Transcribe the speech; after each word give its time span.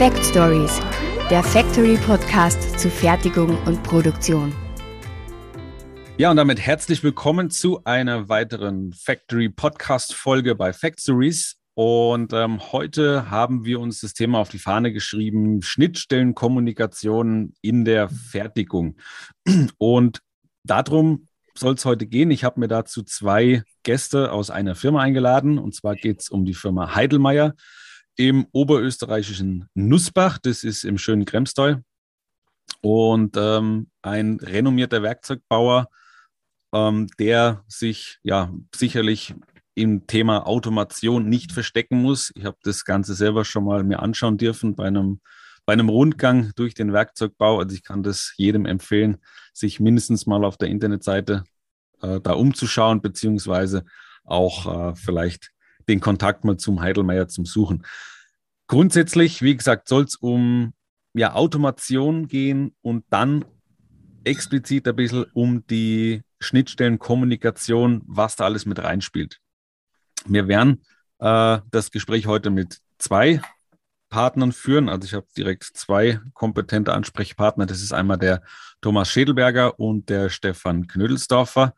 Fact 0.00 0.24
Stories, 0.24 0.80
der 1.28 1.42
Factory 1.42 1.98
Podcast 1.98 2.80
zu 2.80 2.88
Fertigung 2.88 3.62
und 3.66 3.82
Produktion. 3.82 4.50
Ja, 6.16 6.30
und 6.30 6.38
damit 6.38 6.58
herzlich 6.58 7.04
willkommen 7.04 7.50
zu 7.50 7.84
einer 7.84 8.30
weiteren 8.30 8.94
Factory 8.94 9.50
Podcast 9.50 10.14
Folge 10.14 10.54
bei 10.54 10.72
Factories. 10.72 11.58
Und 11.74 12.32
ähm, 12.32 12.72
heute 12.72 13.30
haben 13.30 13.66
wir 13.66 13.78
uns 13.78 14.00
das 14.00 14.14
Thema 14.14 14.38
auf 14.38 14.48
die 14.48 14.58
Fahne 14.58 14.90
geschrieben: 14.90 15.60
Schnittstellenkommunikation 15.60 17.52
in 17.60 17.84
der 17.84 18.08
Fertigung. 18.08 18.96
Und 19.76 20.22
darum 20.64 21.28
soll 21.54 21.74
es 21.74 21.84
heute 21.84 22.06
gehen. 22.06 22.30
Ich 22.30 22.42
habe 22.42 22.58
mir 22.58 22.68
dazu 22.68 23.02
zwei 23.02 23.64
Gäste 23.82 24.32
aus 24.32 24.48
einer 24.48 24.76
Firma 24.76 25.02
eingeladen. 25.02 25.58
Und 25.58 25.74
zwar 25.74 25.94
geht 25.94 26.22
es 26.22 26.30
um 26.30 26.46
die 26.46 26.54
Firma 26.54 26.94
Heidelmeier 26.94 27.54
im 28.20 28.46
oberösterreichischen 28.52 29.66
Nussbach. 29.72 30.36
Das 30.36 30.62
ist 30.62 30.84
im 30.84 30.98
schönen 30.98 31.24
Kremsteu. 31.24 31.76
Und 32.82 33.34
ähm, 33.38 33.88
ein 34.02 34.38
renommierter 34.40 35.02
Werkzeugbauer, 35.02 35.88
ähm, 36.74 37.06
der 37.18 37.64
sich 37.66 38.18
ja 38.22 38.52
sicherlich 38.74 39.34
im 39.74 40.06
Thema 40.06 40.46
Automation 40.46 41.30
nicht 41.30 41.52
verstecken 41.52 42.02
muss. 42.02 42.30
Ich 42.34 42.44
habe 42.44 42.58
das 42.62 42.84
Ganze 42.84 43.14
selber 43.14 43.46
schon 43.46 43.64
mal 43.64 43.84
mir 43.84 44.00
anschauen 44.00 44.36
dürfen 44.36 44.76
bei 44.76 44.86
einem, 44.86 45.22
bei 45.64 45.72
einem 45.72 45.88
Rundgang 45.88 46.52
durch 46.56 46.74
den 46.74 46.92
Werkzeugbau. 46.92 47.58
Also 47.58 47.74
ich 47.74 47.84
kann 47.84 48.02
das 48.02 48.34
jedem 48.36 48.66
empfehlen, 48.66 49.16
sich 49.54 49.80
mindestens 49.80 50.26
mal 50.26 50.44
auf 50.44 50.58
der 50.58 50.68
Internetseite 50.68 51.44
äh, 52.02 52.20
da 52.20 52.32
umzuschauen, 52.32 53.00
beziehungsweise 53.00 53.86
auch 54.24 54.90
äh, 54.90 54.94
vielleicht 54.94 55.52
den 55.90 56.00
Kontakt 56.00 56.44
mal 56.44 56.56
zum 56.56 56.80
Heidelmeier 56.80 57.28
zum 57.28 57.44
Suchen. 57.44 57.84
Grundsätzlich, 58.68 59.42
wie 59.42 59.56
gesagt, 59.56 59.88
soll 59.88 60.04
es 60.04 60.16
um 60.16 60.72
ja, 61.12 61.34
Automation 61.34 62.28
gehen 62.28 62.74
und 62.82 63.04
dann 63.10 63.44
explizit 64.24 64.86
ein 64.86 64.96
bisschen 64.96 65.26
um 65.34 65.66
die 65.66 66.22
Schnittstellenkommunikation, 66.38 68.02
was 68.06 68.36
da 68.36 68.44
alles 68.44 68.66
mit 68.66 68.78
reinspielt. 68.82 69.40
Wir 70.26 70.46
werden 70.46 70.82
äh, 71.18 71.58
das 71.70 71.90
Gespräch 71.90 72.26
heute 72.26 72.50
mit 72.50 72.78
zwei 72.98 73.40
Partnern 74.08 74.52
führen. 74.52 74.88
Also 74.88 75.06
ich 75.06 75.14
habe 75.14 75.26
direkt 75.36 75.64
zwei 75.64 76.20
kompetente 76.34 76.92
Ansprechpartner. 76.92 77.66
Das 77.66 77.82
ist 77.82 77.92
einmal 77.92 78.18
der 78.18 78.42
Thomas 78.80 79.10
Schädelberger 79.10 79.78
und 79.78 80.08
der 80.08 80.28
Stefan 80.28 80.86
Knödelsdorfer. 80.86 81.74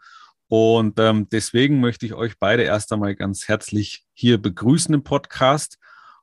Und 0.52 1.00
ähm, 1.00 1.30
deswegen 1.30 1.80
möchte 1.80 2.04
ich 2.04 2.12
euch 2.12 2.38
beide 2.38 2.62
erst 2.64 2.92
einmal 2.92 3.14
ganz 3.14 3.48
herzlich 3.48 4.04
hier 4.12 4.36
begrüßen 4.36 4.94
im 4.94 5.02
Podcast 5.02 5.78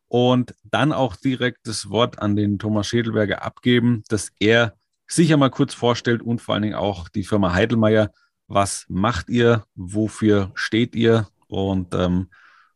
und 0.08 0.54
dann 0.62 0.94
auch 0.94 1.16
direkt 1.16 1.66
das 1.66 1.90
Wort 1.90 2.20
an 2.20 2.36
den 2.36 2.60
Thomas 2.60 2.86
Schädelberger 2.86 3.42
abgeben, 3.42 4.04
dass 4.08 4.32
er 4.40 4.76
sich 5.08 5.34
einmal 5.34 5.50
kurz 5.50 5.74
vorstellt 5.74 6.22
und 6.22 6.44
vor 6.44 6.54
allen 6.54 6.62
Dingen 6.62 6.76
auch 6.76 7.10
die 7.10 7.24
Firma 7.24 7.56
Heidelmeier. 7.56 8.12
Was 8.46 8.86
macht 8.88 9.30
ihr? 9.30 9.66
Wofür 9.74 10.52
steht 10.54 10.94
ihr? 10.94 11.28
Und 11.48 11.96
ähm, 11.96 12.30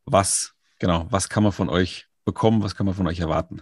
was, 0.06 0.56
genau, 0.80 1.06
was 1.12 1.30
kann 1.30 1.44
man 1.44 1.52
von 1.52 1.70
euch 1.70 2.08
bekommen? 2.26 2.64
Was 2.64 2.76
kann 2.76 2.88
man 2.88 2.96
von 2.96 3.06
euch 3.06 3.20
erwarten? 3.20 3.62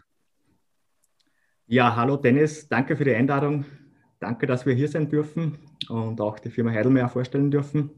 Ja, 1.67 1.97
hallo 1.97 2.16
Dennis, 2.16 2.69
danke 2.69 2.95
für 2.95 3.03
die 3.03 3.16
Einladung. 3.16 3.66
Danke, 4.22 4.47
dass 4.47 4.66
wir 4.66 4.75
hier 4.75 4.88
sein 4.88 5.09
dürfen 5.09 5.70
und 5.89 6.21
auch 6.21 6.39
die 6.39 6.49
Firma 6.49 6.71
Heidelmeier 6.71 7.09
vorstellen 7.09 7.51
dürfen. 7.51 7.91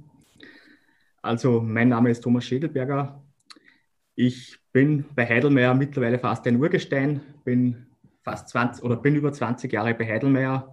Also, 1.21 1.61
mein 1.61 1.89
Name 1.89 2.09
ist 2.09 2.21
Thomas 2.21 2.45
Schädelberger. 2.45 3.23
Ich 4.15 4.59
bin 4.71 5.05
bei 5.15 5.27
Heidelmeier 5.27 5.73
mittlerweile 5.73 6.19
fast 6.19 6.45
ein 6.47 6.59
Urgestein, 6.59 7.21
bin 7.43 7.87
fast 8.23 8.49
20 8.49 8.83
oder 8.83 8.95
bin 8.95 9.15
über 9.15 9.31
20 9.31 9.71
Jahre 9.71 9.93
bei 9.93 10.07
Heidelmeier, 10.07 10.71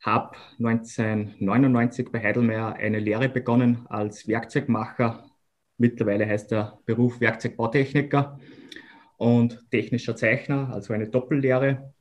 habe 0.00 0.36
1999 0.58 2.10
bei 2.10 2.22
Heidelmeier 2.22 2.74
eine 2.74 2.98
Lehre 2.98 3.28
begonnen 3.28 3.86
als 3.88 4.26
Werkzeugmacher. 4.28 5.24
Mittlerweile 5.78 6.26
heißt 6.26 6.50
der 6.50 6.78
Beruf 6.86 7.20
Werkzeugbautechniker 7.20 8.38
und 9.16 9.70
technischer 9.70 10.16
Zeichner, 10.16 10.72
also 10.72 10.92
eine 10.92 11.08
Doppellehre. 11.08 11.94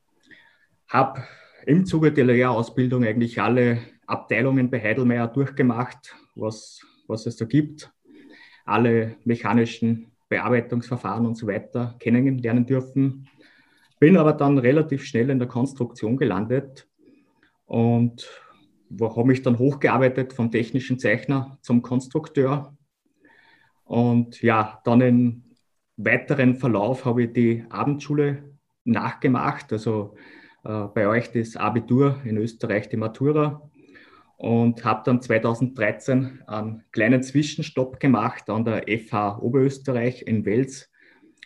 Habe 0.87 1.23
im 1.65 1.85
Zuge 1.85 2.11
der 2.11 2.25
Lehrausbildung 2.25 3.03
eigentlich 3.03 3.41
alle 3.41 3.79
Abteilungen 4.07 4.69
bei 4.69 4.81
Heidelmeier 4.81 5.27
durchgemacht, 5.27 6.15
was, 6.35 6.81
was 7.07 7.25
es 7.25 7.35
da 7.37 7.45
gibt. 7.45 7.91
Alle 8.65 9.15
mechanischen 9.25 10.11
Bearbeitungsverfahren 10.29 11.25
und 11.25 11.35
so 11.35 11.47
weiter 11.47 11.95
kennenlernen 11.99 12.65
dürfen. 12.65 13.27
Bin 13.99 14.17
aber 14.17 14.33
dann 14.33 14.57
relativ 14.57 15.05
schnell 15.05 15.29
in 15.29 15.39
der 15.39 15.47
Konstruktion 15.47 16.17
gelandet 16.17 16.87
und 17.65 18.29
habe 18.99 19.25
mich 19.25 19.41
dann 19.41 19.59
hochgearbeitet 19.59 20.33
vom 20.33 20.51
technischen 20.51 20.99
Zeichner 20.99 21.57
zum 21.61 21.81
Konstrukteur. 21.81 22.75
Und 23.85 24.41
ja, 24.41 24.81
dann 24.83 25.01
im 25.01 25.43
weiteren 25.97 26.55
Verlauf 26.55 27.05
habe 27.05 27.23
ich 27.23 27.33
die 27.33 27.65
Abendschule 27.69 28.43
nachgemacht, 28.85 29.71
also 29.71 30.15
äh, 30.63 30.85
bei 30.93 31.07
euch 31.07 31.31
das 31.31 31.55
Abitur, 31.55 32.19
in 32.25 32.37
Österreich 32.37 32.89
die 32.89 32.97
Matura 32.97 33.69
und 34.43 34.83
habe 34.83 35.03
dann 35.05 35.21
2013 35.21 36.41
einen 36.47 36.83
kleinen 36.91 37.23
Zwischenstopp 37.23 38.01
gemacht 38.01 38.49
an 38.49 38.65
der 38.65 38.83
FH 38.89 39.39
Oberösterreich 39.39 40.23
in 40.23 40.43
Wels 40.43 40.91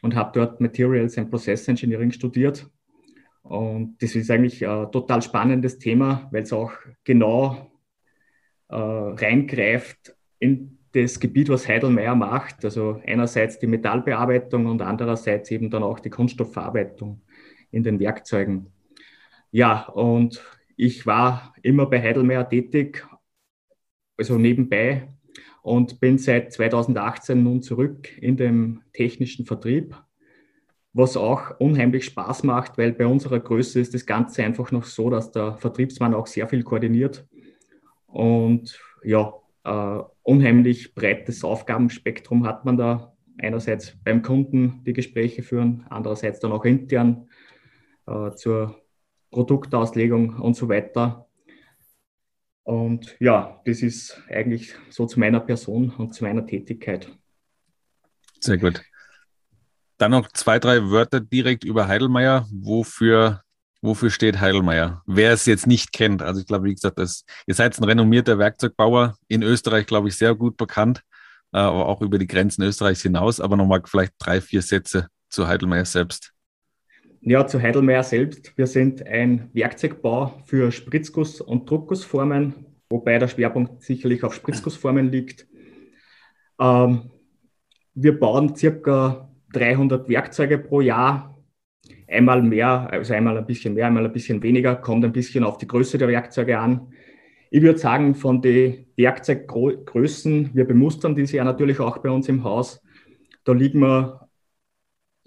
und 0.01 0.15
habe 0.15 0.31
dort 0.33 0.59
Materials 0.61 1.15
and 1.15 1.29
Process 1.29 1.67
Engineering 1.67 2.11
studiert. 2.11 2.67
Und 3.43 4.01
das 4.01 4.15
ist 4.15 4.31
eigentlich 4.31 4.67
ein 4.67 4.91
total 4.91 5.21
spannendes 5.21 5.77
Thema, 5.77 6.27
weil 6.31 6.41
es 6.41 6.51
auch 6.51 6.71
genau 7.03 7.71
äh, 8.69 8.75
reingreift 8.75 10.15
in 10.39 10.79
das 10.91 11.19
Gebiet, 11.19 11.49
was 11.49 11.67
Heidelmeier 11.67 12.15
macht. 12.15 12.65
Also 12.65 12.99
einerseits 13.05 13.59
die 13.59 13.67
Metallbearbeitung 13.67 14.65
und 14.65 14.81
andererseits 14.81 15.51
eben 15.51 15.69
dann 15.69 15.83
auch 15.83 15.99
die 15.99 16.09
Kunststoffverarbeitung 16.09 17.21
in 17.69 17.83
den 17.83 17.99
Werkzeugen. 17.99 18.71
Ja, 19.51 19.83
und 19.83 20.43
ich 20.77 21.05
war 21.05 21.53
immer 21.63 21.87
bei 21.87 22.01
Heidelmeier 22.01 22.47
tätig, 22.47 23.05
also 24.15 24.37
nebenbei, 24.37 25.09
und 25.63 25.99
bin 25.99 26.17
seit 26.17 26.53
2018 26.53 27.43
nun 27.43 27.61
zurück 27.61 28.15
in 28.21 28.37
dem 28.37 28.83
technischen 28.93 29.45
Vertrieb, 29.45 29.97
was 30.93 31.17
auch 31.17 31.59
unheimlich 31.59 32.05
Spaß 32.05 32.43
macht, 32.43 32.77
weil 32.77 32.93
bei 32.93 33.05
unserer 33.05 33.39
Größe 33.39 33.81
ist 33.81 33.93
das 33.93 34.05
Ganze 34.05 34.43
einfach 34.43 34.71
noch 34.71 34.85
so, 34.85 35.09
dass 35.09 35.31
der 35.31 35.57
Vertriebsmann 35.57 36.13
auch 36.13 36.27
sehr 36.27 36.47
viel 36.47 36.63
koordiniert 36.63 37.27
und 38.05 38.79
ja, 39.03 39.33
äh, 39.63 39.99
unheimlich 40.23 40.95
breites 40.95 41.43
Aufgabenspektrum 41.43 42.45
hat 42.47 42.65
man 42.65 42.77
da. 42.77 43.13
Einerseits 43.39 43.95
beim 44.03 44.21
Kunden 44.23 44.83
die 44.85 44.93
Gespräche 44.93 45.43
führen, 45.43 45.85
andererseits 45.89 46.39
dann 46.39 46.51
auch 46.51 46.65
intern 46.65 47.27
äh, 48.07 48.31
zur 48.31 48.81
Produktauslegung 49.31 50.39
und 50.39 50.55
so 50.55 50.69
weiter. 50.69 51.27
Und 52.63 53.15
ja, 53.19 53.61
das 53.65 53.81
ist 53.81 54.21
eigentlich 54.29 54.75
so 54.89 55.05
zu 55.05 55.19
meiner 55.19 55.39
Person 55.39 55.89
und 55.91 56.13
zu 56.13 56.25
meiner 56.25 56.45
Tätigkeit. 56.45 57.09
Sehr 58.41 58.57
gut. 58.57 58.83
Dann 59.97 60.11
noch 60.11 60.27
zwei, 60.33 60.59
drei 60.59 60.89
Wörter 60.89 61.21
direkt 61.21 61.63
über 61.63 61.87
Heidelmeier. 61.87 62.45
Wofür, 62.51 63.41
wofür 63.81 64.09
steht 64.09 64.39
Heidelmeier? 64.39 65.01
Wer 65.05 65.31
es 65.31 65.45
jetzt 65.45 65.65
nicht 65.65 65.91
kennt, 65.93 66.21
also 66.21 66.41
ich 66.41 66.47
glaube, 66.47 66.65
wie 66.65 66.73
gesagt, 66.73 66.99
das, 66.99 67.23
ihr 67.47 67.55
seid 67.55 67.79
ein 67.79 67.83
renommierter 67.85 68.37
Werkzeugbauer, 68.37 69.15
in 69.27 69.43
Österreich, 69.43 69.87
glaube 69.87 70.09
ich, 70.09 70.17
sehr 70.17 70.35
gut 70.35 70.57
bekannt, 70.57 71.03
äh, 71.53 71.59
aber 71.59 71.87
auch 71.87 72.01
über 72.01 72.19
die 72.19 72.27
Grenzen 72.27 72.63
Österreichs 72.63 73.01
hinaus. 73.01 73.39
Aber 73.39 73.55
nochmal 73.55 73.81
vielleicht 73.85 74.13
drei, 74.19 74.41
vier 74.41 74.61
Sätze 74.61 75.07
zu 75.29 75.47
Heidelmeier 75.47 75.85
selbst. 75.85 76.33
Ja, 77.21 77.47
zu 77.47 77.61
Heidelmeier 77.61 78.03
selbst. 78.03 78.57
Wir 78.57 78.67
sind 78.67 79.05
ein 79.05 79.49
Werkzeugbau 79.53 80.41
für 80.45 80.71
Spritzguss- 80.71 81.41
und 81.41 81.69
Druckgussformen, 81.69 82.53
wobei 82.89 83.17
der 83.17 83.27
Schwerpunkt 83.27 83.81
sicherlich 83.81 84.23
auf 84.23 84.33
Spritzgussformen 84.33 85.11
liegt. 85.11 85.47
Ähm, 86.59 87.11
wir 87.95 88.19
bauen 88.19 88.55
circa 88.55 89.29
300 89.53 90.07
Werkzeuge 90.07 90.59
pro 90.59 90.81
Jahr. 90.81 91.35
Einmal 92.07 92.41
mehr, 92.43 92.87
also 92.91 93.13
einmal 93.13 93.37
ein 93.37 93.45
bisschen 93.45 93.73
mehr, 93.73 93.87
einmal 93.87 94.05
ein 94.05 94.13
bisschen 94.13 94.43
weniger, 94.43 94.75
kommt 94.75 95.03
ein 95.03 95.11
bisschen 95.11 95.43
auf 95.43 95.57
die 95.57 95.67
Größe 95.67 95.97
der 95.97 96.07
Werkzeuge 96.07 96.59
an. 96.59 96.93
Ich 97.49 97.61
würde 97.61 97.79
sagen, 97.79 98.13
von 98.13 98.41
den 98.41 98.85
Werkzeuggrößen, 98.95 100.51
wir 100.53 100.65
bemustern 100.65 101.15
diese 101.15 101.37
ja 101.37 101.43
natürlich 101.43 101.79
auch 101.79 101.97
bei 101.97 102.09
uns 102.09 102.29
im 102.29 102.43
Haus, 102.43 102.81
da 103.43 103.53
liegen 103.53 103.79
wir 103.79 104.26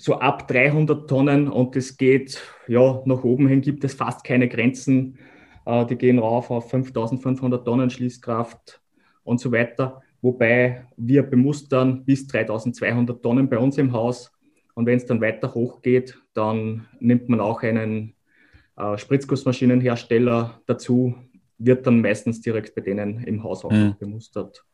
so 0.00 0.19
ab 0.19 0.49
300 0.49 1.08
Tonnen 1.08 1.49
und 1.49 1.76
es 1.76 1.99
geht, 1.99 2.41
ja, 2.67 3.02
nach 3.05 3.23
oben 3.23 3.47
hin 3.49 3.61
gibt 3.61 3.85
es 3.85 3.93
fast 3.93 4.25
keine 4.25 4.49
Grenzen. 4.49 5.19
Äh, 5.67 5.85
die 5.87 5.97
gehen 5.97 6.19
rauf 6.19 6.50
auf 6.50 6.70
5500 6.70 7.64
Tonnen 7.64 7.91
Schließkraft 7.91 8.81
und 9.25 9.41
so 9.41 9.52
weiter. 9.52 10.00
Wobei 10.23 10.87
wir 10.97 11.23
bemustern 11.23 12.05
bis 12.05 12.26
3200 12.26 13.23
Tonnen 13.23 13.50
bei 13.50 13.58
uns 13.58 13.76
im 13.76 13.93
Haus. 13.93 14.32
Und 14.75 14.87
wenn 14.87 14.97
es 14.97 15.05
dann 15.05 15.20
weiter 15.20 15.52
hoch 15.52 15.82
geht, 15.82 16.19
dann 16.32 16.87
nimmt 16.99 17.29
man 17.29 17.41
auch 17.41 17.62
einen 17.62 18.14
äh, 18.76 18.97
Spritzgussmaschinenhersteller 18.97 20.62
dazu, 20.64 21.14
wird 21.58 21.87
dann 21.87 22.00
meistens 22.00 22.41
direkt 22.41 22.75
bei 22.75 22.81
denen 22.81 23.23
im 23.25 23.43
Haus 23.43 23.67
auch 23.67 23.70
mhm. 23.70 23.97
bemustert. 23.99 24.64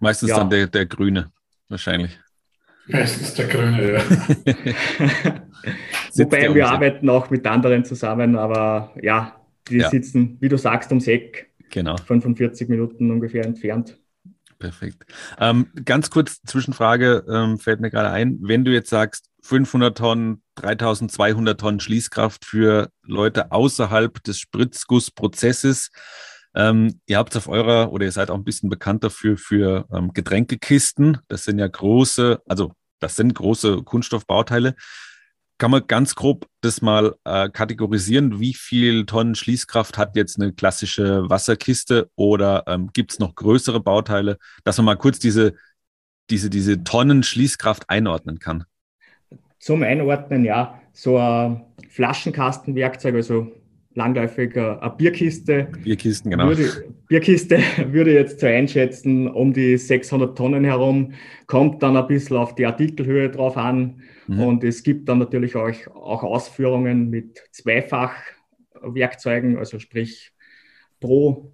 Meistens 0.00 0.30
ja. 0.30 0.38
dann 0.38 0.48
der, 0.48 0.68
der 0.68 0.86
Grüne, 0.86 1.30
wahrscheinlich. 1.68 2.18
Meistens 2.86 3.34
der 3.34 3.46
Grüne, 3.46 3.92
ja. 3.92 4.02
Wobei 6.14 6.52
wir 6.54 6.68
arbeiten 6.68 7.08
auch 7.08 7.30
mit 7.30 7.46
anderen 7.46 7.84
zusammen, 7.84 8.36
aber 8.36 8.92
ja, 9.00 9.40
die 9.68 9.78
ja. 9.78 9.88
sitzen, 9.88 10.36
wie 10.40 10.48
du 10.48 10.58
sagst, 10.58 10.90
ums 10.90 11.06
Eck. 11.06 11.50
Genau. 11.70 11.96
45 11.96 12.68
Minuten 12.68 13.10
ungefähr 13.10 13.44
entfernt. 13.44 13.98
Perfekt. 14.58 15.06
Ähm, 15.40 15.68
ganz 15.84 16.10
kurz 16.10 16.40
Zwischenfrage 16.42 17.24
ähm, 17.28 17.58
fällt 17.58 17.80
mir 17.80 17.90
gerade 17.90 18.10
ein. 18.10 18.38
Wenn 18.42 18.64
du 18.64 18.72
jetzt 18.72 18.90
sagst, 18.90 19.28
500 19.42 19.98
Tonnen, 19.98 20.42
3200 20.56 21.58
Tonnen 21.58 21.80
Schließkraft 21.80 22.44
für 22.44 22.90
Leute 23.02 23.50
außerhalb 23.50 24.22
des 24.22 24.38
Spritzgussprozesses, 24.38 25.90
ähm, 26.54 27.00
ihr 27.06 27.18
habt 27.18 27.36
auf 27.36 27.48
eurer 27.48 27.92
oder 27.92 28.04
ihr 28.04 28.12
seid 28.12 28.30
auch 28.30 28.36
ein 28.36 28.44
bisschen 28.44 28.68
bekannt 28.68 29.04
dafür 29.04 29.36
für 29.36 29.86
ähm, 29.92 30.12
Getränkekisten. 30.12 31.18
Das 31.28 31.44
sind 31.44 31.58
ja 31.58 31.66
große, 31.66 32.42
also 32.46 32.72
das 33.00 33.16
sind 33.16 33.34
große 33.34 33.82
Kunststoffbauteile. 33.82 34.74
Kann 35.58 35.70
man 35.70 35.86
ganz 35.86 36.14
grob 36.14 36.46
das 36.60 36.82
mal 36.82 37.14
äh, 37.24 37.48
kategorisieren? 37.48 38.40
Wie 38.40 38.54
viel 38.54 39.06
Tonnen 39.06 39.34
Schließkraft 39.34 39.96
hat 39.96 40.16
jetzt 40.16 40.40
eine 40.40 40.52
klassische 40.52 41.28
Wasserkiste 41.30 42.10
oder 42.16 42.64
ähm, 42.66 42.90
gibt 42.92 43.12
es 43.12 43.18
noch 43.18 43.34
größere 43.34 43.80
Bauteile, 43.80 44.38
dass 44.64 44.76
man 44.78 44.86
mal 44.86 44.96
kurz 44.96 45.18
diese, 45.18 45.54
diese, 46.30 46.50
diese 46.50 46.84
Tonnen 46.84 47.22
Schließkraft 47.22 47.88
einordnen 47.88 48.38
kann? 48.38 48.64
Zum 49.58 49.84
Einordnen, 49.84 50.44
ja, 50.44 50.80
so 50.92 51.16
ein 51.16 51.64
Flaschenkastenwerkzeug, 51.88 53.14
also 53.14 53.52
langläufig 53.94 54.56
eine 54.56 54.94
Bierkiste. 54.96 55.68
Bierkisten, 55.82 56.30
genau. 56.30 56.48
Würde, 56.48 56.94
Bierkiste 57.08 57.58
würde 57.88 58.12
jetzt 58.12 58.40
zu 58.40 58.48
einschätzen, 58.48 59.28
um 59.28 59.52
die 59.52 59.76
600 59.76 60.36
Tonnen 60.36 60.64
herum, 60.64 61.12
kommt 61.46 61.82
dann 61.82 61.96
ein 61.96 62.06
bisschen 62.06 62.36
auf 62.36 62.54
die 62.54 62.66
Artikelhöhe 62.66 63.30
drauf 63.30 63.56
an. 63.56 64.02
Mhm. 64.26 64.40
Und 64.40 64.64
es 64.64 64.82
gibt 64.82 65.08
dann 65.08 65.18
natürlich 65.18 65.56
auch, 65.56 65.70
auch 65.94 66.22
Ausführungen 66.22 67.10
mit 67.10 67.42
Zweifachwerkzeugen, 67.50 69.58
also 69.58 69.78
sprich 69.78 70.32
pro 71.00 71.52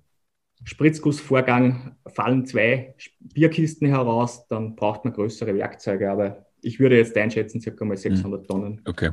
Spritzgussvorgang 0.64 1.96
fallen 2.06 2.44
zwei 2.44 2.94
Bierkisten 3.20 3.88
heraus, 3.88 4.46
dann 4.48 4.74
braucht 4.74 5.04
man 5.04 5.14
größere 5.14 5.54
Werkzeuge, 5.54 6.10
aber 6.10 6.46
ich 6.60 6.80
würde 6.80 6.96
jetzt 6.96 7.16
einschätzen, 7.16 7.60
circa 7.60 7.84
mal 7.84 7.96
600 7.96 8.42
mhm. 8.42 8.46
Tonnen. 8.46 8.80
Okay. 8.84 9.10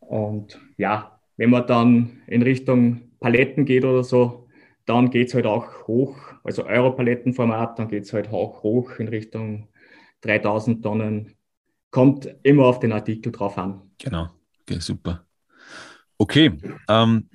Und 0.00 0.60
ja, 0.76 1.20
wenn 1.36 1.50
man 1.50 1.66
dann 1.66 2.22
in 2.26 2.42
Richtung 2.42 3.02
Paletten 3.20 3.64
geht 3.64 3.84
oder 3.84 4.04
so, 4.04 4.48
dann 4.86 5.10
geht 5.10 5.28
es 5.28 5.34
halt 5.34 5.46
auch 5.46 5.86
hoch, 5.86 6.16
also 6.42 6.66
Europalettenformat, 6.66 7.78
dann 7.78 7.88
geht 7.88 8.04
es 8.04 8.12
halt 8.12 8.28
auch 8.28 8.62
hoch 8.62 8.98
in 8.98 9.08
Richtung 9.08 9.68
3000 10.22 10.82
Tonnen. 10.82 11.34
Kommt 11.90 12.28
immer 12.42 12.64
auf 12.64 12.80
den 12.80 12.92
Artikel 12.92 13.32
drauf 13.32 13.58
an. 13.58 13.82
Genau, 13.98 14.28
okay, 14.62 14.80
super. 14.80 15.24
Okay, 16.18 16.52
ähm, 16.88 17.28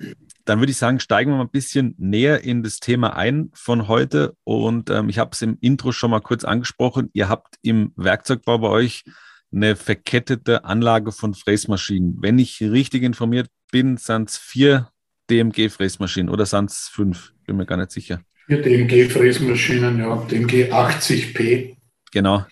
dann 0.46 0.60
würde 0.60 0.72
ich 0.72 0.78
sagen, 0.78 1.00
steigen 1.00 1.32
wir 1.32 1.38
mal 1.38 1.44
ein 1.44 1.50
bisschen 1.50 1.94
näher 1.98 2.44
in 2.44 2.64
das 2.64 2.80
Thema 2.80 3.16
ein 3.16 3.52
von 3.54 3.88
heute. 3.88 4.36
Und 4.46 4.90
ähm, 4.90 5.10
ich 5.10 5.20
habe 5.20 5.32
es 5.34 5.42
im 5.42 5.58
Intro 5.60 5.92
schon 5.92 6.10
mal 6.10 6.22
kurz 6.22 6.46
angesprochen. 6.46 7.10
Ihr 7.14 7.28
habt 7.28 7.56
im 7.62 7.92
Werkzeugbau 7.98 8.60
bei 8.60 8.70
euch 8.70 9.04
eine 9.52 9.76
verkettete 9.76 10.66
Anlage 10.66 11.12
von 11.12 11.34
Fräsmaschinen. 11.34 12.18
Wenn 12.22 12.40
ich 12.40 12.62
richtig 12.62 13.04
informiert 13.04 13.50
bin, 13.72 13.98
sind 13.98 14.30
es 14.30 14.38
vier 14.38 14.90
DMG-Fräsmaschinen 15.30 16.30
oder 16.30 16.46
sind 16.46 16.72
es 16.72 16.90
fünf? 16.90 17.34
Bin 17.46 17.58
mir 17.58 17.66
gar 17.66 17.78
nicht 17.78 17.92
sicher. 17.92 18.22
Vier 18.48 18.62
DMG-Fräsmaschinen, 18.62 20.00
ja, 20.00 20.16
DMG 20.26 20.72
80P. 20.72 21.78
Genau. 22.12 22.46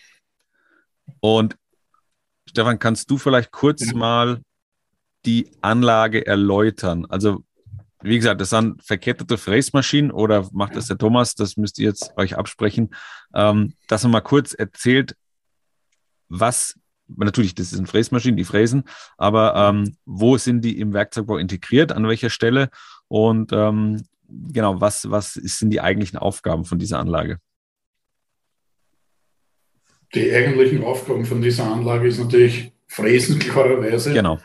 Und 1.19 1.55
Stefan, 2.49 2.79
kannst 2.79 3.09
du 3.09 3.17
vielleicht 3.17 3.51
kurz 3.51 3.85
ja. 3.85 3.93
mal 3.95 4.41
die 5.25 5.51
Anlage 5.61 6.25
erläutern? 6.25 7.05
Also, 7.05 7.43
wie 8.01 8.17
gesagt, 8.17 8.39
das 8.39 8.51
sind 8.51 8.83
verkettete 8.83 9.37
Fräsmaschinen 9.37 10.11
oder 10.11 10.47
macht 10.51 10.75
das 10.75 10.87
der 10.87 10.97
Thomas? 10.97 11.35
Das 11.35 11.57
müsst 11.57 11.79
ihr 11.79 11.87
jetzt 11.87 12.13
euch 12.17 12.37
absprechen. 12.37 12.93
Ähm, 13.33 13.73
dass 13.87 14.03
er 14.03 14.09
mal 14.09 14.21
kurz 14.21 14.53
erzählt, 14.53 15.15
was 16.27 16.75
natürlich, 17.07 17.55
das 17.55 17.71
sind 17.71 17.87
Fräsmaschinen, 17.87 18.37
die 18.37 18.43
fräsen, 18.43 18.83
aber 19.17 19.55
ähm, 19.55 19.95
wo 20.05 20.37
sind 20.37 20.61
die 20.61 20.79
im 20.79 20.93
Werkzeugbau 20.93 21.37
integriert, 21.37 21.91
an 21.91 22.07
welcher 22.07 22.29
Stelle 22.29 22.69
und 23.07 23.51
ähm, 23.53 24.03
genau, 24.27 24.81
was, 24.81 25.09
was 25.09 25.33
sind 25.33 25.69
die 25.69 25.81
eigentlichen 25.81 26.17
Aufgaben 26.17 26.65
von 26.65 26.79
dieser 26.79 26.99
Anlage? 26.99 27.39
Die 30.13 30.33
eigentlichen 30.33 30.83
Aufgaben 30.83 31.25
von 31.25 31.41
dieser 31.41 31.65
Anlage 31.65 32.07
ist 32.07 32.19
natürlich 32.19 32.71
Fräsen, 32.87 33.39
klarerweise. 33.39 34.13
Genau. 34.13 34.39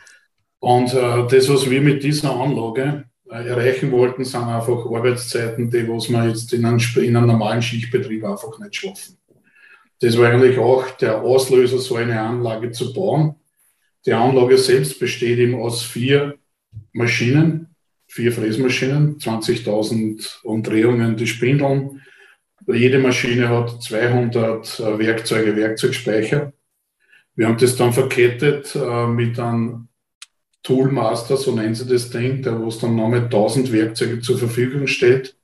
Und 0.58 0.92
äh, 0.92 1.26
das, 1.28 1.48
was 1.48 1.70
wir 1.70 1.80
mit 1.80 2.02
dieser 2.02 2.34
Anlage 2.34 3.04
äh, 3.30 3.46
erreichen 3.46 3.90
wollten, 3.92 4.24
sind 4.24 4.42
einfach 4.42 4.84
Arbeitszeiten, 4.84 5.70
die 5.70 5.88
was 5.88 6.08
man 6.08 6.28
jetzt 6.28 6.52
in 6.52 6.64
einem, 6.64 6.80
in 6.96 7.16
einem 7.16 7.28
normalen 7.28 7.62
Schichtbetrieb 7.62 8.24
einfach 8.24 8.58
nicht 8.58 8.76
schaffen. 8.76 9.16
Das 10.00 10.16
war 10.16 10.30
eigentlich 10.30 10.58
auch 10.58 10.90
der 10.92 11.20
Auslöser, 11.20 11.78
so 11.78 11.96
eine 11.96 12.20
Anlage 12.20 12.70
zu 12.70 12.92
bauen. 12.92 13.36
Die 14.06 14.14
Anlage 14.14 14.56
selbst 14.56 14.98
besteht 14.98 15.38
eben 15.38 15.60
aus 15.60 15.82
vier 15.82 16.38
Maschinen, 16.92 17.74
vier 18.06 18.32
Fräsmaschinen, 18.32 19.18
20.000 19.18 20.42
Umdrehungen, 20.42 21.16
die 21.16 21.26
spindeln. 21.26 22.00
Jede 22.66 22.98
Maschine 22.98 23.48
hat 23.48 23.82
200 23.82 24.80
äh, 24.80 24.98
Werkzeuge, 24.98 25.56
Werkzeugspeicher. 25.56 26.52
Wir 27.34 27.48
haben 27.48 27.58
das 27.58 27.76
dann 27.76 27.92
verkettet 27.92 28.74
äh, 28.74 29.06
mit 29.06 29.38
einem 29.38 29.88
Toolmaster, 30.62 31.36
so 31.36 31.54
nennen 31.54 31.74
sie 31.74 31.86
das 31.86 32.10
Ding, 32.10 32.42
der 32.42 32.64
was 32.64 32.78
dann 32.78 32.96
nochmal 32.96 33.24
1000 33.24 33.72
Werkzeuge 33.72 34.20
zur 34.20 34.38
Verfügung 34.38 34.86
stellt 34.86 35.36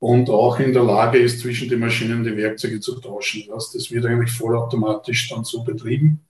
und 0.00 0.30
auch 0.30 0.60
in 0.60 0.72
der 0.72 0.84
Lage 0.84 1.18
ist, 1.18 1.40
zwischen 1.40 1.68
den 1.68 1.80
Maschinen 1.80 2.22
die 2.22 2.36
Werkzeuge 2.36 2.80
zu 2.80 3.00
tauschen. 3.00 3.44
Das, 3.48 3.90
wird 3.90 4.06
eigentlich 4.06 4.30
vollautomatisch 4.30 5.28
dann 5.28 5.44
so 5.44 5.64
betrieben. 5.64 6.20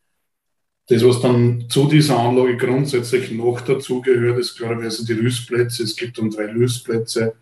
Das, 0.89 1.05
was 1.05 1.21
dann 1.21 1.67
zu 1.69 1.87
dieser 1.87 2.19
Anlage 2.19 2.57
grundsätzlich 2.57 3.31
noch 3.31 3.61
dazugehört, 3.61 4.39
ist 4.39 4.57
klarerweise 4.57 5.05
die 5.05 5.13
Rüstplätze. 5.13 5.83
Es 5.83 5.95
gibt 5.95 6.17
dann 6.17 6.31
drei 6.31 6.47
Rüstplätze. 6.51 7.35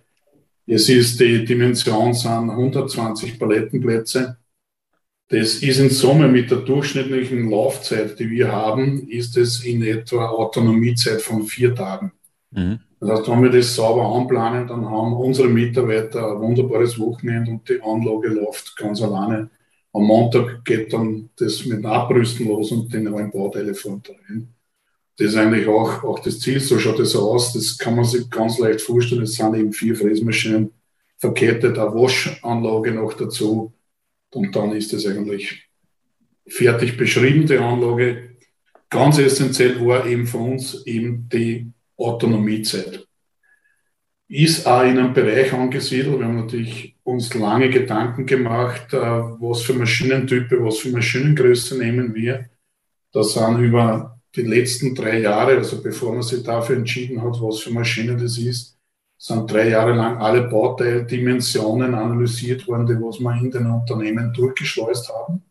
Es 0.66 0.88
ist 0.88 1.20
die 1.20 1.44
Dimension 1.44 2.12
sind 2.12 2.50
120 2.50 3.38
Palettenplätze. 3.38 4.36
Das 5.28 5.56
ist 5.56 5.78
in 5.78 5.90
Summe 5.90 6.26
mit 6.28 6.50
der 6.50 6.58
durchschnittlichen 6.58 7.50
Laufzeit, 7.50 8.18
die 8.18 8.30
wir 8.30 8.50
haben, 8.50 9.08
ist 9.08 9.36
es 9.36 9.64
in 9.64 9.82
etwa 9.82 10.28
Autonomiezeit 10.28 11.22
von 11.22 11.44
vier 11.44 11.74
Tagen. 11.74 12.12
Mhm. 12.50 12.80
Das 13.00 13.10
heißt, 13.10 13.28
wenn 13.28 13.42
wir 13.42 13.50
das 13.50 13.74
sauber 13.74 14.16
anplanen, 14.16 14.66
dann 14.66 14.88
haben 14.88 15.12
unsere 15.14 15.48
Mitarbeiter 15.48 16.32
ein 16.32 16.40
wunderbares 16.40 16.98
Wochenende 16.98 17.50
und 17.52 17.68
die 17.68 17.80
Anlage 17.82 18.28
läuft 18.28 18.76
ganz 18.76 19.02
alleine. 19.02 19.50
Am 19.92 20.02
Montag 20.02 20.64
geht 20.64 20.92
dann 20.92 21.30
das 21.36 21.64
mit 21.64 21.78
dem 21.78 21.86
Abrüsten 21.86 22.48
los 22.48 22.72
und 22.72 22.92
die 22.92 22.98
neuen 22.98 23.30
Bauteile 23.30 23.74
fahren 23.74 24.02
rein. 24.28 24.48
Das 25.18 25.28
ist 25.28 25.36
eigentlich 25.36 25.66
auch, 25.66 26.04
auch 26.04 26.18
das 26.18 26.40
Ziel, 26.40 26.60
so 26.60 26.78
schaut 26.78 26.98
es 27.00 27.16
aus. 27.16 27.54
Das 27.54 27.78
kann 27.78 27.96
man 27.96 28.04
sich 28.04 28.28
ganz 28.28 28.58
leicht 28.58 28.82
vorstellen. 28.82 29.22
Es 29.22 29.34
sind 29.34 29.54
eben 29.54 29.72
vier 29.72 29.96
Fräsmaschinen 29.96 30.72
verkettet, 31.16 31.78
eine 31.78 31.94
Waschanlage 31.94 32.92
noch 32.92 33.14
dazu. 33.14 33.72
Und 34.34 34.54
dann 34.54 34.72
ist 34.72 34.92
es 34.92 35.06
eigentlich 35.06 35.66
fertig 36.46 36.98
beschrieben, 36.98 37.46
die 37.46 37.56
Anlage. 37.56 38.36
Ganz 38.90 39.18
essentiell 39.18 39.84
war 39.84 40.06
eben 40.06 40.26
für 40.26 40.38
uns 40.38 40.86
eben 40.86 41.28
die 41.32 41.72
Autonomiezeit. 41.96 43.06
Ist 44.28 44.66
auch 44.66 44.82
in 44.82 44.98
einem 44.98 45.12
Bereich 45.12 45.52
angesiedelt. 45.52 46.18
Wir 46.18 46.26
haben 46.26 46.40
natürlich 46.40 46.96
uns 47.04 47.32
lange 47.34 47.70
Gedanken 47.70 48.26
gemacht, 48.26 48.92
äh, 48.92 48.98
was 48.98 49.62
für 49.62 49.74
Maschinentype, 49.74 50.62
was 50.64 50.78
für 50.78 50.90
Maschinengröße 50.90 51.78
nehmen 51.78 52.14
wir. 52.14 52.50
Da 53.12 53.22
sind 53.22 53.60
über 53.60 54.20
die 54.34 54.42
letzten 54.42 54.94
drei 54.94 55.20
Jahre, 55.20 55.56
also 55.56 55.80
bevor 55.80 56.12
man 56.12 56.22
sich 56.22 56.42
dafür 56.42 56.76
entschieden 56.76 57.22
hat, 57.22 57.40
was 57.40 57.60
für 57.60 57.70
Maschine 57.70 58.16
das 58.16 58.36
ist, 58.36 58.76
sind 59.16 59.50
drei 59.50 59.70
Jahre 59.70 59.94
lang 59.94 60.18
alle 60.18 60.42
Bauteildimensionen 60.48 61.94
analysiert 61.94 62.66
worden, 62.68 62.86
die 62.86 62.94
was 62.94 63.20
wir 63.20 63.34
in 63.36 63.50
den 63.50 63.66
Unternehmen 63.66 64.32
durchgeschleust 64.32 65.08
haben. 65.08 65.42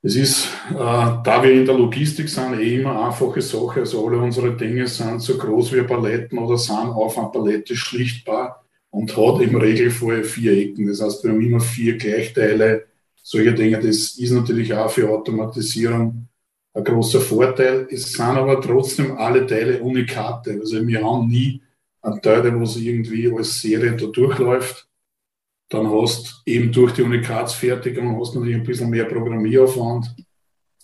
Es 0.00 0.14
ist, 0.14 0.46
äh, 0.70 0.74
da 0.74 1.42
wir 1.42 1.52
in 1.52 1.66
der 1.66 1.76
Logistik 1.76 2.28
sind, 2.28 2.60
eh 2.60 2.76
immer 2.76 3.06
einfache 3.06 3.42
Sache. 3.42 3.80
Also 3.80 4.06
alle 4.06 4.18
unsere 4.18 4.56
Dinge 4.56 4.86
sind 4.86 5.20
so 5.20 5.36
groß 5.36 5.72
wie 5.72 5.82
Paletten 5.82 6.38
oder 6.38 6.56
sind 6.56 6.76
auf 6.76 7.18
einer 7.18 7.28
Palette 7.28 7.74
schlichtbar 7.74 8.64
und 8.90 9.16
hat 9.16 9.40
im 9.40 9.56
Regelfall 9.56 10.22
vier 10.22 10.52
Ecken. 10.52 10.86
Das 10.86 11.02
heißt, 11.02 11.24
wir 11.24 11.32
haben 11.32 11.40
immer 11.40 11.60
vier 11.60 11.96
Gleichteile 11.96 12.86
solche 13.22 13.52
Dinge. 13.54 13.80
Das 13.80 14.16
ist 14.16 14.30
natürlich 14.30 14.72
auch 14.72 14.90
für 14.90 15.10
Automatisierung 15.10 16.28
ein 16.74 16.84
großer 16.84 17.20
Vorteil. 17.20 17.88
Es 17.90 18.12
sind 18.12 18.20
aber 18.20 18.60
trotzdem 18.60 19.18
alle 19.18 19.46
Teile 19.46 19.82
Unikate. 19.82 20.58
Also 20.60 20.86
wir 20.86 21.04
haben 21.04 21.28
nie 21.28 21.60
einen 22.02 22.22
Teil, 22.22 22.58
wo 22.58 22.62
es 22.62 22.76
irgendwie 22.76 23.30
als 23.36 23.60
Serie 23.60 23.96
da 23.96 24.06
durchläuft. 24.06 24.87
Dann 25.68 25.90
hast 25.90 26.42
eben 26.46 26.72
durch 26.72 26.92
die 26.92 27.02
Unikatsfertigung 27.02 28.18
hast 28.18 28.34
du 28.34 28.40
natürlich 28.40 28.60
ein 28.60 28.66
bisschen 28.66 28.90
mehr 28.90 29.04
Programmieraufwand. 29.04 30.14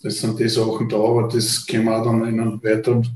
Das 0.01 0.19
sind 0.19 0.39
die 0.39 0.49
Sachen 0.49 0.87
da, 0.87 0.97
aber 0.97 1.27
das 1.27 1.65
können 1.65 1.85
wir 1.85 2.03
dann 2.03 2.25
in 2.27 2.39
einem 2.39 2.63
weiteren 2.63 3.07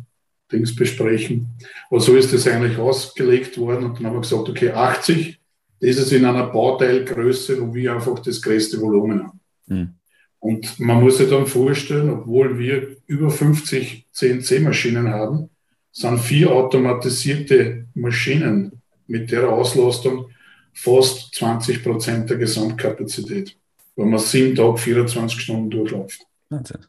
Dings 0.52 0.76
besprechen. 0.76 1.48
Aber 1.90 2.00
so 2.00 2.16
ist 2.16 2.34
das 2.34 2.48
eigentlich 2.48 2.78
ausgelegt 2.78 3.58
worden 3.58 3.86
und 3.86 4.00
dann 4.00 4.08
haben 4.08 4.16
wir 4.16 4.22
gesagt, 4.22 4.50
okay, 4.50 4.72
80, 4.72 5.40
das 5.80 5.98
ist 5.98 6.12
in 6.12 6.26
einer 6.26 6.48
Bauteilgröße, 6.48 7.62
wo 7.62 7.74
wir 7.74 7.94
einfach 7.94 8.20
das 8.20 8.42
größte 8.42 8.82
Volumen 8.82 9.24
haben. 9.24 9.40
Mhm. 9.68 9.94
Und 10.40 10.80
man 10.80 11.02
muss 11.02 11.18
sich 11.18 11.30
dann 11.30 11.46
vorstellen, 11.46 12.10
obwohl 12.10 12.58
wir 12.58 12.96
über 13.08 13.30
50 13.30 14.08
CNC-Maschinen 14.12 15.10
haben, 15.10 15.50
sind 15.92 16.20
vier 16.20 16.52
automatisierte 16.52 17.88
Maschinen 17.94 18.82
mit 19.08 19.32
der 19.32 19.50
Auslastung 19.50 20.30
fast 20.74 21.34
20 21.36 21.84
Prozent 21.84 22.30
der 22.30 22.38
Gesamtkapazität, 22.38 23.58
weil 23.96 24.06
man 24.06 24.20
sieben 24.20 24.56
Tage, 24.56 24.78
24 24.78 25.42
Stunden 25.42 25.70
durchläuft. 25.70 26.22
Wahnsinn. 26.50 26.86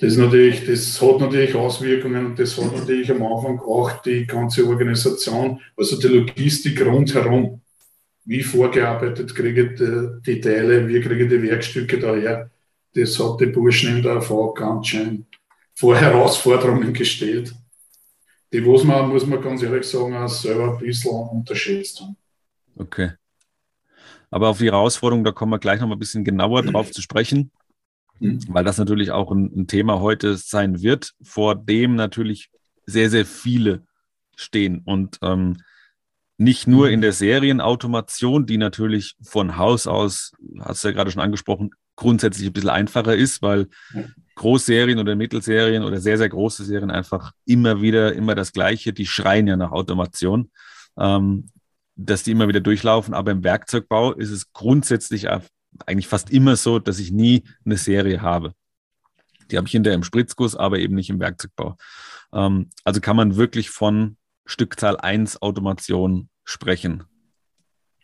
Das, 0.00 0.16
natürlich, 0.16 0.64
das 0.64 1.00
hat 1.02 1.20
natürlich 1.20 1.54
Auswirkungen 1.54 2.26
und 2.26 2.38
das 2.38 2.56
hat 2.56 2.74
natürlich 2.74 3.10
am 3.10 3.22
Anfang 3.22 3.60
auch 3.60 4.00
die 4.00 4.26
ganze 4.26 4.66
Organisation, 4.66 5.60
also 5.76 5.98
die 6.00 6.08
Logistik 6.08 6.80
rundherum. 6.84 7.60
Wie 8.24 8.42
vorgearbeitet 8.42 9.34
kriege 9.34 9.72
ich 9.72 10.22
die 10.24 10.40
Teile, 10.40 10.88
wie 10.88 11.00
kriege 11.00 11.24
ich 11.24 11.30
die 11.30 11.42
Werkstücke 11.42 11.98
daher. 11.98 12.50
Das 12.94 13.18
hat 13.18 13.40
die 13.40 13.46
Burschen 13.46 13.96
in 13.96 14.02
der 14.02 14.12
AV 14.12 14.54
ganz 14.54 14.86
schön 14.86 15.26
vor 15.74 15.96
Herausforderungen 15.96 16.94
gestellt, 16.94 17.54
die 18.52 18.66
was 18.66 18.84
man, 18.84 19.08
muss 19.08 19.26
man 19.26 19.42
ganz 19.42 19.62
ehrlich 19.62 19.84
sagen, 19.84 20.16
auch 20.16 20.28
selber 20.28 20.72
ein 20.72 20.78
bisschen 20.78 21.10
unterschätzt 21.10 22.00
haben. 22.00 22.16
Okay. 22.76 23.12
Aber 24.30 24.48
auf 24.48 24.58
die 24.58 24.66
Herausforderung, 24.66 25.24
da 25.24 25.32
kommen 25.32 25.52
wir 25.52 25.58
gleich 25.58 25.80
noch 25.80 25.88
mal 25.88 25.96
ein 25.96 26.00
bisschen 26.00 26.24
genauer 26.24 26.62
drauf 26.62 26.90
zu 26.90 27.02
sprechen. 27.02 27.50
Mhm. 28.20 28.40
weil 28.48 28.64
das 28.64 28.76
natürlich 28.76 29.10
auch 29.12 29.32
ein, 29.32 29.50
ein, 29.56 29.66
Thema 29.66 30.00
heute 30.00 30.36
sein 30.36 30.82
wird, 30.82 31.12
vor 31.22 31.54
dem 31.54 31.94
natürlich 31.94 32.50
sehr, 32.84 33.08
sehr 33.08 33.24
viele 33.24 33.86
stehen. 34.36 34.82
Und 34.84 35.18
ähm, 35.22 35.56
nicht 36.36 36.66
nur 36.66 36.90
in 36.90 37.00
der 37.00 37.12
Serienautomation, 37.12 38.46
die 38.46 38.58
natürlich 38.58 39.16
von 39.22 39.56
Haus 39.56 39.86
aus, 39.86 40.32
hast 40.60 40.84
du 40.84 40.88
ja 40.88 40.94
gerade 40.94 41.10
schon 41.10 41.22
angesprochen, 41.22 41.70
grundsätzlich 41.96 42.46
ein 42.46 42.52
bisschen 42.52 42.70
einfacher 42.70 43.14
ist, 43.14 43.42
weil 43.42 43.68
Großserien 44.36 44.98
oder 44.98 45.16
Mittelserien 45.16 45.82
oder 45.82 46.00
sehr, 46.00 46.16
sehr 46.16 46.30
große 46.30 46.64
Serien 46.64 46.90
einfach 46.90 47.32
immer 47.44 47.82
wieder, 47.82 48.14
immer 48.14 48.34
das 48.34 48.52
Gleiche, 48.52 48.92
die 48.92 49.06
schreien 49.06 49.46
ja 49.46 49.56
nach 49.56 49.72
Automation, 49.72 50.50
ähm, 50.98 51.50
dass 52.06 52.22
die 52.22 52.32
immer 52.32 52.48
wieder 52.48 52.60
durchlaufen. 52.60 53.14
Aber 53.14 53.30
im 53.30 53.44
Werkzeugbau 53.44 54.12
ist 54.12 54.30
es 54.30 54.52
grundsätzlich 54.52 55.28
eigentlich 55.86 56.08
fast 56.08 56.30
immer 56.30 56.56
so, 56.56 56.78
dass 56.78 56.98
ich 56.98 57.12
nie 57.12 57.44
eine 57.64 57.76
Serie 57.76 58.22
habe. 58.22 58.52
Die 59.50 59.56
habe 59.56 59.66
ich 59.66 59.72
hinterher 59.72 59.96
im 59.96 60.04
Spritzguss, 60.04 60.56
aber 60.56 60.78
eben 60.78 60.94
nicht 60.94 61.10
im 61.10 61.20
Werkzeugbau. 61.20 61.76
Ähm, 62.32 62.70
also 62.84 63.00
kann 63.00 63.16
man 63.16 63.36
wirklich 63.36 63.70
von 63.70 64.16
Stückzahl 64.46 64.96
1 64.96 65.42
Automation 65.42 66.28
sprechen. 66.44 67.04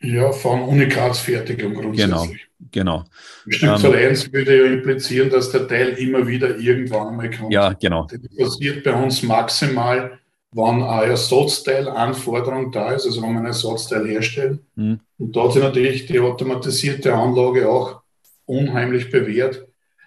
Ja, 0.01 0.31
von 0.31 0.63
Unikatsfertigung 0.63 1.75
grundsätzlich. 1.75 2.49
Genau, 2.71 3.05
genau. 3.05 3.05
Stückzahl 3.49 3.95
ähm, 3.95 4.11
1 4.11 4.33
würde 4.33 4.59
ja 4.59 4.73
implizieren, 4.73 5.31
dass 5.31 5.51
der 5.51 5.67
Teil 5.67 5.91
immer 5.91 6.27
wieder 6.27 6.59
irgendwann 6.59 7.09
einmal 7.09 7.31
kommt. 7.31 7.53
Ja, 7.53 7.73
genau. 7.73 8.07
Das 8.11 8.21
passiert 8.37 8.85
bei 8.85 8.93
uns 8.93 9.23
maximal 9.23 10.19
wenn 10.57 10.83
eine 10.83 11.11
Ersatzteilanforderung 11.11 12.73
da 12.73 12.93
ist, 12.93 13.05
also 13.05 13.21
wenn 13.21 13.35
man 13.35 13.43
ein 13.43 13.49
Ersatzteil 13.49 14.07
herstellen. 14.07 14.61
Mhm. 14.75 15.01
Und 15.19 15.37
da 15.37 15.45
hat 15.45 15.53
sich 15.53 15.63
natürlich 15.63 16.07
die 16.07 16.19
automatisierte 16.19 17.15
Anlage 17.15 17.69
auch 17.69 18.01
unheimlich 18.47 19.11
bewährt, 19.11 19.67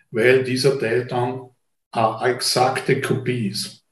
weil 0.10 0.44
dieser 0.44 0.80
Teil 0.80 1.06
dann 1.06 1.50
eine 1.92 2.34
exakte 2.34 3.00
Kopie 3.00 3.50
ist. 3.50 3.84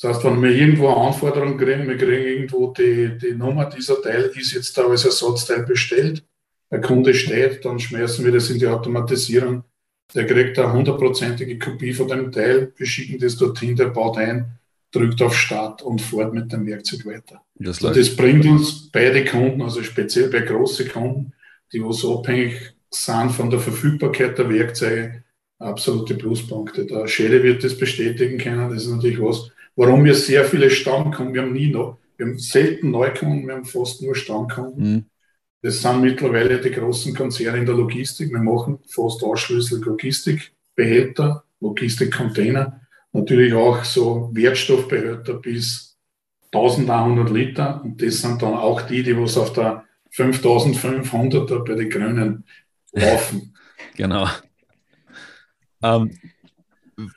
Das 0.00 0.14
heißt, 0.14 0.24
wenn 0.24 0.42
wir 0.42 0.50
irgendwo 0.50 0.88
eine 0.88 1.08
Anforderung 1.08 1.58
kriegen, 1.58 1.86
wir 1.86 1.98
kriegen 1.98 2.24
irgendwo 2.24 2.72
die, 2.72 3.18
die 3.18 3.34
Nummer, 3.34 3.66
dieser 3.66 4.00
Teil 4.00 4.30
ist 4.34 4.52
jetzt 4.52 4.78
da 4.78 4.86
als 4.86 5.04
Ersatzteil 5.04 5.64
bestellt, 5.64 6.24
der 6.70 6.80
Kunde 6.80 7.12
steht, 7.12 7.64
dann 7.64 7.78
schmeißen 7.78 8.24
wir 8.24 8.32
das 8.32 8.48
in 8.48 8.58
die 8.58 8.66
Automatisierung, 8.66 9.64
der 10.14 10.26
kriegt 10.26 10.58
eine 10.58 10.72
hundertprozentige 10.72 11.58
Kopie 11.58 11.92
von 11.92 12.08
dem 12.08 12.32
Teil, 12.32 12.72
wir 12.76 12.86
schicken 12.86 13.18
das 13.18 13.36
dorthin, 13.36 13.76
der 13.76 13.86
baut 13.86 14.16
ein 14.16 14.57
drückt 14.90 15.20
auf 15.22 15.36
Start 15.36 15.82
und 15.82 16.00
fährt 16.00 16.32
mit 16.32 16.52
dem 16.52 16.66
Werkzeug 16.66 17.04
weiter. 17.06 17.42
Das, 17.54 17.82
und 17.82 17.96
das 17.96 18.16
bringt 18.16 18.46
uns 18.46 18.90
beide 18.90 19.24
Kunden, 19.24 19.62
also 19.62 19.82
speziell 19.82 20.28
bei 20.30 20.40
großen 20.40 20.88
Kunden, 20.88 21.32
die 21.72 21.82
wo 21.82 21.92
so 21.92 22.18
abhängig 22.18 22.74
sind 22.90 23.32
von 23.32 23.50
der 23.50 23.60
Verfügbarkeit 23.60 24.38
der 24.38 24.48
Werkzeuge, 24.48 25.24
absolute 25.58 26.14
Pluspunkte. 26.14 26.86
Der 26.86 27.06
Schäde 27.06 27.42
wird 27.42 27.64
das 27.64 27.76
bestätigen 27.76 28.38
können. 28.38 28.70
Das 28.70 28.84
ist 28.84 28.90
natürlich 28.90 29.20
was, 29.20 29.50
warum 29.76 30.04
wir 30.04 30.14
sehr 30.14 30.44
viele 30.44 30.70
Stammkunden, 30.70 31.34
wir 31.34 31.42
haben 31.42 31.52
nie 31.52 31.70
noch, 31.70 31.98
wir 32.16 32.26
haben 32.26 32.38
selten 32.38 32.90
Neukunden, 32.90 33.46
wir 33.46 33.54
haben 33.54 33.64
fast 33.64 34.02
nur 34.02 34.14
Stammkunden. 34.14 34.92
Mhm. 34.92 35.04
Das 35.60 35.82
sind 35.82 36.00
mittlerweile 36.00 36.60
die 36.60 36.70
großen 36.70 37.14
Konzerne 37.14 37.58
in 37.58 37.66
der 37.66 37.74
Logistik. 37.74 38.30
Wir 38.30 38.38
machen 38.38 38.78
fast 38.86 39.22
ausschließlich 39.24 39.84
Logistikbehälter, 39.84 41.44
Logistikcontainer 41.60 42.80
natürlich 43.18 43.54
auch 43.54 43.84
so 43.84 44.30
Wertstoffbehälter 44.32 45.34
bis 45.34 45.98
1100 46.52 47.30
Liter. 47.30 47.82
Und 47.82 48.00
das 48.02 48.20
sind 48.22 48.42
dann 48.42 48.54
auch 48.54 48.82
die, 48.82 49.02
die 49.02 49.16
was 49.16 49.36
auf 49.36 49.52
der 49.52 49.84
5500er 50.14 51.64
bei 51.64 51.74
den 51.74 51.90
Grünen 51.90 52.44
laufen. 52.92 53.54
genau. 53.96 54.28
Ähm, 55.82 56.18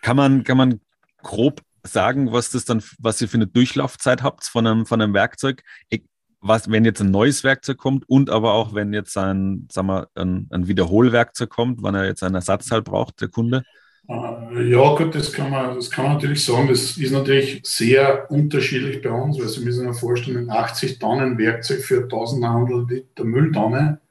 kann, 0.01 0.17
man, 0.17 0.43
kann 0.43 0.57
man 0.57 0.81
grob 1.21 1.61
sagen, 1.83 2.31
was 2.31 2.51
das 2.51 2.65
dann, 2.65 2.83
was 2.99 3.21
ihr 3.21 3.27
für 3.27 3.37
eine 3.37 3.47
Durchlaufzeit 3.47 4.21
habt 4.21 4.43
von 4.43 4.67
einem, 4.67 4.85
von 4.85 5.01
einem 5.01 5.13
Werkzeug? 5.13 5.63
Ich, 5.89 6.03
was, 6.41 6.69
wenn 6.69 6.85
jetzt 6.85 7.01
ein 7.01 7.11
neues 7.11 7.43
Werkzeug 7.43 7.77
kommt 7.77 8.07
und 8.09 8.29
aber 8.29 8.53
auch 8.53 8.73
wenn 8.73 8.93
jetzt 8.93 9.17
ein, 9.17 9.67
sagen 9.71 9.87
wir, 9.87 10.09
ein, 10.15 10.47
ein 10.51 10.67
Wiederholwerkzeug 10.67 11.49
kommt, 11.49 11.83
wann 11.83 11.95
er 11.95 12.05
jetzt 12.05 12.23
einen 12.23 12.35
Ersatzteil 12.35 12.81
braucht, 12.81 13.21
der 13.21 13.29
Kunde? 13.29 13.63
Äh, 14.11 14.69
ja, 14.69 14.95
gut, 14.95 15.15
das 15.15 15.31
kann, 15.31 15.51
man, 15.51 15.75
das 15.75 15.89
kann 15.89 16.05
man 16.05 16.13
natürlich 16.15 16.43
sagen. 16.43 16.67
Das 16.67 16.97
ist 16.97 17.11
natürlich 17.11 17.61
sehr 17.63 18.29
unterschiedlich 18.29 19.01
bei 19.01 19.09
uns, 19.09 19.39
weil 19.39 19.47
Sie 19.47 19.63
müssen 19.63 19.91
sich 19.91 19.99
vorstellen, 19.99 20.49
80 20.49 20.99
Tonnen 20.99 21.37
Werkzeug 21.37 21.81
für 21.81 22.03
1100 22.03 22.89
Liter 22.89 23.23
Mülltonne 23.23 24.01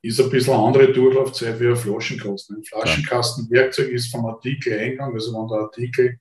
ist 0.00 0.20
ein 0.20 0.30
bisschen 0.30 0.54
eine 0.54 0.64
andere 0.64 0.92
Durchlaufzeit 0.92 1.60
wie 1.60 1.68
ein 1.68 1.76
Flaschenkasten. 1.76 2.56
Ein 2.56 2.64
Flaschenkastenwerkzeug 2.64 3.88
ist 3.88 4.10
vom 4.10 4.26
Artikeleingang, 4.26 5.14
also 5.14 5.32
wenn 5.32 5.48
der 5.48 5.58
Artikel 5.58 6.18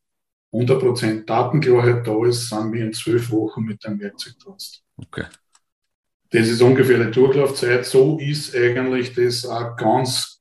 100% 0.53 1.25
Datenklarheit 1.25 2.05
da 2.05 2.25
ist, 2.25 2.49
sind 2.49 2.73
wir 2.73 2.85
in 2.85 2.93
zwölf 2.93 3.31
Wochen 3.31 3.63
mit 3.63 3.83
dem 3.83 3.99
Werkzeug 3.99 4.33
draußen. 4.39 4.83
Okay. 4.97 5.25
Das 6.29 6.47
ist 6.47 6.61
ungefähr 6.61 7.03
die 7.03 7.11
Durchlaufzeit. 7.11 7.85
So 7.85 8.17
ist 8.19 8.55
eigentlich 8.55 9.13
das 9.13 9.45
auch 9.45 9.75
ganz 9.75 10.32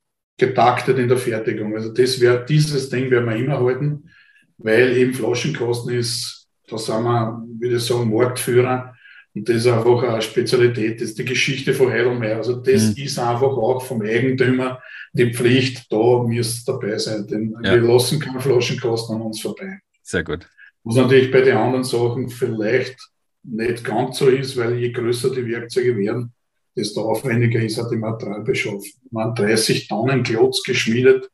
getaktet 0.43 0.99
in 0.99 1.09
der 1.09 1.19
Fertigung. 1.19 1.75
Also 1.77 1.93
das 1.93 2.21
wäre, 2.21 2.45
dieses 2.45 2.89
Ding 2.89 3.11
werden 3.11 3.29
wir 3.29 3.37
immer 3.37 3.61
halten, 3.61 4.11
weil 4.59 4.97
eben 4.97 5.15
Flaschenkosten 5.15 5.95
ist, 5.95 6.49
da 6.69 6.79
sind 6.79 7.05
wir, 7.05 7.45
würde 7.59 7.77
ich 7.77 7.83
sagen, 7.83 8.13
Marktführer. 8.13 8.95
Und 9.35 9.49
das 9.49 9.57
ist 9.57 9.67
einfach 9.67 10.03
eine 10.03 10.21
Spezialität, 10.21 11.01
das 11.01 11.11
ist 11.11 11.19
die 11.19 11.25
Geschichte 11.25 11.73
von 11.73 11.91
Heidelmeier. 11.91 12.37
Also 12.39 12.57
das 12.57 12.89
mhm. 12.89 13.05
ist 13.05 13.19
einfach 13.19 13.53
auch 13.57 13.83
vom 13.85 14.03
Eigentümer 14.03 14.83
die 15.13 15.33
Pflicht, 15.33 15.91
da 15.91 16.23
müsst 16.23 16.69
dabei 16.69 16.99
sein. 16.99 17.27
Denn 17.27 17.55
ja. 17.63 17.75
wir 17.75 17.81
lassen 17.81 18.19
keine 18.19 18.41
Flaschenkosten 18.41 19.17
an 19.17 19.23
uns 19.23 19.41
vorbei. 19.41 19.79
Sehr 20.03 20.25
gut. 20.25 20.49
Was 20.85 20.97
natürlich 20.97 21.31
bei 21.31 21.43
den 21.43 21.57
anderen 21.57 21.85
Sachen 21.85 22.29
vielleicht 22.29 22.97
nicht 23.45 23.85
ganz 23.85 24.19
so 24.19 24.29
ist, 24.29 24.57
weil 24.57 24.75
je 24.75 24.91
größer 24.91 25.31
die 25.31 25.47
Werkzeuge 25.47 25.97
werden, 25.97 26.33
desto 26.76 27.02
aufwendiger 27.02 27.61
ist 27.61 27.79
halt 27.79 27.91
die 27.93 27.97
Materialbeschaffung. 27.97 28.81
Wenn 28.81 29.11
man 29.11 29.35
30 29.35 29.88
Tonnen 29.88 30.23
Klotz 30.23 30.62
geschmiedet 30.62 31.29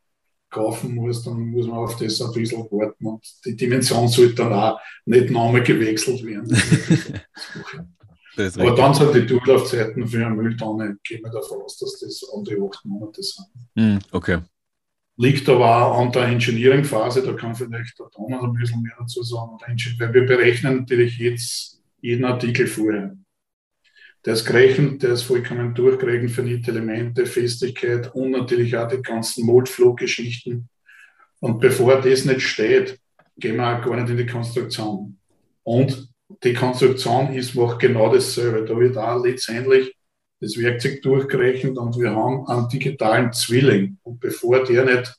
kaufen 0.50 0.94
muss, 0.94 1.22
dann 1.22 1.50
muss 1.50 1.66
man 1.66 1.78
auf 1.78 1.96
das 1.96 2.20
ein 2.22 2.32
bisschen 2.32 2.62
warten 2.70 3.06
und 3.06 3.24
die 3.44 3.56
Dimension 3.56 4.08
sollte 4.08 4.36
dann 4.36 4.52
auch 4.52 4.80
nicht 5.04 5.30
nochmal 5.30 5.62
gewechselt 5.62 6.24
werden. 6.24 6.56
Aber 8.56 8.74
dann 8.74 8.94
sind 8.94 9.14
die 9.14 9.26
Durchlaufzeiten 9.26 10.06
für 10.06 10.24
eine 10.24 10.34
Mülltonne, 10.34 10.96
gehen 11.02 11.22
wir 11.24 11.30
davon 11.30 11.62
aus, 11.62 11.76
dass 11.78 11.98
das 11.98 12.20
die 12.20 12.56
acht 12.56 12.84
Monate 12.84 13.20
sind. 13.20 13.46
Mm, 13.74 13.98
okay. 14.12 14.38
Liegt 15.16 15.48
aber 15.48 15.86
auch 15.86 15.98
an 15.98 16.12
der 16.12 16.26
Engineering-Phase, 16.28 17.24
da 17.24 17.32
kann 17.32 17.52
vielleicht 17.52 17.98
der 17.98 18.06
Thomas 18.10 18.44
ein 18.44 18.52
bisschen 18.52 18.80
mehr 18.80 18.94
dazu 18.96 19.24
sagen, 19.24 19.58
weil 19.98 20.14
wir 20.14 20.24
berechnen 20.26 20.76
natürlich 20.76 21.18
jetzt 21.18 21.82
jeden 22.00 22.24
Artikel 22.24 22.68
vorher. 22.68 23.16
Der 24.28 24.34
ist 24.34 24.44
gerechnet, 24.44 25.02
der 25.02 25.12
ist 25.12 25.22
vollkommen 25.22 25.72
durchgerechnet 25.72 26.30
für 26.32 26.42
Elemente, 26.42 27.24
Festigkeit 27.24 28.14
und 28.14 28.32
natürlich 28.32 28.76
auch 28.76 28.86
die 28.86 29.00
ganzen 29.00 29.46
Moldflow-Geschichten. 29.46 30.68
Und 31.40 31.60
bevor 31.60 32.02
das 32.02 32.26
nicht 32.26 32.42
steht, 32.42 33.00
gehen 33.38 33.56
wir 33.56 33.66
auch 33.66 33.82
gar 33.82 33.96
nicht 33.96 34.10
in 34.10 34.18
die 34.18 34.26
Konstruktion. 34.26 35.16
Und 35.62 36.10
die 36.44 36.52
Konstruktion 36.52 37.32
ist 37.32 37.54
macht 37.54 37.80
genau 37.80 38.12
dasselbe. 38.12 38.66
Da 38.66 38.78
wird 38.78 38.98
auch 38.98 39.24
letztendlich 39.24 39.96
das 40.42 40.58
Werkzeug 40.58 41.00
durchgerechnet 41.00 41.78
und 41.78 41.98
wir 41.98 42.10
haben 42.10 42.46
einen 42.48 42.68
digitalen 42.68 43.32
Zwilling. 43.32 43.96
Und 44.02 44.20
bevor 44.20 44.62
der 44.62 44.84
nicht 44.84 45.16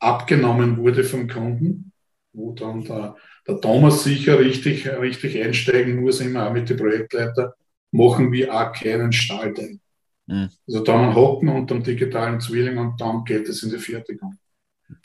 abgenommen 0.00 0.76
wurde 0.76 1.02
vom 1.02 1.26
Kunden, 1.28 1.92
wo 2.34 2.52
dann 2.52 2.84
der, 2.84 3.16
der 3.48 3.58
Thomas 3.58 4.04
sicher 4.04 4.38
richtig, 4.38 4.86
richtig 4.86 5.42
einsteigen 5.42 6.02
muss, 6.02 6.20
immer 6.20 6.46
auch 6.46 6.52
mit 6.52 6.68
den 6.68 6.76
Projektleiter, 6.76 7.54
machen 7.92 8.32
wir 8.32 8.54
auch 8.54 8.72
keinen 8.72 9.12
Stahlteil. 9.12 9.78
Mhm. 10.26 10.48
Also 10.66 10.84
dann 10.84 11.14
hocken 11.14 11.48
unter 11.48 11.74
dem 11.74 11.84
digitalen 11.84 12.40
Zwilling 12.40 12.78
und 12.78 13.00
dann 13.00 13.24
geht 13.24 13.48
es 13.48 13.62
in 13.62 13.70
die 13.70 13.78
Fertigung. 13.78 14.36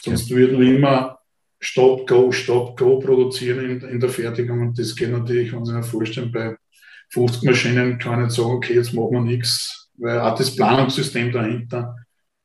Sonst 0.02 0.30
würden 0.30 0.60
wir 0.60 0.76
immer 0.76 1.20
Stop, 1.60 2.08
Go, 2.08 2.32
Stop, 2.32 2.78
Go 2.78 3.00
produzieren 3.00 3.70
in, 3.70 3.90
in 3.90 4.00
der 4.00 4.10
Fertigung 4.10 4.62
und 4.62 4.78
das 4.78 4.96
geht 4.96 5.12
natürlich, 5.12 5.54
wenn 5.54 5.66
Sie 5.66 5.74
sich 5.74 5.86
vorstellen, 5.86 6.32
bei 6.32 6.56
50 7.10 7.44
Maschinen 7.44 7.98
kann 7.98 8.20
ich 8.20 8.26
nicht 8.26 8.36
sagen, 8.36 8.52
okay, 8.52 8.76
jetzt 8.76 8.94
machen 8.94 9.12
wir 9.12 9.22
nichts, 9.22 9.90
weil 9.98 10.20
auch 10.20 10.38
das 10.38 10.56
Planungssystem 10.56 11.32
dahinter 11.32 11.96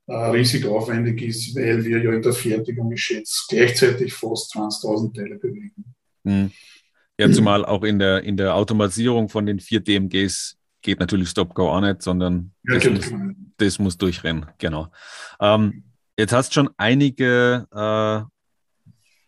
äh, 0.06 0.14
riesig 0.14 0.66
aufwendig 0.66 1.22
ist, 1.22 1.54
weil 1.56 1.84
wir 1.84 2.02
ja 2.02 2.12
in 2.12 2.22
der 2.22 2.32
Fertigung, 2.32 2.92
ich 2.92 3.02
schätze, 3.02 3.44
gleichzeitig 3.48 4.12
fast 4.12 4.54
20.000 4.54 5.14
Teile 5.14 5.36
bewegen. 5.36 5.84
Mhm. 6.24 6.50
Ja, 7.20 7.30
zumal 7.30 7.64
auch 7.64 7.84
in 7.84 7.98
der, 7.98 8.22
in 8.22 8.36
der 8.36 8.54
Automatisierung 8.54 9.28
von 9.28 9.44
den 9.44 9.60
vier 9.60 9.80
DMGs 9.80 10.56
geht 10.80 11.00
natürlich 11.00 11.28
Stop-Go 11.28 11.70
auch 11.70 11.80
nicht, 11.80 12.00
sondern 12.00 12.52
ja, 12.64 12.78
das, 12.78 13.10
muss, 13.10 13.12
das, 13.58 13.78
muss, 13.78 13.98
durchrennen, 13.98 14.46
genau. 14.56 14.90
Ähm, 15.38 15.84
jetzt 16.16 16.32
hast 16.32 16.50
du 16.50 16.54
schon 16.54 16.70
einige 16.78 17.66
äh, 17.72 18.24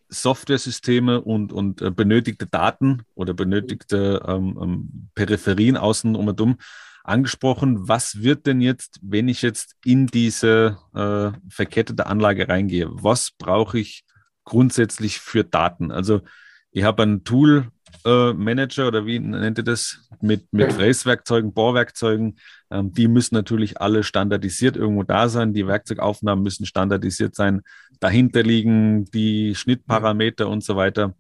Software-Systeme 0.09 1.21
und, 1.21 1.53
und 1.53 1.83
äh, 1.83 1.91
benötigte 1.91 2.47
Daten 2.47 3.03
oder 3.15 3.35
benötigte 3.35 4.23
ähm, 4.27 4.59
ähm, 4.61 5.09
Peripherien 5.15 5.77
außen 5.77 6.17
um 6.17 6.29
und 6.29 6.41
um 6.41 6.57
angesprochen. 7.05 7.89
Was 7.89 8.23
wird 8.23 8.47
denn 8.47 8.63
jetzt, 8.63 9.01
wenn 9.03 9.29
ich 9.29 9.43
jetzt 9.43 9.75
in 9.85 10.07
diese 10.07 10.79
äh, 10.95 11.39
verkettete 11.51 12.07
Anlage 12.07 12.49
reingehe? 12.49 12.89
Was 12.91 13.33
brauche 13.33 13.79
ich 13.79 14.05
grundsätzlich 14.45 15.19
für 15.19 15.45
Daten? 15.45 15.91
Also 15.91 16.23
ich 16.71 16.85
habe 16.85 17.03
ein 17.03 17.25
Tool 17.25 17.69
Manager 18.05 18.89
oder 18.89 19.07
wie 19.07 19.19
nennt 19.19 19.59
ihr 19.59 19.65
das? 19.65 20.09
Mit, 20.21 20.53
mit 20.53 20.73
Fräswerkzeugen, 20.73 21.53
Bohrwerkzeugen. 21.53 22.37
Ähm, 22.71 22.93
die 22.93 23.09
müssen 23.09 23.35
natürlich 23.35 23.81
alle 23.81 24.03
standardisiert 24.03 24.77
irgendwo 24.77 25.03
da 25.03 25.29
sein. 25.29 25.53
Die 25.53 25.67
Werkzeugaufnahmen 25.67 26.43
müssen 26.43 26.67
standardisiert 26.67 27.35
sein. 27.35 27.63
Dahinter 28.01 28.43
liegen 28.43 29.05
die 29.07 29.55
Schnittparameter 29.55 30.49
und 30.49 30.65
so 30.65 30.77
weiter. 30.77 31.15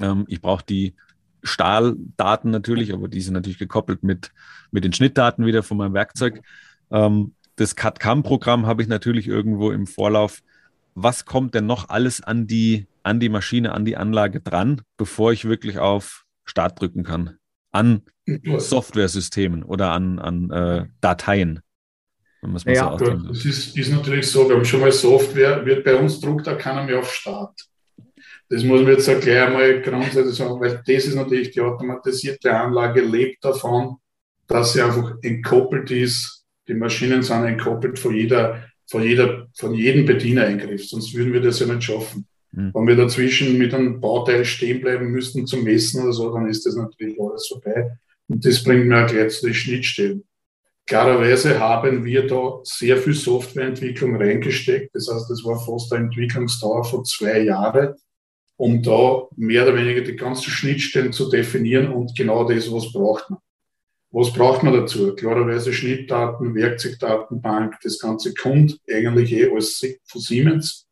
Ähm, 0.00 0.24
ich 0.28 0.40
brauche 0.40 0.64
die 0.64 0.94
Stahldaten 1.42 2.50
natürlich, 2.50 2.92
aber 2.92 3.08
die 3.08 3.20
sind 3.20 3.34
natürlich 3.34 3.58
gekoppelt 3.58 4.02
mit, 4.02 4.32
mit 4.70 4.84
den 4.84 4.92
Schnittdaten 4.92 5.46
wieder 5.46 5.62
von 5.62 5.76
meinem 5.76 5.94
Werkzeug. 5.94 6.42
Ähm, 6.90 7.34
das 7.56 7.76
CAD-CAM-Programm 7.76 8.66
habe 8.66 8.82
ich 8.82 8.88
natürlich 8.88 9.28
irgendwo 9.28 9.70
im 9.70 9.86
Vorlauf. 9.86 10.42
Was 10.94 11.24
kommt 11.24 11.54
denn 11.54 11.66
noch 11.66 11.88
alles 11.88 12.22
an 12.22 12.46
die 12.46 12.86
an 13.02 13.20
die 13.20 13.28
Maschine, 13.28 13.72
an 13.72 13.84
die 13.84 13.96
Anlage 13.96 14.40
dran, 14.40 14.82
bevor 14.96 15.32
ich 15.32 15.44
wirklich 15.44 15.78
auf 15.78 16.24
Start 16.44 16.80
drücken 16.80 17.04
kann. 17.04 17.38
An 17.70 18.02
Software-Systemen 18.26 19.62
oder 19.62 19.90
an, 19.90 20.18
an 20.18 20.50
äh, 20.50 20.86
Dateien. 21.00 21.60
ja, 22.66 22.96
so 22.98 23.10
das 23.10 23.44
ist, 23.44 23.76
ist, 23.76 23.92
natürlich 23.92 24.28
so. 24.28 24.48
Wir 24.48 24.56
haben 24.56 24.64
schon 24.64 24.80
mal 24.80 24.92
Software, 24.92 25.64
wird 25.64 25.84
bei 25.84 25.94
uns 25.94 26.20
druckt 26.20 26.46
da 26.46 26.54
keiner 26.54 26.84
mehr 26.84 26.98
auf 26.98 27.12
Start. 27.12 27.54
Das 28.48 28.62
muss 28.64 28.82
man 28.82 28.92
jetzt 28.92 29.06
gleich 29.06 29.42
einmal 29.46 29.80
grundsätzlich 29.80 30.34
sagen, 30.34 30.60
weil 30.60 30.82
das 30.86 31.06
ist 31.06 31.14
natürlich 31.14 31.52
die 31.52 31.60
automatisierte 31.60 32.54
Anlage, 32.54 33.00
lebt 33.00 33.44
davon, 33.44 33.96
dass 34.46 34.74
sie 34.74 34.82
einfach 34.82 35.14
entkoppelt 35.22 35.90
ist. 35.90 36.44
Die 36.68 36.74
Maschinen 36.74 37.22
sind 37.22 37.44
entkoppelt 37.44 37.98
von 37.98 38.14
jeder, 38.14 38.62
von 38.86 39.02
jeder, 39.02 39.48
von 39.54 39.74
jedem 39.74 40.04
Bedienereingriff, 40.04 40.86
sonst 40.86 41.14
würden 41.14 41.32
wir 41.32 41.40
das 41.40 41.60
ja 41.60 41.66
nicht 41.66 41.84
schaffen. 41.84 42.26
Mhm. 42.52 42.70
Wenn 42.74 42.86
wir 42.86 42.96
dazwischen 42.96 43.58
mit 43.58 43.74
einem 43.74 44.00
Bauteil 44.00 44.44
stehen 44.44 44.80
bleiben 44.80 45.10
müssten 45.10 45.46
zum 45.46 45.64
Messen 45.64 46.02
oder 46.02 46.12
so, 46.12 46.32
dann 46.32 46.48
ist 46.48 46.64
das 46.66 46.76
natürlich 46.76 47.18
alles 47.20 47.48
vorbei. 47.48 47.98
Und 48.28 48.44
das 48.44 48.62
bringt 48.62 48.86
mir 48.86 49.06
gleich 49.06 49.32
zu 49.32 49.46
den 49.46 49.54
Schnittstellen. 49.54 50.24
Klarerweise 50.86 51.60
haben 51.60 52.04
wir 52.04 52.26
da 52.26 52.58
sehr 52.64 52.96
viel 52.96 53.14
Softwareentwicklung 53.14 54.16
reingesteckt. 54.16 54.94
Das 54.94 55.08
heißt, 55.08 55.30
das 55.30 55.44
war 55.44 55.58
fast 55.58 55.92
eine 55.92 56.06
Entwicklungsdauer 56.06 56.84
von 56.84 57.04
zwei 57.04 57.40
Jahren, 57.42 57.94
um 58.56 58.82
da 58.82 59.28
mehr 59.36 59.62
oder 59.64 59.76
weniger 59.76 60.02
die 60.02 60.16
ganzen 60.16 60.50
Schnittstellen 60.50 61.12
zu 61.12 61.30
definieren 61.30 61.92
und 61.92 62.16
genau 62.16 62.48
das, 62.48 62.70
was 62.70 62.92
braucht 62.92 63.30
man. 63.30 63.38
Was 64.10 64.32
braucht 64.32 64.62
man 64.62 64.74
dazu? 64.74 65.14
Klarerweise 65.14 65.72
Schnittdaten, 65.72 66.54
Werkzeugdatenbank, 66.54 67.78
das 67.82 67.98
Ganze 67.98 68.34
kommt 68.34 68.78
eigentlich 68.90 69.32
eh 69.32 69.50
alles 69.50 69.82
von 70.04 70.20
Siemens. 70.20 70.86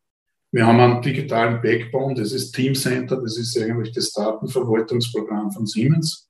Wir 0.52 0.66
haben 0.66 0.80
einen 0.80 1.00
digitalen 1.00 1.62
Backbone, 1.62 2.14
das 2.14 2.32
ist 2.32 2.52
Teamcenter, 2.52 3.20
das 3.20 3.38
ist 3.38 3.56
eigentlich 3.56 3.92
das 3.92 4.12
Datenverwaltungsprogramm 4.12 5.52
von 5.52 5.64
Siemens. 5.66 6.28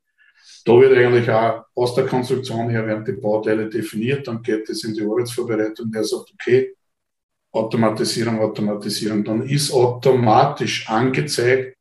Da 0.65 0.79
wird 0.79 0.97
eigentlich 0.97 1.31
auch 1.31 1.65
aus 1.75 1.95
der 1.95 2.07
Konstruktion 2.07 2.69
her 2.69 2.87
werden 2.87 3.05
die 3.05 3.13
Bauteile 3.13 3.69
definiert, 3.69 4.29
dann 4.29 4.43
geht 4.43 4.69
es 4.69 4.85
in 4.85 4.93
die 4.93 5.03
Arbeitsvorbereitung, 5.03 5.91
der 5.91 6.05
sagt, 6.05 6.33
okay, 6.35 6.75
Automatisierung, 7.53 8.41
Automatisierung, 8.41 9.25
dann 9.25 9.43
ist 9.49 9.73
automatisch 9.73 10.89
angezeigt 10.89 11.77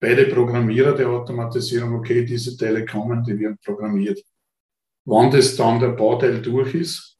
bei 0.00 0.14
den 0.14 0.30
Programmierer 0.30 0.94
der 0.94 1.08
Automatisierung, 1.08 1.94
okay, 1.94 2.24
diese 2.24 2.56
Teile 2.56 2.86
kommen, 2.86 3.22
die 3.22 3.38
werden 3.38 3.58
programmiert. 3.62 4.20
Wann 5.04 5.30
das 5.30 5.54
dann 5.54 5.80
der 5.80 5.88
Bauteil 5.88 6.40
durch 6.40 6.74
ist, 6.74 7.18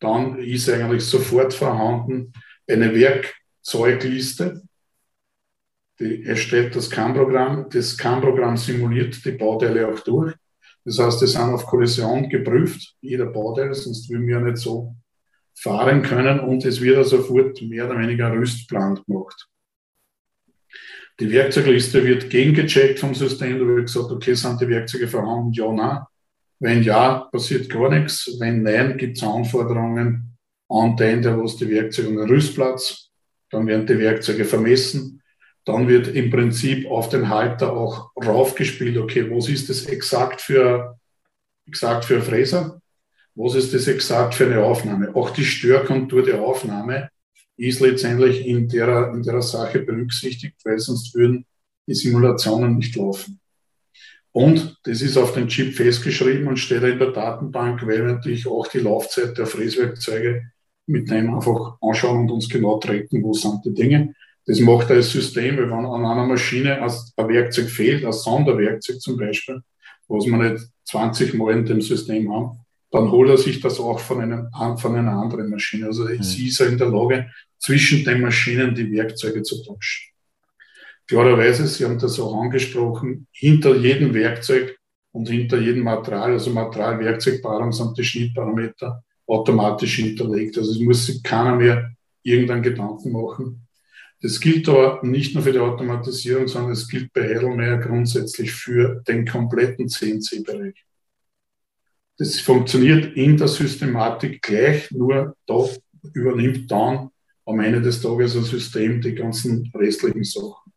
dann 0.00 0.38
ist 0.38 0.70
eigentlich 0.70 1.04
sofort 1.04 1.52
vorhanden 1.52 2.32
eine 2.66 2.94
Werk 2.94 3.39
Zeugliste. 3.62 4.62
Die 5.98 6.24
erstellt 6.24 6.74
das 6.74 6.90
CAM-Programm. 6.90 7.68
Das 7.70 7.96
CAM-Programm 7.96 8.56
simuliert 8.56 9.24
die 9.24 9.32
Bauteile 9.32 9.88
auch 9.88 10.00
durch. 10.00 10.34
Das 10.84 10.98
heißt, 10.98 11.20
die 11.20 11.26
sind 11.26 11.42
auf 11.42 11.66
Kollision 11.66 12.28
geprüft, 12.28 12.96
jeder 13.02 13.26
Bauteil, 13.26 13.74
sonst 13.74 14.08
würden 14.08 14.26
wir 14.26 14.40
nicht 14.40 14.56
so 14.56 14.94
fahren 15.54 16.02
können 16.02 16.40
und 16.40 16.64
es 16.64 16.80
wird 16.80 16.96
also 16.96 17.18
sofort 17.18 17.60
mehr 17.60 17.86
oder 17.86 17.98
weniger 17.98 18.32
Rüstplan 18.32 18.98
gemacht. 19.06 19.46
Die 21.20 21.30
Werkzeugliste 21.30 22.02
wird 22.02 22.30
gegengecheckt 22.30 22.98
vom 22.98 23.14
System, 23.14 23.58
da 23.58 23.66
wird 23.66 23.86
gesagt, 23.86 24.10
okay, 24.10 24.32
sind 24.34 24.58
die 24.58 24.68
Werkzeuge 24.68 25.06
vorhanden? 25.06 25.52
Ja, 25.52 25.70
nein. 25.70 25.98
Wenn 26.60 26.82
ja, 26.82 27.28
passiert 27.30 27.68
gar 27.68 27.90
nichts. 27.90 28.36
Wenn 28.38 28.62
nein, 28.62 28.96
gibt 28.96 29.18
es 29.18 29.22
Anforderungen 29.22 30.36
an 30.68 30.96
den, 30.96 31.20
der 31.20 31.38
was 31.38 31.56
die 31.56 31.68
Werkzeuge 31.68 32.08
und 32.08 32.16
den 32.16 32.28
Rüstplatz 32.28 33.09
dann 33.50 33.66
werden 33.66 33.86
die 33.86 33.98
Werkzeuge 33.98 34.44
vermessen, 34.44 35.22
dann 35.64 35.88
wird 35.88 36.08
im 36.08 36.30
Prinzip 36.30 36.88
auf 36.90 37.08
den 37.08 37.28
Halter 37.28 37.72
auch 37.72 38.10
raufgespielt, 38.16 38.96
okay, 38.96 39.30
was 39.30 39.48
ist 39.48 39.68
das 39.68 39.86
exakt 39.86 40.40
für, 40.40 40.98
exakt 41.66 42.04
für 42.04 42.22
Fräser? 42.22 42.80
Was 43.34 43.54
ist 43.54 43.74
das 43.74 43.86
exakt 43.86 44.34
für 44.34 44.46
eine 44.46 44.62
Aufnahme? 44.62 45.14
Auch 45.14 45.30
die 45.30 45.44
Störkontur 45.44 46.24
der 46.24 46.40
Aufnahme 46.40 47.10
ist 47.56 47.80
letztendlich 47.80 48.46
in 48.46 48.68
der, 48.68 49.12
in 49.14 49.22
der 49.22 49.42
Sache 49.42 49.80
berücksichtigt, 49.80 50.56
weil 50.64 50.78
sonst 50.78 51.14
würden 51.14 51.44
die 51.86 51.94
Simulationen 51.94 52.76
nicht 52.76 52.96
laufen. 52.96 53.40
Und 54.32 54.78
das 54.84 55.02
ist 55.02 55.16
auf 55.16 55.34
den 55.34 55.48
Chip 55.48 55.74
festgeschrieben 55.74 56.46
und 56.46 56.56
steht 56.56 56.82
in 56.82 56.98
der 56.98 57.10
Datenbank, 57.10 57.84
weil 57.86 58.04
natürlich 58.04 58.46
auch 58.46 58.66
die 58.68 58.78
Laufzeit 58.78 59.36
der 59.36 59.46
Fräswerkzeuge 59.46 60.50
mit 60.90 61.10
dem 61.10 61.34
einfach 61.34 61.76
anschauen 61.80 62.20
und 62.20 62.30
uns 62.30 62.48
genau 62.48 62.78
tracken, 62.78 63.22
wo 63.22 63.32
sind 63.32 63.64
die 63.64 63.74
Dinge. 63.74 64.14
Das 64.46 64.60
macht 64.60 64.90
das 64.90 65.10
System, 65.10 65.58
wenn 65.58 65.72
an 65.72 66.04
einer 66.04 66.26
Maschine 66.26 66.82
ein 66.82 67.28
Werkzeug 67.28 67.68
fehlt, 67.68 68.04
ein 68.04 68.12
Sonderwerkzeug 68.12 69.00
zum 69.00 69.16
Beispiel, 69.16 69.62
was 70.08 70.26
wir 70.26 70.36
nicht 70.36 70.64
20 70.84 71.34
Mal 71.34 71.58
in 71.58 71.66
dem 71.66 71.80
System 71.80 72.32
haben, 72.32 72.58
dann 72.90 73.10
holt 73.10 73.30
er 73.30 73.38
sich 73.38 73.60
das 73.60 73.78
auch 73.78 74.00
von, 74.00 74.20
einem, 74.20 74.48
von 74.78 74.96
einer 74.96 75.12
anderen 75.12 75.50
Maschine. 75.50 75.86
Also 75.86 76.04
mhm. 76.04 76.22
sie 76.22 76.48
ist 76.48 76.60
er 76.60 76.68
in 76.68 76.78
der 76.78 76.88
Lage, 76.88 77.30
zwischen 77.58 78.04
den 78.04 78.22
Maschinen 78.22 78.74
die 78.74 78.90
Werkzeuge 78.90 79.42
zu 79.42 79.62
tauschen. 79.62 80.10
Klarerweise, 81.06 81.66
Sie 81.66 81.84
haben 81.84 81.98
das 81.98 82.18
auch 82.18 82.40
angesprochen, 82.40 83.26
hinter 83.32 83.76
jedem 83.76 84.14
Werkzeug 84.14 84.78
und 85.12 85.28
hinter 85.28 85.58
jedem 85.58 85.82
Material, 85.82 86.32
also 86.32 86.50
Material-Werkzeugpaarung 86.50 87.72
sind 87.72 87.98
die 87.98 88.04
Schnittparameter, 88.04 89.02
automatisch 89.30 89.96
hinterlegt. 89.96 90.58
Also 90.58 90.72
es 90.72 90.80
muss 90.80 91.06
sich 91.06 91.22
keiner 91.22 91.56
mehr 91.56 91.92
irgendeinen 92.22 92.62
Gedanken 92.62 93.12
machen. 93.12 93.66
Das 94.22 94.38
gilt 94.40 94.68
aber 94.68 95.00
nicht 95.02 95.34
nur 95.34 95.42
für 95.42 95.52
die 95.52 95.58
Automatisierung, 95.58 96.46
sondern 96.46 96.72
es 96.72 96.88
gilt 96.88 97.12
bei 97.12 97.22
Heidelmeier 97.22 97.78
grundsätzlich 97.78 98.52
für 98.52 99.02
den 99.08 99.26
kompletten 99.26 99.88
CNC-Bereich. 99.88 100.84
Das 102.18 102.38
funktioniert 102.40 103.16
in 103.16 103.38
der 103.38 103.48
Systematik 103.48 104.42
gleich, 104.42 104.90
nur 104.90 105.34
da 105.46 105.68
übernimmt 106.12 106.70
dann 106.70 107.10
am 107.46 107.60
Ende 107.60 107.80
des 107.80 108.02
Tages 108.02 108.36
ein 108.36 108.44
System 108.44 109.00
die 109.00 109.14
ganzen 109.14 109.72
restlichen 109.74 110.24
Sachen. 110.24 110.72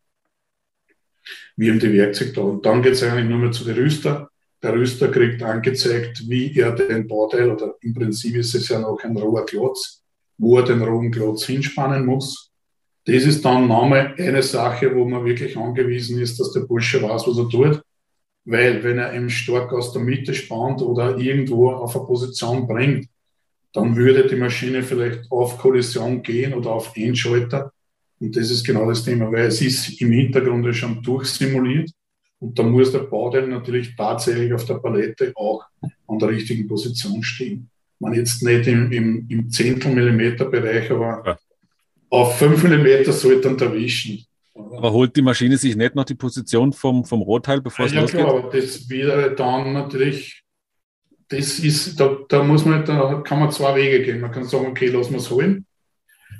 Wie 1.58 1.68
eben 1.68 1.80
die 1.80 1.92
Werkzeuge 1.92 2.32
da. 2.32 2.42
Und 2.42 2.66
dann 2.66 2.82
geht 2.82 2.94
es 2.94 3.04
eigentlich 3.04 3.28
nur 3.28 3.39
mehr 3.39 3.52
zu 3.52 3.66
den 3.66 3.76
Rüster. 3.76 4.30
Der 4.63 4.73
Rüster 4.73 5.10
kriegt 5.12 5.43
angezeigt, 5.43 6.23
wie 6.30 6.58
er 6.58 6.71
den 6.71 7.06
Bauteil, 7.06 7.52
oder 7.52 7.76
im 7.82 7.93
Prinzip 7.93 8.36
ist 8.38 8.56
es 8.56 8.69
ja 8.69 8.80
noch 8.80 8.97
ein 9.04 9.17
roher 9.17 9.45
Klotz, 9.45 10.02
wo 10.38 10.58
er 10.58 10.63
den 10.63 10.82
rohen 10.82 11.12
Klotz 11.12 11.45
hinspannen 11.45 12.06
muss. 12.06 12.49
Das 13.06 13.26
ist 13.26 13.43
dann 13.43 13.67
nochmal 13.67 14.15
eine 14.17 14.41
Sache, 14.41 14.95
wo 14.95 15.04
man 15.04 15.26
wirklich 15.26 15.58
angewiesen 15.58 16.21
ist, 16.21 16.39
dass 16.39 16.54
der 16.54 16.62
Bursche 16.62 17.02
weiß, 17.04 17.28
was 17.28 17.38
er 17.38 17.49
tut. 17.49 17.84
Weil 18.45 18.82
wenn 18.86 18.99
er 18.99 19.13
eben 19.13 19.30
stark 19.30 19.73
aus 19.73 19.91
der 19.91 20.02
Mitte 20.02 20.34
spannt 20.34 20.82
oder 20.82 21.17
irgendwo 21.17 21.71
auf 21.71 21.97
eine 21.97 22.06
Position 22.06 22.65
bringt, 22.65 23.10
dann 23.73 23.97
würde 23.97 24.28
die 24.28 24.36
Maschine 24.38 24.82
vielleicht 24.84 25.30
auf 25.30 25.58
Kollision 25.58 26.23
gehen 26.23 26.54
oder 26.54 26.71
auf 26.71 26.93
Einschalter. 26.95 27.73
Und 28.19 28.36
das 28.38 28.49
ist 28.49 28.65
genau 28.65 28.88
das 28.88 29.04
Thema, 29.04 29.30
weil 29.30 29.47
es 29.47 29.62
ist 29.62 29.99
im 29.99 30.12
Hintergrund 30.12 30.73
schon 30.73 31.02
durchsimuliert. 31.04 31.91
Und 32.43 32.60
da 32.60 32.63
muss 32.63 32.91
der 32.91 32.99
Bauteil 32.99 33.47
natürlich 33.47 33.95
tatsächlich 33.95 34.51
auf 34.51 34.65
der 34.65 34.73
Palette 34.73 35.32
auch 35.34 35.63
an 36.08 36.19
der 36.19 36.27
richtigen 36.27 36.67
Position 36.67 37.23
stehen. 37.23 37.69
Man 37.99 38.13
jetzt 38.13 38.43
nicht 38.43 38.67
im, 38.67 38.91
im, 38.91 39.25
im 39.29 39.49
Zehntel-Millimeter-Bereich, 39.49 40.91
aber 40.91 41.23
ja. 41.25 41.38
auf 42.10 42.38
5 42.38 42.63
Millimeter 42.63 43.13
sollte 43.13 43.49
man 43.49 43.58
erwischen. 43.60 44.25
Aber 44.53 44.91
holt 44.91 45.15
die 45.15 45.21
Maschine 45.21 45.56
sich 45.56 45.77
nicht 45.77 45.95
noch 45.95 46.03
die 46.03 46.15
Position 46.15 46.73
vom, 46.73 47.06
vom 47.06 47.21
Rohteil, 47.21 47.62
bevor 47.62 47.86
es 47.86 47.93
ja, 47.93 48.01
losgeht? 48.01 48.19
Ja, 48.19 48.27
aber 48.27 48.49
das 48.51 48.89
wäre 48.89 49.34
dann 49.34 49.71
natürlich, 49.71 50.43
das 51.29 51.60
ist, 51.60 51.97
da, 51.97 52.17
da 52.27 52.43
muss 52.43 52.65
man, 52.65 52.84
da 52.84 53.21
kann 53.25 53.39
man 53.39 53.51
zwei 53.51 53.73
Wege 53.77 54.03
gehen. 54.03 54.19
Man 54.19 54.34
kann 54.34 54.43
sagen, 54.43 54.67
okay, 54.67 54.88
lassen 54.88 55.12
wir 55.12 55.19
es 55.19 55.32
holen. 55.32 55.65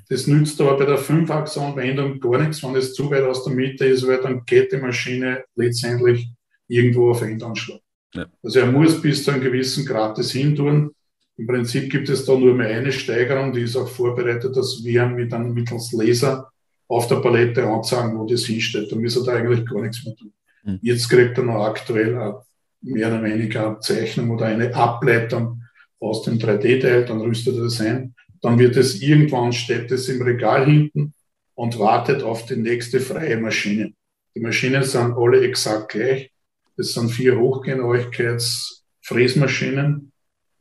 Das 0.10 0.28
nützt 0.28 0.60
aber 0.62 0.78
bei 0.78 0.86
der 0.86 0.98
Fünfachsenanwendung 0.98 2.20
gar 2.20 2.40
nichts, 2.40 2.64
wenn 2.64 2.76
es 2.76 2.94
zu 2.94 3.10
weit 3.10 3.24
aus 3.24 3.44
der 3.44 3.54
Mitte 3.54 3.86
ist, 3.86 4.08
weil 4.08 4.22
dann 4.22 4.44
geht 4.46 4.72
die 4.72 4.78
Maschine 4.78 5.44
letztendlich 5.56 6.30
irgendwo 6.68 7.12
auf 7.12 7.22
Endanschlag. 7.22 7.80
Ja. 8.14 8.28
Also 8.44 8.60
er 8.60 8.68
muss 8.68 9.02
bis 9.02 9.24
zu 9.24 9.32
einem 9.32 9.42
gewissen 9.42 9.86
Grad 9.86 10.18
das 10.18 10.32
hin 10.32 10.56
tun. 10.56 10.92
Im 11.38 11.48
Prinzip 11.48 11.90
gibt 11.90 12.10
es 12.10 12.26
da 12.26 12.38
nur 12.38 12.54
mehr 12.54 12.70
eine 12.70 12.92
Steigerung, 12.92 13.54
die 13.54 13.62
ist 13.62 13.76
auch 13.76 13.88
vorbereitet, 13.88 14.56
dass 14.56 14.84
wir 14.84 15.06
mit 15.08 15.34
einem 15.34 15.54
mittels 15.54 15.92
Laser 15.92 16.52
auf 16.88 17.08
der 17.08 17.16
Palette 17.16 17.66
anzeigen, 17.66 18.18
wo 18.20 18.28
das 18.28 18.46
hinsteht. 18.46 18.92
Da 18.92 18.96
müssen 18.96 19.26
da 19.26 19.34
eigentlich 19.34 19.66
gar 19.66 19.82
nichts 19.82 20.06
mehr 20.06 20.16
tun. 20.16 20.32
Mhm. 20.64 20.80
Jetzt 20.82 21.10
kriegt 21.10 21.38
er 21.38 21.44
noch 21.44 21.66
aktuell 21.66 22.36
mehr 22.82 23.08
oder 23.08 23.24
weniger 23.24 23.68
eine 23.68 23.80
Zeichnung 23.80 24.30
oder 24.32 24.46
eine 24.46 24.74
Ableitung 24.76 25.64
aus 26.00 26.24
dem 26.24 26.38
3D-Teil, 26.38 27.06
dann 27.06 27.22
rüstet 27.22 27.56
er 27.56 27.64
das 27.64 27.80
ein. 27.82 28.14
Dann 28.44 28.60
wird 28.60 28.78
es 28.78 29.02
irgendwann, 29.02 29.52
steht 29.54 29.90
es 29.90 30.08
im 30.10 30.22
Regal 30.22 30.66
hinten 30.66 31.14
und 31.56 31.80
wartet 31.80 32.22
auf 32.24 32.46
die 32.46 32.58
nächste 32.58 33.00
freie 33.00 33.38
Maschine. 33.38 33.94
Die 34.36 34.42
Maschinen 34.42 34.84
sind 34.84 35.14
alle 35.14 35.48
exakt 35.48 35.94
gleich. 35.94 36.30
Das 36.76 36.92
sind 36.94 37.10
vier 37.10 37.40
Hochgenauigkeits-Fräsmaschinen. 37.40 40.12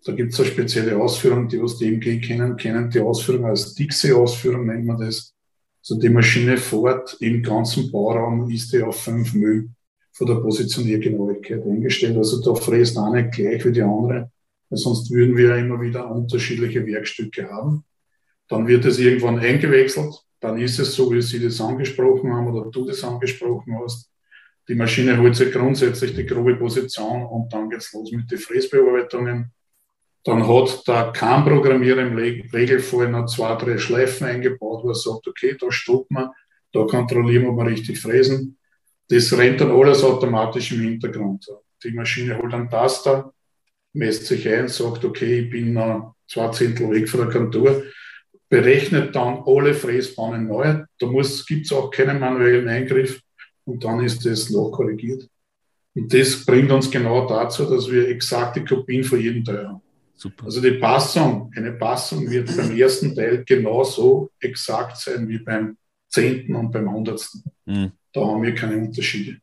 Da 0.05 0.13
gibt 0.13 0.33
es 0.33 0.41
eine 0.41 0.49
spezielle 0.49 0.97
Ausführung, 0.97 1.49
die 1.49 1.61
was 1.61 1.79
die 1.79 1.89
MG 1.89 2.21
kennen, 2.21 2.57
kennen 2.57 2.89
die 2.89 3.01
Ausführung 3.01 3.47
als 3.47 3.75
Dixie-Ausführung, 3.75 4.67
nennt 4.67 4.87
man 4.87 5.01
das. 5.01 5.35
Also 5.81 5.99
die 5.99 6.09
Maschine 6.09 6.59
fährt 6.59 7.17
im 7.21 7.43
ganzen 7.43 7.91
Bauraum, 7.91 8.49
ist 8.49 8.73
die 8.73 8.81
auf 8.83 9.03
5 9.03 9.35
Müll 9.35 9.71
von 10.13 10.29
der 10.29 10.37
Positioniergenauigkeit 10.37 11.65
eingestellt. 11.65 12.17
Also 12.17 12.41
da 12.41 12.55
fräst 12.55 12.97
eine 12.97 13.29
gleich 13.29 13.65
wie 13.65 13.73
die 13.73 13.83
andere, 13.83 14.31
sonst 14.77 15.11
würden 15.11 15.37
wir 15.37 15.49
ja 15.49 15.57
immer 15.57 15.81
wieder 15.81 16.11
unterschiedliche 16.11 16.87
Werkstücke 16.87 17.49
haben. 17.49 17.85
Dann 18.49 18.67
wird 18.67 18.85
es 18.85 18.99
irgendwann 18.99 19.39
eingewechselt. 19.39 20.15
Dann 20.41 20.59
ist 20.59 20.79
es 20.79 20.95
so, 20.95 21.13
wie 21.13 21.23
Sie 21.23 21.41
das 21.41 21.61
angesprochen 21.61 22.33
haben 22.33 22.49
oder 22.49 22.71
du 22.71 22.85
das 22.85 23.05
angesprochen 23.05 23.79
hast. 23.83 24.11
Die 24.69 24.75
Maschine 24.75 25.19
holt 25.19 25.35
sich 25.35 25.53
grundsätzlich 25.53 26.15
die 26.15 26.27
grobe 26.27 26.57
Position 26.57 27.25
und 27.25 27.53
dann 27.53 27.69
geht's 27.69 27.93
los 27.93 28.13
mit 28.13 28.31
den 28.31 28.39
Fräsbearbeitungen. 28.39 29.53
Dann 30.25 30.47
hat 30.47 30.87
der 30.87 31.13
CAM-Programmierer 31.13 32.03
im 32.03 32.17
Regelfall 32.17 33.11
noch 33.11 33.27
zwei, 33.27 33.57
drei 33.57 33.79
Schleifen 33.79 34.27
eingebaut, 34.27 34.85
wo 34.85 34.91
er 34.91 34.95
sagt, 34.95 35.27
okay, 35.27 35.57
da 35.59 35.71
stoppen 35.73 36.17
wir, 36.17 36.33
da 36.73 36.85
kontrollieren 36.85 37.43
wir, 37.43 37.51
ob 37.51 37.59
wir 37.59 37.67
richtig 37.67 37.99
fräsen. 38.01 38.57
Das 39.09 39.37
rennt 39.37 39.61
dann 39.61 39.73
alles 39.73 40.05
automatisch 40.05 40.73
im 40.73 40.81
Hintergrund. 40.81 41.47
Die 41.83 41.91
Maschine 41.91 42.39
holt 42.39 42.55
einen 42.55 42.71
Taster, 42.71 43.35
messt 43.93 44.27
sich 44.27 44.49
ein, 44.49 44.69
sagt, 44.69 45.05
okay, 45.05 45.41
ich 45.41 45.51
bin 45.51 45.75
noch 45.75 46.15
zwei 46.27 46.49
Zehntel 46.49 46.91
weg 46.91 47.09
von 47.09 47.21
der 47.21 47.31
Kontur, 47.31 47.85
berechnet 48.49 49.15
dann 49.15 49.43
alle 49.47 49.75
Fräsbahnen 49.75 50.47
neu. 50.47 50.85
Da 50.99 51.07
gibt 51.47 51.67
es 51.67 51.73
auch 51.73 51.91
keinen 51.91 52.21
manuellen 52.21 52.69
Eingriff 52.69 53.21
und 53.65 53.85
dann 53.85 54.05
ist 54.05 54.25
das 54.25 54.51
nachkorrigiert. 54.51 55.29
Und 55.95 56.13
das 56.13 56.45
bringt 56.45 56.71
uns 56.71 56.91
genau 56.91 57.27
dazu, 57.27 57.65
dass 57.67 57.91
wir 57.91 58.09
exakte 58.09 58.65
Kopien 58.65 59.05
von 59.05 59.21
jedem 59.21 59.45
Teil 59.45 59.69
haben. 59.69 59.83
Super. 60.15 60.45
Also 60.45 60.61
die 60.61 60.79
Passung, 60.79 61.51
eine 61.55 61.73
Passung 61.73 62.31
wird 62.31 62.57
beim 62.57 62.77
ersten 62.77 63.15
Teil 63.15 63.45
genauso 63.45 64.31
exakt 64.39 64.97
sein 64.99 65.29
wie 65.29 65.39
beim 65.39 65.77
zehnten 66.09 66.55
und 66.55 66.71
beim 66.71 66.91
hundertsten. 66.91 67.43
Mhm. 67.67 67.93
Da 68.13 68.21
haben 68.21 68.43
wir 68.43 68.55
keine 68.55 68.77
Unterschiede. 68.77 69.39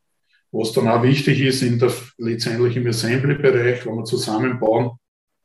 Was 0.52 0.74
dann 0.74 0.88
auch 0.88 1.04
wichtig 1.04 1.40
ist, 1.42 1.62
in 1.62 1.78
der, 1.78 1.94
letztendlich 2.18 2.76
im 2.76 2.88
Assembly-Bereich, 2.88 3.86
wenn 3.86 3.96
wir 3.96 4.04
zusammenbauen, 4.04 4.92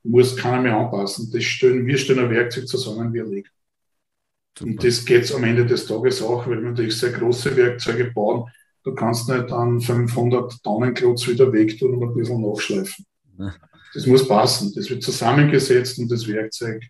muss 0.03 0.37
keiner 0.37 0.63
mehr 0.63 0.77
anpassen. 0.77 1.31
Das 1.33 1.45
stellen, 1.45 1.87
wir 1.87 1.99
stellen 1.99 2.21
ein 2.21 2.31
Werkzeug 2.31 2.67
zusammen, 2.69 3.13
wir 3.13 3.25
legen. 3.25 3.49
Super. 4.57 4.71
Und 4.71 4.85
das 4.85 5.05
geht 5.05 5.35
am 5.35 5.45
Ende 5.45 5.67
des 5.67 5.87
Tages 5.87 6.23
auch, 6.23 6.47
weil 6.47 6.63
wir 6.63 6.71
natürlich 6.71 6.97
sehr 6.97 7.11
große 7.11 7.57
Werkzeuge 7.57 8.13
bauen. 8.13 8.49
Du 8.85 8.95
kannst 8.95 9.29
nicht 9.29 9.51
an 9.51 9.81
500 9.81 10.63
Tonnen 10.63 10.95
Klotz 10.95 11.27
wieder 11.27 11.53
wegtun 11.53 11.95
und 11.95 12.11
ein 12.11 12.15
bisschen 12.15 12.41
nachschleifen. 12.41 13.05
Das 13.95 14.07
muss 14.07 14.27
passen. 14.27 14.73
Das 14.75 14.91
wird 14.91 15.05
zusammengesetzt 15.05 16.01
und 16.01 16.11
das 16.11 16.27
Werkzeug 16.27 16.83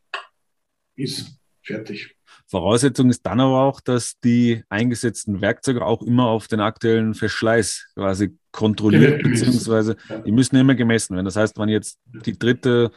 ist 0.97 1.37
fertig. 1.63 2.17
Voraussetzung 2.47 3.11
ist 3.11 3.25
dann 3.25 3.41
aber 3.41 3.63
auch, 3.63 3.81
dass 3.81 4.19
die 4.23 4.63
eingesetzten 4.69 5.41
Werkzeuge 5.41 5.85
auch 5.85 6.03
immer 6.03 6.27
auf 6.27 6.47
den 6.47 6.61
aktuellen 6.61 7.15
Verschleiß 7.15 7.93
quasi 7.95 8.37
kontrolliert, 8.53 9.23
beziehungsweise 9.23 9.97
die 10.25 10.33
müssen 10.33 10.57
immer 10.57 10.75
gemessen 10.75 11.15
werden. 11.15 11.25
Das 11.25 11.37
heißt, 11.37 11.59
wenn 11.59 11.69
ich 11.69 11.75
jetzt 11.75 11.99
die 12.07 12.39
dritte 12.39 12.91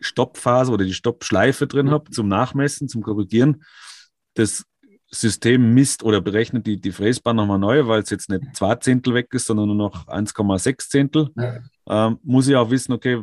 Stoppphase 0.00 0.72
oder 0.72 0.84
die 0.84 0.94
Stoppschleife 0.94 1.66
drin 1.66 1.90
habe 1.90 2.10
zum 2.10 2.28
Nachmessen, 2.28 2.88
zum 2.88 3.02
Korrigieren, 3.02 3.62
das 4.34 4.64
System 5.12 5.74
misst 5.74 6.02
oder 6.04 6.20
berechnet 6.20 6.66
die, 6.66 6.80
die 6.80 6.92
Fräsbahn 6.92 7.36
nochmal 7.36 7.58
neu, 7.58 7.86
weil 7.86 8.02
es 8.02 8.10
jetzt 8.10 8.28
nicht 8.28 8.54
zwei 8.54 8.76
Zehntel 8.76 9.14
weg 9.14 9.28
ist, 9.32 9.46
sondern 9.46 9.66
nur 9.66 9.76
noch 9.76 10.06
1,6 10.06 10.88
Zehntel, 10.88 11.30
ähm, 11.88 12.18
muss 12.22 12.46
ich 12.48 12.56
auch 12.56 12.70
wissen, 12.70 12.92
okay, 12.92 13.22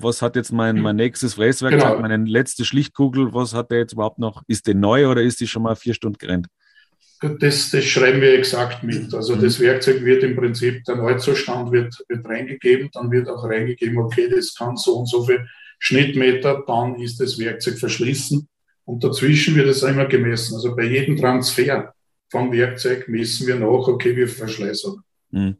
was 0.00 0.22
hat 0.22 0.36
jetzt 0.36 0.52
mein, 0.52 0.80
mein 0.80 0.96
nächstes 0.96 1.34
Fräswerkzeug, 1.34 1.96
genau. 1.96 2.00
meine 2.00 2.24
letzte 2.24 2.64
Schlichtkugel, 2.64 3.34
was 3.34 3.54
hat 3.54 3.70
der 3.70 3.78
jetzt 3.78 3.92
überhaupt 3.92 4.18
noch? 4.18 4.42
Ist 4.46 4.66
die 4.66 4.74
neu 4.74 5.08
oder 5.08 5.22
ist 5.22 5.40
die 5.40 5.46
schon 5.46 5.62
mal 5.62 5.76
vier 5.76 5.94
Stunden 5.94 6.18
gerannt? 6.18 6.46
Das, 7.20 7.70
das 7.70 7.84
schreiben 7.84 8.20
wir 8.20 8.34
exakt 8.34 8.84
mit. 8.84 9.12
Also 9.12 9.34
mhm. 9.34 9.42
das 9.42 9.58
Werkzeug 9.58 10.04
wird 10.04 10.22
im 10.22 10.36
Prinzip, 10.36 10.84
der 10.84 10.96
Neuzustand 10.96 11.72
wird, 11.72 11.92
wird 12.08 12.24
reingegeben, 12.26 12.90
dann 12.92 13.10
wird 13.10 13.28
auch 13.28 13.42
reingegeben, 13.44 13.98
okay, 13.98 14.28
das 14.30 14.54
kann 14.54 14.76
so 14.76 14.98
und 14.98 15.06
so 15.06 15.24
viel 15.24 15.44
Schnittmeter, 15.80 16.62
dann 16.66 16.94
ist 17.00 17.20
das 17.20 17.38
Werkzeug 17.38 17.78
verschließen 17.78 18.48
und 18.84 19.02
dazwischen 19.02 19.56
wird 19.56 19.68
es 19.68 19.82
immer 19.82 20.06
gemessen. 20.06 20.54
Also 20.54 20.76
bei 20.76 20.84
jedem 20.84 21.16
Transfer 21.16 21.92
vom 22.30 22.52
Werkzeug 22.52 23.08
messen 23.08 23.46
wir 23.48 23.56
nach, 23.56 23.66
okay, 23.66 24.10
wie 24.10 24.26
viel 24.26 24.28
Verschleiß 24.28 24.84
hat. 24.84 24.96
Mhm. 25.30 25.56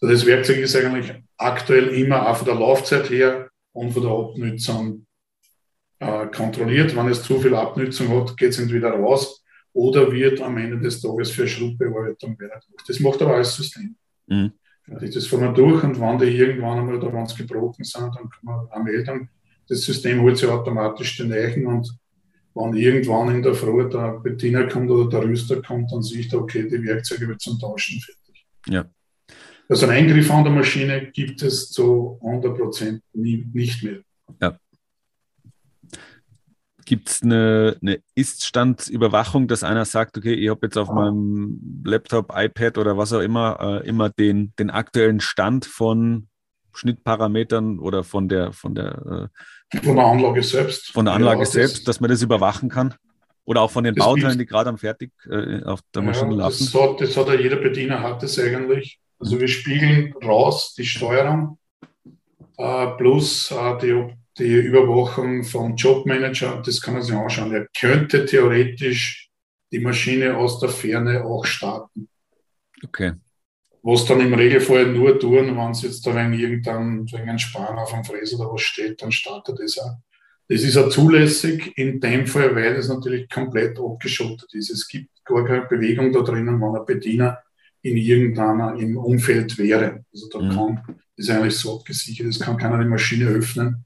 Also 0.00 0.14
das 0.14 0.26
Werkzeug 0.26 0.58
ist 0.58 0.76
eigentlich 0.76 1.12
aktuell 1.40 1.88
immer 1.88 2.28
auch 2.28 2.36
von 2.36 2.46
der 2.46 2.54
Laufzeit 2.54 3.10
her 3.10 3.50
und 3.72 3.92
von 3.92 4.02
der 4.02 4.12
Abnutzung 4.12 5.06
äh, 5.98 6.26
kontrolliert. 6.26 6.94
Wenn 6.94 7.08
es 7.08 7.22
zu 7.22 7.40
viel 7.40 7.54
Abnutzung 7.54 8.08
hat, 8.08 8.36
geht 8.36 8.50
es 8.50 8.58
entweder 8.58 8.90
raus 8.90 9.42
oder 9.72 10.10
wird 10.12 10.40
am 10.40 10.56
Ende 10.58 10.78
des 10.78 11.00
Tages 11.00 11.30
für 11.30 11.46
Schrubbbearbeitung 11.46 12.36
gemacht. 12.36 12.66
Das 12.86 13.00
macht 13.00 13.22
aber 13.22 13.36
alles 13.36 13.54
System. 13.54 13.96
Mhm. 14.26 14.52
Das 14.86 15.26
fahren 15.26 15.42
wir 15.42 15.52
durch 15.52 15.84
und 15.84 16.00
wenn 16.00 16.18
die 16.18 16.36
irgendwann 16.36 16.80
einmal, 16.80 16.98
da 16.98 17.12
wenn 17.12 17.26
gebrochen 17.26 17.84
sind, 17.84 18.14
dann 18.16 18.28
kann 18.28 18.42
man 18.42 18.68
auch 18.68 18.82
melden. 18.82 19.28
Das 19.68 19.82
System 19.82 20.20
holt 20.20 20.36
sich 20.36 20.48
automatisch 20.48 21.16
den 21.16 21.32
Eichen 21.32 21.66
und 21.66 21.88
wenn 22.54 22.74
irgendwann 22.74 23.34
in 23.34 23.42
der 23.42 23.54
Früh 23.54 23.88
der 23.88 24.18
Bediener 24.18 24.66
kommt 24.66 24.90
oder 24.90 25.08
der 25.08 25.28
Rüster 25.28 25.62
kommt, 25.62 25.92
dann 25.92 26.02
sehe 26.02 26.20
ich 26.20 26.28
da, 26.28 26.38
okay, 26.38 26.68
die 26.68 26.82
Werkzeuge 26.82 27.28
wird 27.28 27.40
zum 27.40 27.58
Tauschen 27.58 28.00
fertig. 28.00 28.46
Ja. 28.66 28.90
Also 29.70 29.86
einen 29.86 30.08
Eingriff 30.08 30.28
an 30.32 30.42
der 30.42 30.52
Maschine 30.52 31.12
gibt 31.12 31.42
es 31.42 31.70
zu 31.70 32.18
100 32.24 32.58
Prozent 32.58 33.02
nicht 33.12 33.84
mehr. 33.84 34.00
Ja. 34.42 34.58
Gibt 36.84 37.08
es 37.08 37.22
eine, 37.22 37.76
eine 37.80 38.00
Ist-Standsüberwachung, 38.16 39.46
dass 39.46 39.62
einer 39.62 39.84
sagt, 39.84 40.18
okay, 40.18 40.34
ich 40.34 40.48
habe 40.50 40.66
jetzt 40.66 40.76
auf 40.76 40.90
meinem 40.90 41.82
Laptop, 41.84 42.32
iPad 42.34 42.78
oder 42.78 42.98
was 42.98 43.12
auch 43.12 43.20
immer, 43.20 43.82
äh, 43.84 43.88
immer 43.88 44.10
den, 44.10 44.52
den 44.58 44.70
aktuellen 44.70 45.20
Stand 45.20 45.66
von 45.66 46.26
Schnittparametern 46.72 47.78
oder 47.78 48.02
von 48.02 48.28
der 48.28 48.52
von 48.52 48.74
der 48.74 49.30
äh, 49.72 49.78
von 49.84 49.94
der 49.94 50.04
Anlage 50.04 50.42
selbst. 50.42 50.90
Von 50.90 51.04
der 51.04 51.14
Anlage 51.14 51.42
ja, 51.42 51.46
selbst, 51.46 51.86
dass 51.86 52.00
man 52.00 52.10
das 52.10 52.22
überwachen 52.22 52.68
kann. 52.68 52.94
Oder 53.44 53.62
auch 53.62 53.70
von 53.70 53.84
den 53.84 53.94
Bauteilen, 53.94 54.38
die 54.38 54.46
gerade 54.46 54.68
am 54.68 54.78
Fertig 54.78 55.12
äh, 55.28 55.62
auf 55.62 55.80
der 55.94 56.02
Maschine 56.02 56.32
ja, 56.32 56.38
laufen. 56.38 56.68
Das 56.72 56.74
hat, 56.74 57.00
das 57.00 57.16
hat 57.16 57.28
ja 57.28 57.34
jeder 57.34 57.56
Bediener 57.56 58.02
hat 58.02 58.20
das 58.22 58.36
eigentlich. 58.36 59.00
Also 59.20 59.38
wir 59.38 59.48
spiegeln 59.48 60.14
raus 60.14 60.74
die 60.74 60.86
Steuerung 60.86 61.58
äh, 62.56 62.86
plus 62.96 63.50
äh, 63.50 63.78
die, 63.78 64.14
die 64.38 64.54
Überwachung 64.54 65.44
vom 65.44 65.76
Jobmanager. 65.76 66.62
Das 66.64 66.80
kann 66.80 66.94
man 66.94 67.02
sich 67.02 67.14
anschauen. 67.14 67.52
Er 67.52 67.66
könnte 67.78 68.24
theoretisch 68.24 69.30
die 69.70 69.78
Maschine 69.78 70.36
aus 70.36 70.58
der 70.58 70.70
Ferne 70.70 71.24
auch 71.24 71.44
starten. 71.44 72.08
Okay. 72.82 73.12
Was 73.82 74.04
dann 74.06 74.20
im 74.20 74.34
Regelfall 74.34 74.86
nur 74.86 75.18
tun, 75.18 75.56
wenn 75.56 75.70
es 75.70 75.82
jetzt 75.82 76.06
da 76.06 76.14
wegen 76.14 76.32
irgendein, 76.32 77.06
wegen 77.12 77.30
ein 77.30 77.38
Span 77.38 77.78
auf 77.78 77.92
dem 77.92 78.04
Fräser 78.04 78.40
oder 78.40 78.52
was 78.52 78.62
steht, 78.62 79.00
dann 79.00 79.12
startet 79.12 79.58
das 79.58 79.78
auch. 79.78 79.96
Das 80.48 80.62
ist 80.62 80.76
auch 80.76 80.88
zulässig 80.88 81.72
in 81.76 82.00
dem 82.00 82.26
Fall, 82.26 82.54
weil 82.56 82.74
es 82.74 82.88
natürlich 82.88 83.28
komplett 83.30 83.78
abgeschottet 83.78 84.52
ist. 84.52 84.70
Es 84.70 84.88
gibt 84.88 85.08
gar 85.24 85.46
keine 85.46 85.66
Bewegung 85.66 86.12
da 86.12 86.22
drinnen, 86.22 86.60
wenn 86.60 86.76
ein 86.76 86.84
Bediener 86.84 87.38
in 87.82 87.96
irgendeiner 87.96 88.74
im 88.78 88.96
Umfeld 88.96 89.56
wäre. 89.58 90.04
Also 90.12 90.28
da 90.28 90.40
mhm. 90.40 90.50
kann, 90.50 90.82
das 91.16 91.26
ist 91.26 91.30
eigentlich 91.30 91.56
so 91.56 91.78
abgesichert, 91.78 92.28
es 92.28 92.40
kann 92.40 92.56
keiner 92.56 92.78
die 92.78 92.88
Maschine 92.88 93.26
öffnen. 93.26 93.84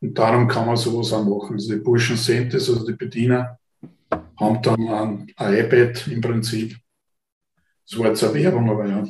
Und 0.00 0.18
darum 0.18 0.48
kann 0.48 0.66
man 0.66 0.76
sowas 0.76 1.12
auch 1.12 1.24
machen. 1.24 1.54
Also 1.54 1.74
die 1.74 1.80
Burschen 1.80 2.16
sehen 2.16 2.50
das, 2.50 2.68
also 2.68 2.86
die 2.86 2.92
Bediener 2.92 3.58
haben 4.38 4.62
dann 4.62 4.88
ein, 4.88 5.32
ein 5.36 5.64
iPad 5.64 6.06
im 6.08 6.20
Prinzip. 6.20 6.76
Das 7.88 7.98
war 7.98 8.08
jetzt 8.08 8.24
eine 8.24 8.34
Werbung, 8.34 8.70
aber 8.70 8.86
ja. 8.86 9.04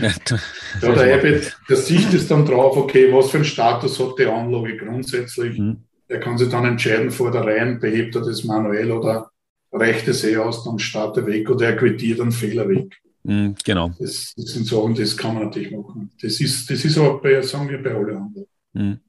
ja, 0.00 0.10
ja 0.82 0.92
der 0.94 1.18
iPad, 1.18 1.56
der 1.68 1.76
sieht 1.76 2.12
es 2.14 2.28
dann 2.28 2.46
drauf, 2.46 2.76
okay, 2.76 3.12
was 3.12 3.30
für 3.30 3.38
einen 3.38 3.44
Status 3.44 3.98
hat 3.98 4.18
die 4.18 4.26
Anlage 4.26 4.76
grundsätzlich. 4.76 5.58
Mhm. 5.58 5.84
Er 6.06 6.20
kann 6.20 6.38
sich 6.38 6.48
dann 6.48 6.64
entscheiden 6.64 7.10
vor 7.10 7.30
der 7.30 7.44
Reihe, 7.44 7.76
behebt 7.76 8.14
er 8.16 8.22
das 8.22 8.44
manuell 8.44 8.90
oder 8.90 9.30
reicht 9.72 10.08
es 10.08 10.24
eh 10.24 10.36
aus, 10.36 10.64
dann 10.64 10.78
startet 10.78 11.24
er 11.24 11.32
weg 11.32 11.48
oder 11.50 11.66
er 11.66 11.76
quittiert 11.76 12.20
einen 12.20 12.32
Fehler 12.32 12.68
weg. 12.68 13.00
Mhm, 13.22 13.54
genau. 13.64 13.90
Das, 13.98 14.32
das, 14.36 14.46
sind 14.46 14.66
Sachen, 14.66 14.94
das 14.94 15.16
kann 15.16 15.34
man 15.34 15.44
natürlich 15.44 15.72
machen. 15.72 16.10
Das 16.20 16.40
ist, 16.40 16.70
das 16.70 16.84
ist 16.84 16.98
aber 16.98 17.20
bei, 17.20 17.40
sagen 17.42 17.68
wir, 17.68 17.82
bei 17.82 17.94
allen 17.94 18.16
anderen. 18.16 18.46
Mhm. 18.72 19.00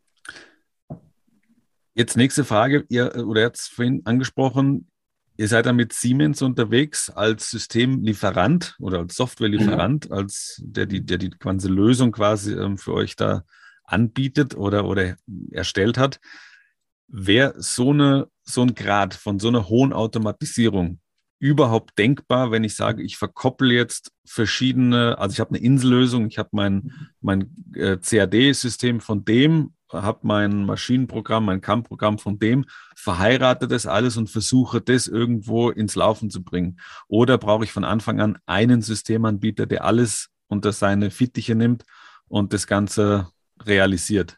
Jetzt 1.94 2.18
nächste 2.18 2.44
Frage, 2.44 2.86
ihr, 2.90 3.28
oder 3.28 3.42
jetzt 3.42 3.70
vorhin 3.70 4.02
angesprochen, 4.06 4.88
ihr 5.38 5.48
seid 5.48 5.66
dann 5.66 5.76
mit 5.76 5.94
Siemens 5.94 6.42
unterwegs 6.42 7.10
als 7.10 7.50
Systemlieferant 7.50 8.76
oder 8.80 9.00
als 9.00 9.16
Softwarelieferant, 9.16 10.10
mhm. 10.10 10.16
als 10.16 10.62
der 10.64 10.86
die, 10.86 11.06
der 11.06 11.18
die 11.18 11.30
ganze 11.30 11.68
Lösung 11.68 12.12
quasi 12.12 12.54
ähm, 12.54 12.78
für 12.78 12.94
euch 12.94 13.16
da 13.16 13.44
anbietet 13.84 14.56
oder, 14.56 14.86
oder 14.86 15.16
erstellt 15.52 15.98
hat. 15.98 16.20
Wäre 17.08 17.56
so, 17.58 17.92
eine, 17.92 18.28
so 18.44 18.62
ein 18.62 18.74
Grad 18.74 19.14
von 19.14 19.40
so 19.40 19.50
einer 19.50 19.68
hohen 19.68 19.92
Automatisierung 19.92 21.00
überhaupt 21.42 21.98
denkbar, 21.98 22.52
wenn 22.52 22.64
ich 22.64 22.76
sage, 22.76 23.02
ich 23.02 23.18
verkoppel 23.18 23.72
jetzt 23.72 24.12
verschiedene, 24.26 25.18
also 25.18 25.34
ich 25.34 25.40
habe 25.40 25.56
eine 25.56 25.66
Insellösung, 25.66 26.28
ich 26.28 26.38
habe 26.38 26.50
mein, 26.52 26.92
mein 27.20 27.50
äh, 27.74 27.98
CAD-System 27.98 29.00
von 29.00 29.26
dem, 29.26 29.74
habe 29.92 30.20
mein 30.22 30.66
Maschinenprogramm, 30.66 31.46
mein 31.46 31.60
CAM-Programm 31.60 32.20
von 32.20 32.38
dem, 32.38 32.66
verheirate 32.96 33.68
das 33.68 33.88
alles 33.88 34.18
und 34.18 34.30
versuche 34.30 34.82
das 34.82 35.08
irgendwo 35.08 35.72
ins 35.72 35.96
Laufen 35.96 36.30
zu 36.30 36.44
bringen. 36.44 36.80
Oder 37.08 37.40
brauche 37.40 37.64
ich 37.64 37.72
von 37.72 37.86
Anfang 37.86 38.22
an 38.22 38.38
einen 38.46 38.84
Systemanbieter, 38.84 39.66
der 39.66 39.84
alles 39.84 40.30
unter 40.48 40.72
seine 40.72 41.10
Fittiche 41.10 41.56
nimmt 41.56 41.86
und 42.28 42.54
das 42.54 42.68
Ganze 42.68 43.30
realisiert? 43.66 44.38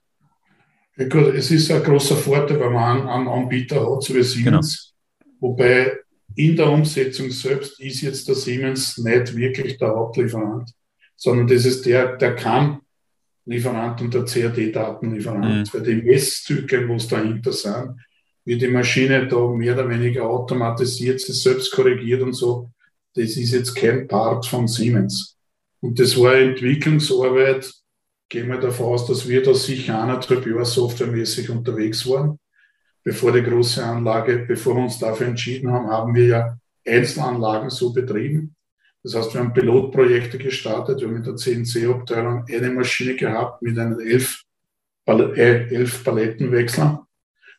Ja 0.95 1.09
gut, 1.09 1.33
es 1.33 1.51
ist 1.51 1.69
ein 1.69 1.83
großer 1.83 2.15
Vorteil, 2.15 2.61
wenn 2.61 2.71
man 2.71 2.99
einen, 2.99 3.09
einen 3.09 3.27
Anbieter 3.27 3.93
hat, 3.93 4.03
so 4.03 4.15
wie 4.15 4.23
Siemens. 4.23 4.93
Genau. 5.19 5.35
Wobei 5.41 5.97
in 6.35 6.55
der 6.55 6.69
Umsetzung 6.69 7.31
selbst 7.31 7.79
ist 7.79 8.01
jetzt 8.01 8.27
der 8.27 8.35
Siemens 8.35 8.97
nicht 8.97 9.35
wirklich 9.35 9.77
der 9.77 9.89
Hauptlieferant, 9.89 10.71
sondern 11.15 11.47
das 11.47 11.65
ist 11.65 11.85
der, 11.85 12.17
der 12.17 12.35
CAM-Lieferant 12.35 14.01
und 14.01 14.13
der 14.13 14.25
CAD-Datenlieferant, 14.25 15.73
mhm. 15.73 15.73
weil 15.73 15.83
die 15.83 16.01
Messzyklen, 16.01 16.87
wo 16.89 16.95
es 16.95 17.07
dahinter 17.07 17.51
sind, 17.51 17.95
wie 18.45 18.57
die 18.57 18.67
Maschine 18.67 19.27
da 19.27 19.47
mehr 19.47 19.73
oder 19.73 19.89
weniger 19.89 20.23
automatisiert 20.23 21.19
sich 21.19 21.41
selbst 21.41 21.71
korrigiert 21.71 22.21
und 22.21 22.33
so, 22.33 22.69
das 23.15 23.37
ist 23.37 23.53
jetzt 23.53 23.75
kein 23.75 24.07
Part 24.07 24.45
von 24.45 24.67
Siemens. 24.67 25.37
Und 25.81 25.99
das 25.99 26.17
war 26.19 26.35
Entwicklungsarbeit, 26.35 27.71
gehen 28.27 28.47
wir 28.47 28.57
davon 28.57 28.87
aus, 28.87 29.05
dass 29.05 29.27
wir 29.27 29.43
da 29.43 29.53
sicher 29.53 29.99
anderthalb 29.99 30.45
Jahre 30.47 30.65
softwaremäßig 30.65 31.49
unterwegs 31.49 32.07
waren 32.07 32.39
bevor 33.03 33.31
die 33.31 33.43
große 33.43 33.83
Anlage, 33.83 34.45
bevor 34.47 34.75
wir 34.75 34.83
uns 34.83 34.99
dafür 34.99 35.27
entschieden 35.27 35.71
haben, 35.71 35.87
haben 35.87 36.15
wir 36.15 36.25
ja 36.25 36.57
Einzelanlagen 36.85 37.69
so 37.69 37.93
betrieben. 37.93 38.55
Das 39.03 39.15
heißt, 39.15 39.33
wir 39.33 39.41
haben 39.41 39.53
Pilotprojekte 39.53 40.37
gestartet. 40.37 41.01
Wir 41.01 41.07
haben 41.07 41.17
in 41.17 41.23
der 41.23 41.35
CNC-Abteilung 41.35 42.45
eine 42.49 42.69
Maschine 42.69 43.15
gehabt 43.15 43.61
mit 43.61 43.77
einem 43.77 43.99
elf, 43.99 44.43
äh, 45.05 45.75
elf 45.75 46.03
Palettenwechseln 46.03 46.99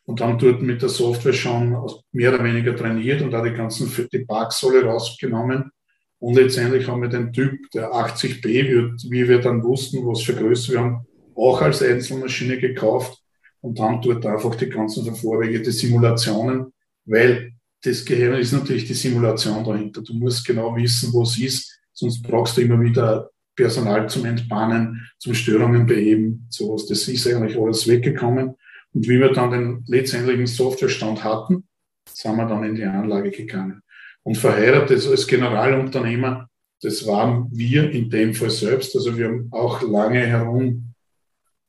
und 0.05 0.21
haben 0.21 0.39
dort 0.39 0.61
mit 0.61 0.81
der 0.81 0.89
Software 0.89 1.33
schon 1.33 1.77
mehr 2.11 2.33
oder 2.33 2.43
weniger 2.43 2.75
trainiert 2.75 3.21
und 3.21 3.31
da 3.31 3.43
die 3.43 3.53
ganzen 3.53 3.91
die 4.11 4.25
alle 4.27 4.83
rausgenommen. 4.83 5.71
Und 6.17 6.35
letztendlich 6.35 6.87
haben 6.87 7.01
wir 7.01 7.09
den 7.09 7.31
Typ, 7.31 7.69
der 7.71 7.91
80B, 7.91 9.11
wie 9.11 9.29
wir 9.29 9.39
dann 9.39 9.63
wussten, 9.63 10.05
was 10.07 10.23
für 10.23 10.33
Größe 10.33 10.73
wir 10.73 10.79
haben, 10.79 11.05
auch 11.35 11.61
als 11.61 11.83
Einzelmaschine 11.83 12.57
gekauft 12.57 13.21
und 13.65 13.79
dann 13.79 13.99
dort 13.99 14.23
einfach 14.27 14.53
die 14.55 14.69
ganzen 14.69 15.15
Vorwege, 15.15 15.59
die 15.59 15.71
Simulationen, 15.71 16.71
weil 17.05 17.53
das 17.83 18.05
Gehirn 18.05 18.35
ist 18.35 18.51
natürlich 18.51 18.85
die 18.85 18.93
Simulation 18.93 19.63
dahinter. 19.63 20.03
Du 20.03 20.13
musst 20.13 20.45
genau 20.45 20.75
wissen, 20.75 21.11
wo 21.11 21.23
es 21.23 21.39
ist, 21.39 21.79
sonst 21.91 22.21
brauchst 22.21 22.57
du 22.57 22.61
immer 22.61 22.79
wieder 22.79 23.31
Personal 23.55 24.07
zum 24.07 24.25
Entbannen, 24.25 25.07
zum 25.17 25.33
Störungen 25.33 25.87
beheben, 25.87 26.45
sowas. 26.49 26.85
Das 26.85 27.07
ist 27.07 27.25
eigentlich 27.27 27.57
alles 27.57 27.87
weggekommen. 27.87 28.55
Und 28.93 29.07
wie 29.07 29.19
wir 29.19 29.31
dann 29.31 29.49
den 29.49 29.83
letztendlichen 29.87 30.45
Softwarestand 30.45 31.23
hatten, 31.23 31.63
sind 32.07 32.35
wir 32.35 32.45
dann 32.45 32.63
in 32.65 32.75
die 32.75 32.83
Anlage 32.83 33.31
gegangen. 33.31 33.81
Und 34.21 34.37
verheiratet 34.37 35.07
als 35.07 35.25
Generalunternehmer, 35.25 36.49
das 36.81 37.07
waren 37.07 37.49
wir 37.51 37.89
in 37.89 38.11
dem 38.11 38.35
Fall 38.35 38.51
selbst. 38.51 38.95
Also 38.95 39.17
wir 39.17 39.27
haben 39.27 39.47
auch 39.51 39.81
lange 39.81 40.19
herum 40.19 40.94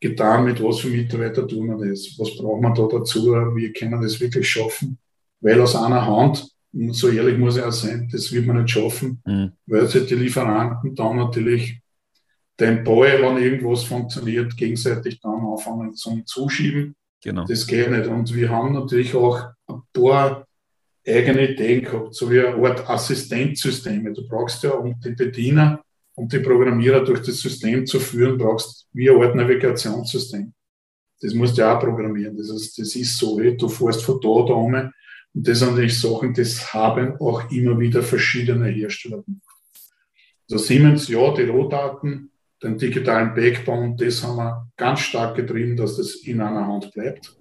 getan, 0.00 0.44
mit 0.44 0.62
was 0.62 0.80
für 0.80 0.88
Mitarbeiter 0.88 1.46
tun 1.46 1.66
wir 1.66 1.88
das, 1.88 2.14
was 2.18 2.36
brauchen 2.36 2.62
wir 2.62 2.74
da 2.74 2.98
dazu, 2.98 3.32
wie 3.54 3.72
können 3.72 3.92
wir 3.92 4.02
das 4.02 4.20
wirklich 4.20 4.48
schaffen, 4.48 4.98
weil 5.40 5.60
aus 5.60 5.74
einer 5.74 6.06
Hand, 6.06 6.46
so 6.90 7.08
ehrlich 7.08 7.38
muss 7.38 7.56
ich 7.56 7.62
auch 7.62 7.72
sein, 7.72 8.08
das 8.12 8.32
wird 8.32 8.46
man 8.46 8.62
nicht 8.62 8.70
schaffen, 8.70 9.22
mhm. 9.24 9.52
weil 9.66 9.86
die 9.86 10.14
Lieferanten 10.14 10.94
dann 10.94 11.16
natürlich 11.16 11.80
den 12.60 12.84
Ball, 12.84 13.20
wenn 13.22 13.42
irgendwas 13.42 13.84
funktioniert, 13.84 14.56
gegenseitig 14.56 15.20
dann 15.20 15.44
anfangen 15.44 15.94
zum 15.94 16.24
Zuschieben. 16.26 16.94
Genau. 17.22 17.44
Das 17.44 17.66
geht 17.66 17.90
nicht. 17.90 18.06
Und 18.06 18.34
wir 18.34 18.50
haben 18.50 18.72
natürlich 18.72 19.14
auch 19.14 19.40
ein 19.66 19.82
paar 19.92 20.46
eigene 21.06 21.50
Ideen 21.50 21.84
gehabt, 21.84 22.14
so 22.14 22.30
wie 22.30 22.40
eine 22.40 22.56
Art 22.56 22.88
Assistenzsysteme. 22.88 24.12
Du 24.12 24.26
brauchst 24.26 24.62
ja 24.62 24.70
um 24.70 24.98
die 25.00 25.10
Bediener 25.10 25.82
um 26.16 26.28
die 26.28 26.38
Programmierer 26.38 27.04
durch 27.04 27.20
das 27.20 27.38
System 27.38 27.86
zu 27.86 28.00
führen, 28.00 28.38
brauchst 28.38 28.88
du 28.92 28.98
wie 28.98 29.10
ein 29.10 29.22
Art 29.22 29.34
Navigationssystem. 29.34 30.52
Das 31.20 31.34
musst 31.34 31.56
du 31.56 31.62
auch 31.62 31.78
programmieren. 31.78 32.36
Das 32.36 32.48
ist, 32.48 32.78
das 32.78 32.96
ist 32.96 33.16
so, 33.16 33.38
du 33.38 33.68
fährst 33.68 34.02
von 34.02 34.20
da 34.20 34.28
da 34.46 34.54
um. 34.54 34.74
Und 34.74 34.92
das 35.48 35.58
sind 35.58 35.70
natürlich 35.70 36.00
Sachen, 36.00 36.32
das 36.32 36.72
haben 36.72 37.20
auch 37.20 37.50
immer 37.50 37.78
wieder 37.78 38.02
verschiedene 38.02 38.68
Hersteller 38.68 39.22
gemacht. 39.22 39.42
Also 40.50 40.64
Siemens, 40.64 41.08
ja, 41.08 41.34
die 41.34 41.42
Rohdaten, 41.42 42.30
den 42.62 42.78
digitalen 42.78 43.34
Backbone, 43.34 43.96
das 43.96 44.22
haben 44.22 44.36
wir 44.36 44.70
ganz 44.76 45.00
stark 45.00 45.36
getrieben, 45.36 45.76
dass 45.76 45.96
das 45.96 46.14
in 46.16 46.40
einer 46.40 46.66
Hand 46.66 46.92
bleibt. 46.94 47.36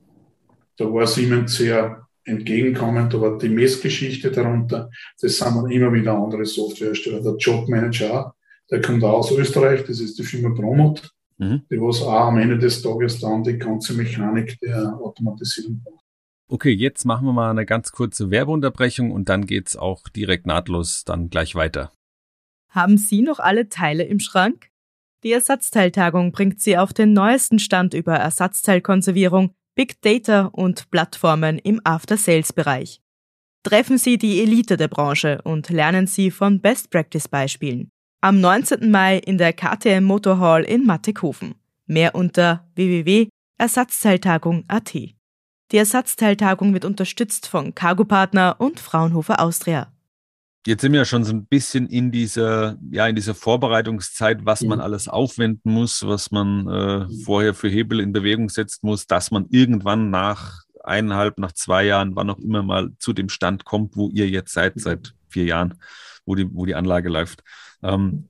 Da 0.78 0.86
war 0.92 1.08
Siemens 1.08 1.56
sehr 1.56 2.06
entgegenkommend, 2.26 3.14
aber 3.16 3.38
die 3.38 3.50
Messgeschichte 3.50 4.32
darunter, 4.32 4.90
das 5.22 5.38
sind 5.38 5.72
immer 5.72 5.94
wieder 5.94 6.18
andere 6.18 6.46
Softwarehersteller. 6.46 7.22
Der 7.22 7.36
Jobmanager 7.38 8.36
der 8.72 8.82
kommt 8.82 9.04
auch 9.04 9.20
aus 9.20 9.32
Österreich, 9.32 9.84
das 9.86 10.00
ist 10.00 10.18
die 10.18 10.24
Firma 10.24 10.56
Promot, 10.56 11.12
mhm. 11.38 11.64
die 11.70 11.80
was 11.80 12.02
auch 12.02 12.28
am 12.28 12.38
Ende 12.38 12.58
des 12.58 12.82
Tages 12.82 13.20
dann 13.20 13.44
die 13.44 13.58
ganze 13.58 13.94
Mechanik 13.94 14.60
der 14.60 14.98
Automatisierung 15.00 15.82
braucht. 15.84 16.04
Okay, 16.48 16.72
jetzt 16.72 17.06
machen 17.06 17.26
wir 17.26 17.34
mal 17.34 17.50
eine 17.50 17.66
ganz 17.66 17.92
kurze 17.92 18.30
Werbeunterbrechung 18.30 19.12
und 19.12 19.30
dann 19.30 19.48
geht's 19.48 19.76
auch 19.76 20.08
direkt 20.10 20.46
nahtlos 20.46 21.04
dann 21.04 21.30
gleich 21.30 21.56
weiter. 21.56 21.92
Haben 22.70 22.98
Sie 22.98 23.22
noch 23.22 23.40
alle 23.40 23.70
Teile 23.70 24.04
im 24.04 24.20
Schrank? 24.20 24.70
Die 25.24 25.32
Ersatzteiltagung 25.32 26.32
bringt 26.32 26.62
Sie 26.62 26.78
auf 26.78 26.94
den 26.94 27.14
neuesten 27.14 27.58
Stand 27.58 27.96
über 27.96 28.16
Ersatzteilkonservierung, 28.16 29.56
Big 29.76 30.02
Data 30.02 30.46
und 30.48 30.92
Plattformen 30.92 31.58
im 31.58 31.82
After-Sales-Bereich. 31.84 33.02
Treffen 33.64 33.98
Sie 33.98 34.20
die 34.20 34.42
Elite 34.42 34.78
der 34.78 34.88
Branche 34.88 35.42
und 35.44 35.70
lernen 35.70 36.06
Sie 36.06 36.30
von 36.30 36.62
Best-Practice-Beispielen 36.62 37.90
am 38.26 38.42
19. 38.42 38.90
Mai 38.90 39.20
in 39.20 39.38
der 39.38 39.54
KTM 39.54 40.04
Motor 40.04 40.40
Hall 40.40 40.64
in 40.64 40.84
Mattighofen. 40.84 41.54
Mehr 41.86 42.16
unter 42.16 42.66
www.ersatzteiltagung.at. 42.74 44.94
Die 44.96 45.78
Ersatzteiltagung 45.78 46.74
wird 46.74 46.86
unterstützt 46.86 47.48
von 47.48 47.76
Cargo 47.76 48.04
Partner 48.04 48.56
und 48.58 48.80
Fraunhofer 48.80 49.40
Austria. 49.40 49.94
Jetzt 50.66 50.82
sind 50.82 50.94
wir 50.94 51.02
ja 51.02 51.06
schon 51.06 51.24
so 51.24 51.34
ein 51.34 51.46
bisschen 51.46 51.86
in 51.86 52.12
dieser, 52.12 52.80
ja, 52.90 53.06
in 53.06 53.16
dieser 53.16 53.36
Vorbereitungszeit, 53.36 54.44
was 54.44 54.64
man 54.64 54.80
alles 54.80 55.08
aufwenden 55.08 55.72
muss, 55.72 56.04
was 56.04 56.32
man 56.32 56.68
äh, 56.68 57.06
vorher 57.26 57.54
für 57.54 57.70
Hebel 57.70 58.00
in 58.00 58.12
Bewegung 58.12 58.50
setzen 58.50 58.88
muss, 58.88 59.06
dass 59.06 59.30
man 59.30 59.46
irgendwann 59.52 60.10
nach 60.10 60.64
eineinhalb, 60.84 61.38
nach 61.38 61.52
zwei 61.52 61.84
Jahren, 61.84 62.16
wann 62.16 62.32
auch 62.32 62.40
immer 62.40 62.64
mal 62.64 62.90
zu 62.98 63.14
dem 63.14 63.30
Stand 63.30 63.66
kommt, 63.66 63.96
wo 63.96 64.10
ihr 64.10 64.28
jetzt 64.28 64.54
seid, 64.54 64.80
seit 64.80 65.14
vier 65.30 65.46
Jahren, 65.46 65.76
wo 66.26 66.34
die, 66.34 66.50
wo 66.52 66.66
die 66.66 66.74
Anlage 66.74 67.10
läuft. 67.10 67.44
Ähm, 67.86 68.30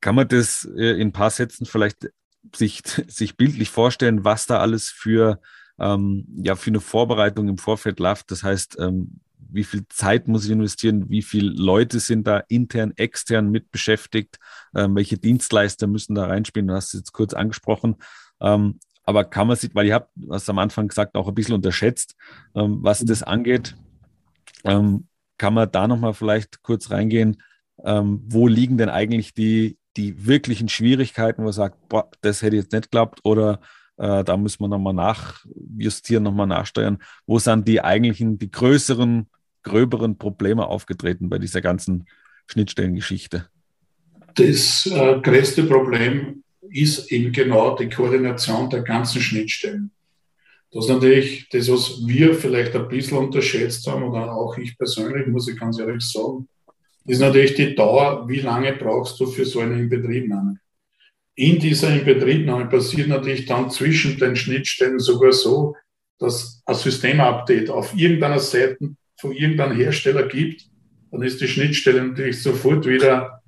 kann 0.00 0.14
man 0.14 0.28
das 0.28 0.68
äh, 0.76 1.00
in 1.00 1.08
ein 1.08 1.12
paar 1.12 1.30
Sätzen 1.30 1.66
vielleicht 1.66 2.10
sich, 2.54 2.82
sich 3.08 3.36
bildlich 3.36 3.70
vorstellen, 3.70 4.24
was 4.24 4.46
da 4.46 4.58
alles 4.58 4.90
für, 4.90 5.40
ähm, 5.78 6.26
ja, 6.42 6.56
für 6.56 6.70
eine 6.70 6.80
Vorbereitung 6.80 7.48
im 7.48 7.58
Vorfeld 7.58 8.00
läuft? 8.00 8.30
Das 8.30 8.42
heißt, 8.42 8.78
ähm, 8.80 9.20
wie 9.50 9.64
viel 9.64 9.86
Zeit 9.88 10.28
muss 10.28 10.44
ich 10.44 10.50
investieren, 10.50 11.08
wie 11.08 11.22
viele 11.22 11.50
Leute 11.50 12.00
sind 12.00 12.26
da 12.26 12.38
intern, 12.48 12.92
extern 12.96 13.50
mit 13.50 13.70
beschäftigt, 13.70 14.38
ähm, 14.74 14.94
welche 14.94 15.16
Dienstleister 15.16 15.86
müssen 15.86 16.14
da 16.14 16.26
reinspielen, 16.26 16.68
du 16.68 16.74
hast 16.74 16.88
es 16.88 17.00
jetzt 17.00 17.12
kurz 17.12 17.32
angesprochen. 17.32 17.96
Ähm, 18.40 18.78
aber 19.04 19.24
kann 19.24 19.46
man 19.46 19.56
sich, 19.56 19.74
weil 19.74 19.86
ihr 19.86 19.94
habt, 19.94 20.10
was 20.16 20.50
am 20.50 20.58
Anfang 20.58 20.88
gesagt, 20.88 21.14
auch 21.14 21.28
ein 21.28 21.34
bisschen 21.34 21.54
unterschätzt, 21.54 22.14
ähm, 22.54 22.80
was 22.82 23.02
das 23.04 23.22
angeht, 23.22 23.74
ähm, 24.64 25.08
kann 25.38 25.54
man 25.54 25.70
da 25.70 25.88
nochmal 25.88 26.12
vielleicht 26.12 26.62
kurz 26.62 26.90
reingehen, 26.90 27.42
ähm, 27.84 28.22
wo 28.26 28.46
liegen 28.46 28.78
denn 28.78 28.88
eigentlich 28.88 29.34
die, 29.34 29.78
die 29.96 30.26
wirklichen 30.26 30.68
Schwierigkeiten, 30.68 31.42
wo 31.42 31.44
man 31.44 31.52
sagt, 31.52 31.88
boah, 31.88 32.10
das 32.20 32.42
hätte 32.42 32.56
ich 32.56 32.62
jetzt 32.62 32.72
nicht 32.72 32.90
geglaubt 32.90 33.20
oder 33.24 33.60
äh, 33.96 34.24
da 34.24 34.36
müssen 34.36 34.60
wir 34.60 34.68
nochmal 34.68 34.94
nachjustieren, 34.94 36.22
nochmal 36.22 36.46
nachsteuern. 36.46 36.98
Wo 37.26 37.38
sind 37.38 37.66
die 37.66 37.80
eigentlichen, 37.80 38.38
die 38.38 38.50
größeren 38.50 39.28
gröberen 39.62 40.16
Probleme 40.16 40.66
aufgetreten 40.66 41.28
bei 41.28 41.38
dieser 41.38 41.60
ganzen 41.60 42.06
Schnittstellengeschichte? 42.46 43.48
Das 44.34 44.86
äh, 44.86 45.20
größte 45.20 45.64
Problem 45.64 46.44
ist 46.70 47.10
eben 47.10 47.32
genau 47.32 47.76
die 47.76 47.88
Koordination 47.88 48.70
der 48.70 48.82
ganzen 48.82 49.20
Schnittstellen. 49.20 49.90
Das 50.70 50.84
ist 50.84 50.90
natürlich 50.90 51.48
das, 51.48 51.70
was 51.70 52.06
wir 52.06 52.34
vielleicht 52.34 52.76
ein 52.76 52.88
bisschen 52.88 53.18
unterschätzt 53.18 53.86
haben, 53.86 54.02
oder 54.02 54.32
auch 54.32 54.56
ich 54.58 54.76
persönlich, 54.76 55.26
muss 55.26 55.48
ich 55.48 55.58
ganz 55.58 55.78
ehrlich 55.78 56.04
sagen, 56.04 56.46
ist 57.08 57.20
natürlich 57.20 57.54
die 57.54 57.74
Dauer, 57.74 58.28
wie 58.28 58.40
lange 58.40 58.74
brauchst 58.74 59.18
du 59.18 59.26
für 59.26 59.44
so 59.44 59.60
eine 59.60 59.78
Inbetriebnahme. 59.78 60.58
In 61.34 61.58
dieser 61.58 61.94
Inbetriebnahme 61.94 62.66
passiert 62.66 63.08
natürlich 63.08 63.46
dann 63.46 63.70
zwischen 63.70 64.18
den 64.18 64.36
Schnittstellen 64.36 64.98
sogar 64.98 65.32
so, 65.32 65.74
dass 66.18 66.62
ein 66.66 66.74
Systemupdate 66.74 67.70
auf 67.70 67.96
irgendeiner 67.96 68.40
Seite 68.40 68.90
von 69.20 69.32
irgendeinem 69.32 69.76
Hersteller 69.76 70.28
gibt, 70.28 70.66
dann 71.10 71.22
ist 71.22 71.40
die 71.40 71.48
Schnittstelle 71.48 72.06
natürlich 72.06 72.42
sofort 72.42 72.86
wieder 72.86 73.40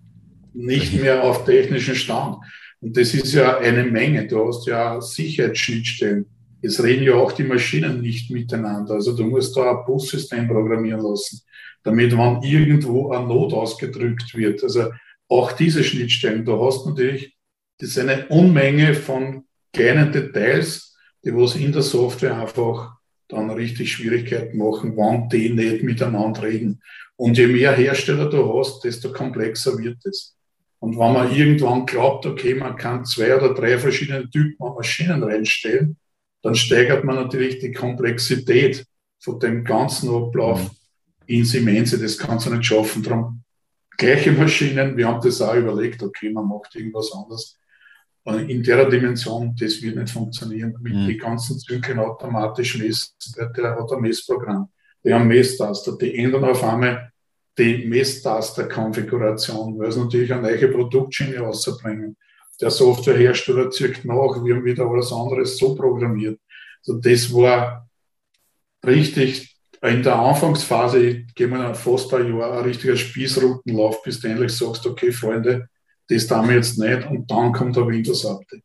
nicht 0.55 0.99
mehr 1.01 1.23
auf 1.23 1.45
technischen 1.45 1.95
Stand. 1.95 2.39
Und 2.81 2.97
das 2.97 3.13
ist 3.13 3.35
ja 3.35 3.59
eine 3.59 3.85
Menge. 3.85 4.27
Du 4.27 4.47
hast 4.49 4.67
ja 4.67 5.01
Sicherheitsschnittstellen. 5.01 6.27
Es 6.63 6.83
reden 6.83 7.05
ja 7.05 7.15
auch 7.15 7.33
die 7.33 7.45
Maschinen 7.45 8.01
nicht 8.01 8.31
miteinander. 8.31 8.95
Also 8.95 9.15
du 9.15 9.25
musst 9.25 9.57
da 9.57 9.71
ein 9.71 9.85
Bussystem 9.87 10.49
programmieren 10.49 11.01
lassen, 11.01 11.43
damit 11.83 12.17
wenn 12.17 12.43
irgendwo 12.43 13.13
eine 13.13 13.27
Not 13.27 13.53
ausgedrückt 13.53 14.35
wird. 14.35 14.63
Also 14.63 14.91
auch 15.29 15.53
diese 15.53 15.85
Schnittstellen, 15.85 16.45
da 16.45 16.59
hast 16.59 16.85
du 16.85 16.91
natürlich, 16.91 17.37
das 17.79 17.91
ist 17.91 17.99
eine 17.99 18.27
Unmenge 18.29 18.95
von 18.95 19.45
kleinen 19.73 20.13
Details, 20.13 20.97
die 21.25 21.35
was 21.35 21.57
in 21.57 21.73
der 21.73 21.83
Software 21.83 22.37
einfach 22.37 22.97
dann 23.29 23.51
richtig 23.51 23.93
Schwierigkeiten 23.93 24.59
machen, 24.59 24.97
wann 24.97 25.29
die 25.29 25.51
nicht 25.51 25.83
miteinander 25.83 26.43
reden. 26.43 26.83
Und 27.17 27.39
je 27.39 27.47
mehr 27.47 27.73
Hersteller 27.75 28.29
du 28.29 28.59
hast, 28.59 28.83
desto 28.83 29.13
komplexer 29.13 29.79
wird 29.79 30.05
es. 30.05 30.37
Und 30.81 30.99
wenn 30.99 31.13
man 31.13 31.35
irgendwann 31.35 31.87
glaubt, 31.87 32.25
okay, 32.27 32.55
man 32.55 32.77
kann 32.77 33.05
zwei 33.05 33.37
oder 33.37 33.55
drei 33.55 33.79
verschiedene 33.79 34.29
Typen 34.31 34.67
an 34.67 34.75
Maschinen 34.75 35.23
reinstellen, 35.23 35.99
dann 36.43 36.55
steigert 36.55 37.05
man 37.05 37.17
natürlich 37.17 37.59
die 37.59 37.73
Komplexität 37.73 38.87
von 39.19 39.39
dem 39.39 39.63
ganzen 39.63 40.09
Ablauf 40.09 40.63
mhm. 40.63 40.71
Ins 41.31 41.55
Immense. 41.55 41.99
Das 41.99 42.19
kannst 42.19 42.47
du 42.47 42.51
nicht 42.51 42.67
schaffen. 42.67 43.03
Darum 43.03 43.43
gleiche 43.97 44.33
Maschinen, 44.33 44.97
wir 44.97 45.07
haben 45.07 45.21
das 45.21 45.41
auch 45.41 45.55
überlegt, 45.55 46.03
okay, 46.03 46.31
man 46.31 46.49
macht 46.49 46.75
irgendwas 46.75 47.13
anderes 47.13 47.57
in 48.25 48.63
der 48.63 48.89
Dimension, 48.89 49.57
das 49.59 49.81
wird 49.83 49.97
nicht 49.97 50.11
funktionieren. 50.11 50.77
Mit 50.81 50.95
mhm. 50.95 51.07
den 51.07 51.19
ganzen 51.19 51.59
Zyklen 51.59 51.99
automatisch 51.99 52.79
messen, 52.79 53.15
der 53.37 53.77
hat 53.77 53.93
ein 53.93 54.01
Messprogramm, 54.01 54.69
die 55.03 55.13
haben 55.13 55.27
Messtaster, 55.27 55.97
die 55.97 56.17
ändern 56.17 56.45
auf 56.45 56.63
einmal 56.63 57.11
die 57.59 57.87
Messtaster-Konfiguration, 57.87 59.79
weil 59.79 59.91
sie 59.91 60.01
natürlich 60.01 60.33
eine 60.33 60.43
neue 60.43 60.69
Produktschiene 60.69 61.39
rausbringen. 61.39 62.17
Der 62.61 62.71
Softwarehersteller 62.71 63.71
zieht 63.71 64.05
nach, 64.05 64.45
wir 64.45 64.55
haben 64.55 64.65
wieder 64.65 64.87
alles 64.87 65.13
anderes 65.13 65.57
so 65.57 65.75
programmiert. 65.75 66.39
Also 66.87 67.01
das 67.01 67.33
war 67.33 67.89
richtig 68.85 69.57
in 69.83 70.03
der 70.03 70.17
Anfangsphase, 70.17 71.25
gehen 71.35 71.51
wir 71.51 71.75
fast 71.75 72.13
ein 72.13 72.37
Jahr, 72.37 72.59
ein 72.59 72.65
richtiger 72.65 72.97
Spießrutenlauf, 72.97 74.03
bis 74.03 74.21
du 74.21 74.29
endlich 74.29 74.53
sagst, 74.53 74.87
okay, 74.87 75.11
Freunde, 75.11 75.69
das 76.09 76.27
tun 76.27 76.49
wir 76.49 76.57
jetzt 76.57 76.79
nicht 76.79 77.09
und 77.09 77.31
dann 77.31 77.53
kommt 77.53 77.79
ein 77.79 77.89
Windows-Update. 77.89 78.65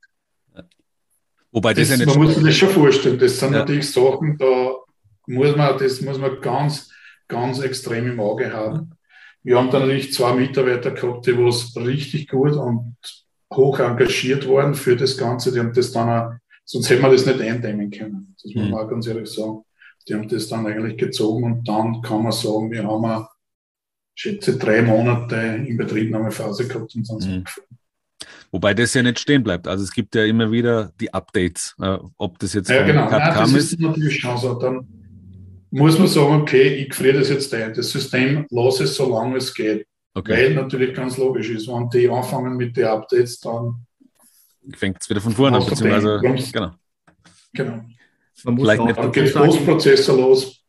Wobei 1.51 1.73
das, 1.73 1.88
das 1.88 1.99
ja 1.99 2.06
nicht 2.06 2.15
Man 2.17 2.25
muss 2.25 2.36
sich 2.36 2.43
das 2.43 2.58
schon 2.58 2.69
vorstellen. 2.69 3.17
Das 3.17 3.39
sind 3.39 3.54
ja. 3.54 3.60
natürlich 3.60 3.89
Sachen, 3.89 4.38
da 4.38 4.75
muss 5.28 5.56
man, 5.56 5.78
das 5.78 6.01
muss 6.01 6.17
man 6.17 6.41
ganz, 6.41 6.91
ganz 7.30 7.60
extrem 7.60 8.12
im 8.12 8.19
Auge 8.19 8.51
haben. 8.51 8.91
Wir 9.41 9.58
haben 9.58 9.71
da 9.71 9.80
natürlich 9.80 10.12
zwei 10.12 10.34
Mitarbeiter 10.34 10.91
gehabt, 10.91 11.28
die 11.28 11.38
was 11.38 11.73
richtig 11.78 12.28
gut 12.28 12.54
und 12.54 12.97
hoch 13.54 13.80
engagiert 13.80 14.49
waren 14.49 14.75
für 14.75 14.97
das 14.97 15.17
Ganze. 15.17 15.54
Die 15.54 15.60
haben 15.60 15.71
das 15.71 15.93
dann 15.93 16.10
auch, 16.10 16.34
sonst 16.65 16.89
hätten 16.89 17.04
wir 17.04 17.12
das 17.12 17.25
nicht 17.25 17.39
eindämmen 17.39 17.89
können. 17.89 18.36
Das 18.41 18.54
muss 18.54 18.56
man 18.56 18.71
mhm. 18.71 18.73
auch 18.73 18.89
ganz 18.89 19.08
ehrlich 19.08 19.30
sagen. 19.30 19.63
Die 20.07 20.13
haben 20.13 20.27
das 20.27 20.47
dann 20.47 20.67
eigentlich 20.67 20.97
gezogen 20.97 21.43
und 21.43 21.67
dann 21.67 22.01
kann 22.01 22.23
man 22.23 22.31
sagen, 22.31 22.71
wir 22.71 22.83
haben 22.83 23.25
schätze, 24.15 24.57
drei 24.57 24.81
Monate 24.81 25.35
in 25.35 25.77
Betriebnahmephase 25.77 26.67
gehabt 26.67 26.95
und 26.95 27.05
sonst 27.05 27.27
mhm. 27.27 27.43
Wobei 28.51 28.73
das 28.73 28.93
ja 28.93 29.03
nicht 29.03 29.19
stehen 29.19 29.43
bleibt. 29.43 29.67
Also 29.67 29.83
es 29.83 29.91
gibt 29.91 30.15
ja 30.15 30.23
immer 30.23 30.49
wieder 30.49 30.93
die 31.01 31.13
Updates, 31.13 31.75
äh, 31.81 31.97
ob 32.17 32.39
das 32.39 32.53
jetzt 32.53 32.69
ja, 32.69 32.85
genau. 32.85 33.09
Nein, 33.09 33.33
das 33.35 33.51
ist. 33.51 33.73
ist 33.73 33.81
natürlich 33.81 34.19
schon 34.19 34.37
so. 34.37 34.53
Dann 34.53 34.87
muss 35.71 35.99
man 35.99 36.07
sagen, 36.07 36.41
okay, 36.41 36.75
ich 36.75 36.93
friere 36.93 37.19
das 37.19 37.29
jetzt 37.29 37.53
ein. 37.53 37.73
Das 37.73 37.89
System 37.89 38.45
lasse 38.49 38.85
es 38.85 38.95
so 38.95 39.09
lange 39.09 39.37
es 39.37 39.53
geht. 39.53 39.85
Okay. 40.13 40.31
Weil 40.31 40.53
natürlich 40.53 40.93
ganz 40.93 41.17
logisch 41.17 41.49
ist, 41.49 41.67
wenn 41.67 41.89
die 41.89 42.09
anfangen 42.09 42.55
mit 42.55 42.77
den 42.77 42.85
Updates, 42.85 43.39
dann 43.41 43.85
fängt 44.73 45.01
es 45.01 45.09
wieder 45.09 45.19
von 45.19 45.33
vorne 45.33 45.57
an, 45.57 45.65
beziehungsweise 45.65 46.21
genau. 46.53 46.71
Genau. 47.53 47.83
Man 48.45 48.53
muss 48.53 48.63
Vielleicht 48.63 48.81
auch, 48.81 48.86
nicht 48.86 48.97
dann 48.99 49.12
geht 49.12 49.36
der 49.36 49.41
Großprozessor 49.41 50.17
los. 50.17 50.65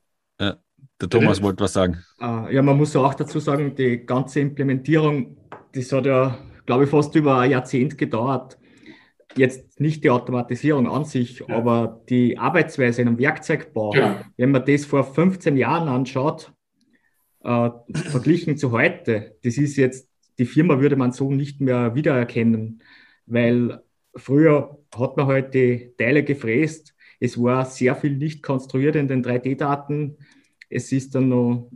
Der 1.00 1.10
Thomas 1.10 1.42
wollte 1.42 1.64
was 1.64 1.74
sagen. 1.74 1.98
Äh, 2.20 2.54
ja, 2.54 2.62
man 2.62 2.76
muss 2.76 2.96
auch 2.96 3.14
dazu 3.14 3.38
sagen, 3.38 3.74
die 3.74 4.06
ganze 4.06 4.40
Implementierung, 4.40 5.36
das 5.72 5.92
hat 5.92 6.06
ja, 6.06 6.38
glaube 6.64 6.84
ich, 6.84 6.90
fast 6.90 7.14
über 7.14 7.38
ein 7.38 7.50
Jahrzehnt 7.50 7.98
gedauert. 7.98 8.58
Jetzt 9.36 9.78
nicht 9.78 10.02
die 10.04 10.10
Automatisierung 10.10 10.88
an 10.88 11.04
sich, 11.04 11.40
ja. 11.40 11.54
aber 11.54 12.02
die 12.08 12.38
Arbeitsweise 12.38 13.02
in 13.02 13.08
einem 13.08 13.18
Werkzeugbau. 13.18 13.94
Ja. 13.94 14.24
Wenn 14.38 14.50
man 14.50 14.64
das 14.64 14.86
vor 14.86 15.04
15 15.04 15.58
Jahren 15.58 15.88
anschaut, 15.88 16.52
äh, 17.44 17.68
verglichen 17.92 18.56
zu 18.56 18.72
heute, 18.72 19.36
das 19.44 19.58
ist 19.58 19.76
jetzt, 19.76 20.08
die 20.38 20.46
Firma 20.46 20.80
würde 20.80 20.96
man 20.96 21.12
so 21.12 21.30
nicht 21.30 21.60
mehr 21.60 21.94
wiedererkennen, 21.94 22.82
weil 23.26 23.82
früher 24.14 24.78
hat 24.96 25.18
man 25.18 25.26
halt 25.26 25.52
die 25.52 25.92
Teile 25.98 26.24
gefräst. 26.24 26.94
Es 27.20 27.40
war 27.40 27.64
sehr 27.64 27.94
viel 27.94 28.16
nicht 28.16 28.42
konstruiert 28.42 28.96
in 28.96 29.08
den 29.08 29.24
3D-Daten. 29.24 30.16
Es 30.68 30.92
ist 30.92 31.14
dann 31.14 31.28
noch 31.28 31.70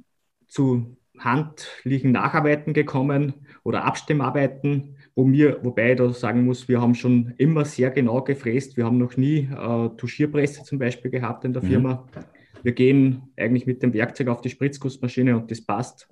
zu 0.49 0.97
handlichen 1.19 2.13
Nacharbeiten 2.13 2.73
gekommen 2.73 3.35
oder 3.63 3.85
Abstimmarbeiten, 3.85 4.97
wo 5.15 5.25
mir, 5.25 5.59
wobei 5.63 5.93
ich 5.93 5.99
da 5.99 6.11
sagen 6.13 6.45
muss, 6.45 6.69
wir 6.69 6.81
haben 6.81 6.95
schon 6.95 7.35
immer 7.37 7.65
sehr 7.65 7.91
genau 7.91 8.23
gefräst. 8.23 8.77
Wir 8.77 8.85
haben 8.85 8.99
noch 8.99 9.17
nie 9.17 9.49
äh, 9.51 9.89
Tuschierpresse 9.97 10.65
zum 10.65 10.79
Beispiel 10.79 11.11
gehabt 11.11 11.45
in 11.45 11.53
der 11.53 11.63
mhm. 11.63 11.69
Firma. 11.69 12.09
Wir 12.63 12.73
gehen 12.73 13.23
eigentlich 13.37 13.67
mit 13.67 13.83
dem 13.83 13.93
Werkzeug 13.93 14.29
auf 14.29 14.41
die 14.41 14.51
Spritzgussmaschine 14.51 15.37
und 15.37 15.51
das 15.51 15.61
passt. 15.61 16.09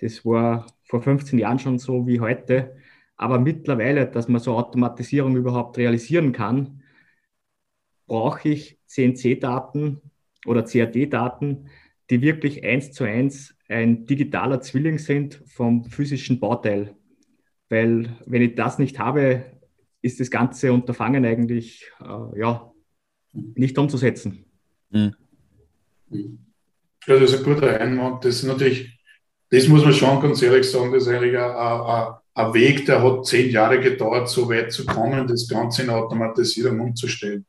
Das 0.00 0.24
war 0.24 0.66
vor 0.84 1.02
15 1.02 1.38
Jahren 1.38 1.58
schon 1.58 1.78
so 1.78 2.06
wie 2.06 2.20
heute. 2.20 2.74
Aber 3.16 3.38
mittlerweile, 3.38 4.06
dass 4.06 4.28
man 4.28 4.40
so 4.40 4.56
Automatisierung 4.56 5.36
überhaupt 5.36 5.78
realisieren 5.78 6.32
kann, 6.32 6.81
brauche 8.12 8.50
ich 8.50 8.76
CNC-Daten 8.88 10.02
oder 10.44 10.64
CAD-Daten, 10.64 11.70
die 12.10 12.20
wirklich 12.20 12.62
eins 12.62 12.92
zu 12.92 13.04
eins 13.04 13.54
ein 13.68 14.04
digitaler 14.04 14.60
Zwilling 14.60 14.98
sind 14.98 15.42
vom 15.46 15.86
physischen 15.86 16.38
Bauteil. 16.38 16.94
Weil 17.70 18.14
wenn 18.26 18.42
ich 18.42 18.54
das 18.54 18.78
nicht 18.78 18.98
habe, 18.98 19.46
ist 20.02 20.20
das 20.20 20.30
ganze 20.30 20.74
Unterfangen 20.74 21.24
eigentlich 21.24 21.90
äh, 22.02 22.38
ja, 22.38 22.70
nicht 23.32 23.78
umzusetzen. 23.78 24.44
Mhm. 24.90 25.14
Ja, 27.06 27.18
das 27.18 27.32
ist 27.32 27.38
ein 27.38 27.44
guter 27.44 27.80
Einwand. 27.80 28.26
Das 28.26 28.36
ist 28.36 28.44
natürlich, 28.44 29.00
das 29.48 29.68
muss 29.68 29.84
man 29.84 29.94
schon 29.94 30.20
ganz 30.20 30.42
ehrlich 30.42 30.70
sagen, 30.70 30.92
das 30.92 31.04
ist 31.04 31.08
eigentlich 31.08 31.38
ein, 31.38 31.50
ein, 31.50 32.14
ein 32.34 32.52
Weg, 32.52 32.84
der 32.84 33.02
hat 33.02 33.24
zehn 33.24 33.50
Jahre 33.50 33.80
gedauert, 33.80 34.28
so 34.28 34.50
weit 34.50 34.70
zu 34.70 34.84
kommen, 34.84 35.26
das 35.26 35.48
Ganze 35.48 35.84
in 35.84 35.88
Automatisierung 35.88 36.78
umzustellen. 36.78 37.46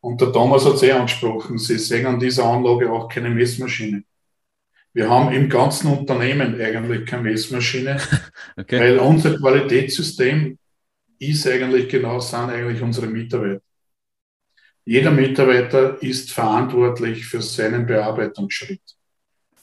Und 0.00 0.20
der 0.20 0.32
Thomas 0.32 0.64
hat 0.64 0.74
es 0.74 0.82
eh 0.82 0.92
angesprochen, 0.92 1.58
Sie 1.58 1.78
sehen 1.78 2.06
an 2.06 2.18
dieser 2.18 2.44
Anlage 2.44 2.90
auch 2.90 3.08
keine 3.08 3.30
Messmaschine. 3.30 4.04
Wir 4.92 5.08
haben 5.08 5.32
im 5.32 5.48
ganzen 5.48 5.88
Unternehmen 5.92 6.60
eigentlich 6.60 7.06
keine 7.06 7.24
Messmaschine, 7.24 7.98
okay. 8.56 8.80
weil 8.80 8.98
unser 8.98 9.36
Qualitätssystem 9.36 10.58
ist 11.18 11.46
eigentlich 11.46 11.88
genau, 11.88 12.18
sind 12.18 12.50
eigentlich 12.50 12.82
unsere 12.82 13.06
Mitarbeiter. 13.06 13.60
Jeder 14.84 15.10
Mitarbeiter 15.10 16.02
ist 16.02 16.32
verantwortlich 16.32 17.26
für 17.26 17.42
seinen 17.42 17.86
Bearbeitungsschritt. 17.86 18.80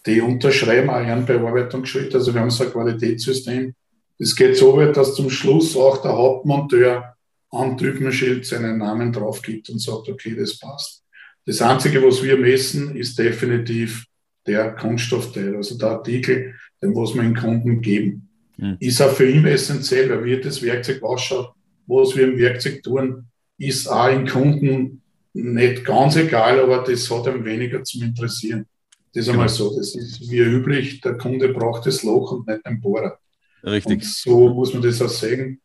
Die 0.05 0.21
unterschreiben 0.21 0.89
auch 0.89 1.05
ihren 1.05 1.25
Bearbeitungsschritt. 1.25 2.13
Also 2.15 2.33
wir 2.33 2.39
haben 2.39 2.51
so 2.51 2.63
ein 2.63 2.71
Qualitätssystem. 2.71 3.73
Es 4.19 4.35
geht 4.35 4.55
so 4.55 4.77
weit, 4.77 4.95
dass 4.95 5.15
zum 5.15 5.29
Schluss 5.29 5.75
auch 5.75 6.01
der 6.01 6.13
Hauptmonteur 6.13 7.16
am 7.57 7.77
Typenschild 7.77 8.45
seinen 8.45 8.77
Namen 8.77 9.11
drauf 9.11 9.41
gibt 9.41 9.69
und 9.69 9.79
sagt, 9.79 10.09
okay, 10.09 10.35
das 10.35 10.57
passt. 10.59 11.03
Das 11.45 11.61
Einzige, 11.61 12.03
was 12.03 12.21
wir 12.21 12.37
messen, 12.37 12.95
ist 12.95 13.17
definitiv 13.17 14.05
der 14.45 14.73
Kunststoffteil, 14.75 15.55
also 15.55 15.77
der 15.77 15.89
Artikel, 15.89 16.55
den 16.81 16.95
was 16.95 17.13
wir 17.15 17.21
den 17.21 17.35
Kunden 17.35 17.81
geben. 17.81 18.29
Mhm. 18.57 18.77
Ist 18.79 19.01
auch 19.01 19.11
für 19.11 19.29
ihn 19.29 19.45
essentiell, 19.45 20.09
weil 20.09 20.25
wie 20.25 20.41
das 20.41 20.61
Werkzeug 20.61 21.03
ausschaut, 21.03 21.53
was 21.85 22.15
wir 22.15 22.27
im 22.27 22.37
Werkzeug 22.37 22.83
tun, 22.83 23.25
ist 23.57 23.87
auch 23.87 24.09
im 24.09 24.27
Kunden 24.27 25.01
nicht 25.33 25.85
ganz 25.85 26.15
egal, 26.15 26.59
aber 26.59 26.83
das 26.83 27.09
hat 27.09 27.27
ihm 27.27 27.45
weniger 27.45 27.83
zum 27.83 28.03
Interessieren. 28.03 28.65
Das 29.13 29.25
ist 29.25 29.29
einmal 29.29 29.47
genau. 29.47 29.57
so, 29.57 29.77
das 29.77 29.95
ist 29.95 30.29
wie 30.29 30.39
üblich, 30.39 31.01
der 31.01 31.17
Kunde 31.17 31.49
braucht 31.49 31.85
das 31.85 32.03
Loch 32.03 32.31
und 32.31 32.47
nicht 32.47 32.65
den 32.65 32.81
Bohrer. 32.81 33.17
Richtig. 33.63 33.93
Und 33.93 34.05
so 34.05 34.49
muss 34.49 34.73
man 34.73 34.83
das 34.83 35.01
auch 35.01 35.09
sagen. 35.09 35.59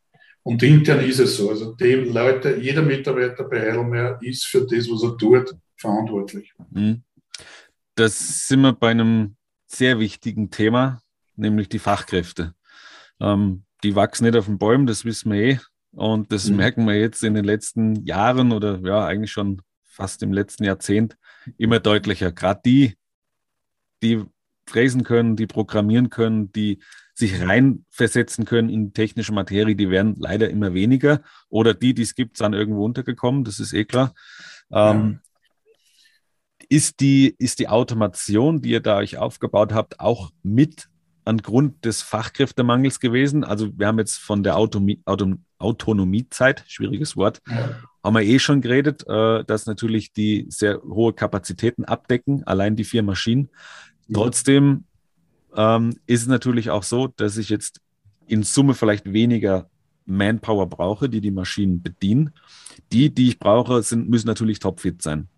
Und 0.45 0.63
intern 0.63 1.01
ist 1.01 1.21
es 1.21 1.37
so. 1.37 1.51
Also 1.51 1.75
die 1.75 1.95
Leute, 1.95 2.59
jeder 2.59 2.83
Mitarbeiter 2.83 3.45
bei 3.45 3.61
Heidelmeier 3.61 4.19
ist 4.23 4.47
für 4.47 4.67
das, 4.67 4.89
was 4.89 5.03
er 5.03 5.17
tut, 5.17 5.55
verantwortlich. 5.77 6.53
Mhm. 6.71 7.03
Das 7.95 8.49
sind 8.49 8.63
wir 8.63 8.73
bei 8.73 8.91
einem 8.91 9.37
sehr 9.67 9.99
wichtigen 9.99 10.51
Thema, 10.51 11.01
nämlich 11.37 11.69
die 11.69 11.79
Fachkräfte. 11.79 12.55
Ähm, 13.21 13.65
die 13.85 13.95
wachsen 13.95 14.25
nicht 14.25 14.37
auf 14.37 14.47
den 14.47 14.59
Bäumen, 14.59 14.87
das 14.87 15.05
wissen 15.05 15.33
wir 15.33 15.41
eh. 15.41 15.59
Und 15.93 16.33
das 16.33 16.49
mhm. 16.49 16.57
merken 16.57 16.87
wir 16.87 16.99
jetzt 16.99 17.23
in 17.23 17.35
den 17.35 17.45
letzten 17.45 18.05
Jahren 18.05 18.53
oder 18.53 18.81
ja, 18.83 19.05
eigentlich 19.07 19.33
schon 19.33 19.63
fast 19.85 20.23
im 20.23 20.33
letzten 20.33 20.65
Jahrzehnt 20.65 21.17
immer 21.59 21.81
deutlicher. 21.81 22.33
Gerade 22.33 22.61
die, 22.65 22.97
die 24.03 24.25
fräsen 24.67 25.05
können, 25.05 25.37
die 25.37 25.47
programmieren 25.47 26.09
können, 26.09 26.51
die 26.53 26.83
sich 27.23 27.41
reinversetzen 27.41 28.45
können 28.45 28.69
in 28.69 28.95
technische 28.95 29.33
Materie, 29.33 29.77
die 29.77 29.91
werden 29.91 30.17
leider 30.19 30.51
immer 30.51 30.75
weniger. 30.75 31.23
Oder 31.49 31.73
die, 31.73 31.95
die 31.95 32.03
es 32.03 32.17
gibt, 32.17 32.37
sind 32.37 32.53
irgendwo 32.53 32.85
untergekommen, 32.85 33.45
das 33.45 33.61
ist 33.61 33.73
eh 33.73 33.85
klar. 33.85 34.13
Ähm, 34.73 35.21
ist, 36.69 36.99
die, 36.99 37.35
ist 37.39 37.61
die 37.61 37.69
Automation, 37.69 38.61
die 38.61 38.71
ihr 38.71 38.81
da 38.81 38.97
euch 38.97 39.19
aufgebaut 39.19 39.73
habt, 39.73 40.01
auch 40.01 40.31
mit 40.43 40.89
an 41.25 41.39
Grund 41.39 41.85
des 41.85 42.03
Fachkräftemangels 42.03 42.99
gewesen? 42.99 43.45
Also 43.45 43.71
wir 43.79 43.87
haben 43.87 44.01
jetzt 44.01 44.19
von 44.19 44.43
der 44.43 44.57
Autonomie, 44.57 45.01
Auto, 45.05 45.35
Autonomiezeit, 45.59 46.65
schwieriges 46.67 47.17
Wort, 47.17 47.41
ja. 47.49 47.77
haben 48.03 48.15
wir 48.15 48.23
eh 48.23 48.41
schon 48.41 48.63
geredet, 48.63 49.07
äh, 49.07 49.45
dass 49.45 49.67
natürlich 49.67 50.13
die 50.13 50.47
sehr 50.49 50.83
hohe 50.83 51.13
Kapazitäten 51.13 51.85
abdecken, 51.85 52.43
allein 52.47 52.75
die 52.75 52.85
vier 52.85 53.05
Maschinen. 53.05 53.51
Ja. 54.09 54.15
Trotzdem 54.15 54.87
ähm, 55.57 55.97
ist 56.07 56.23
es 56.23 56.27
natürlich 56.29 56.71
auch 56.71 56.83
so, 56.83 57.09
dass 57.09 57.37
ich 57.37 57.49
jetzt 57.49 57.81
in 58.27 58.43
Summe 58.43 58.75
vielleicht 58.75 59.13
weniger 59.13 59.69
Manpower 60.07 60.69
brauche, 60.69 61.09
die 61.09 61.21
die 61.21 61.31
Maschinen 61.31 61.83
bedienen. 61.83 62.31
Die, 62.93 63.15
die 63.15 63.29
ich 63.29 63.39
brauche, 63.39 63.83
sind, 63.83 64.09
müssen 64.09 64.27
natürlich 64.27 64.59
topfit 64.59 65.03
sein. 65.03 65.29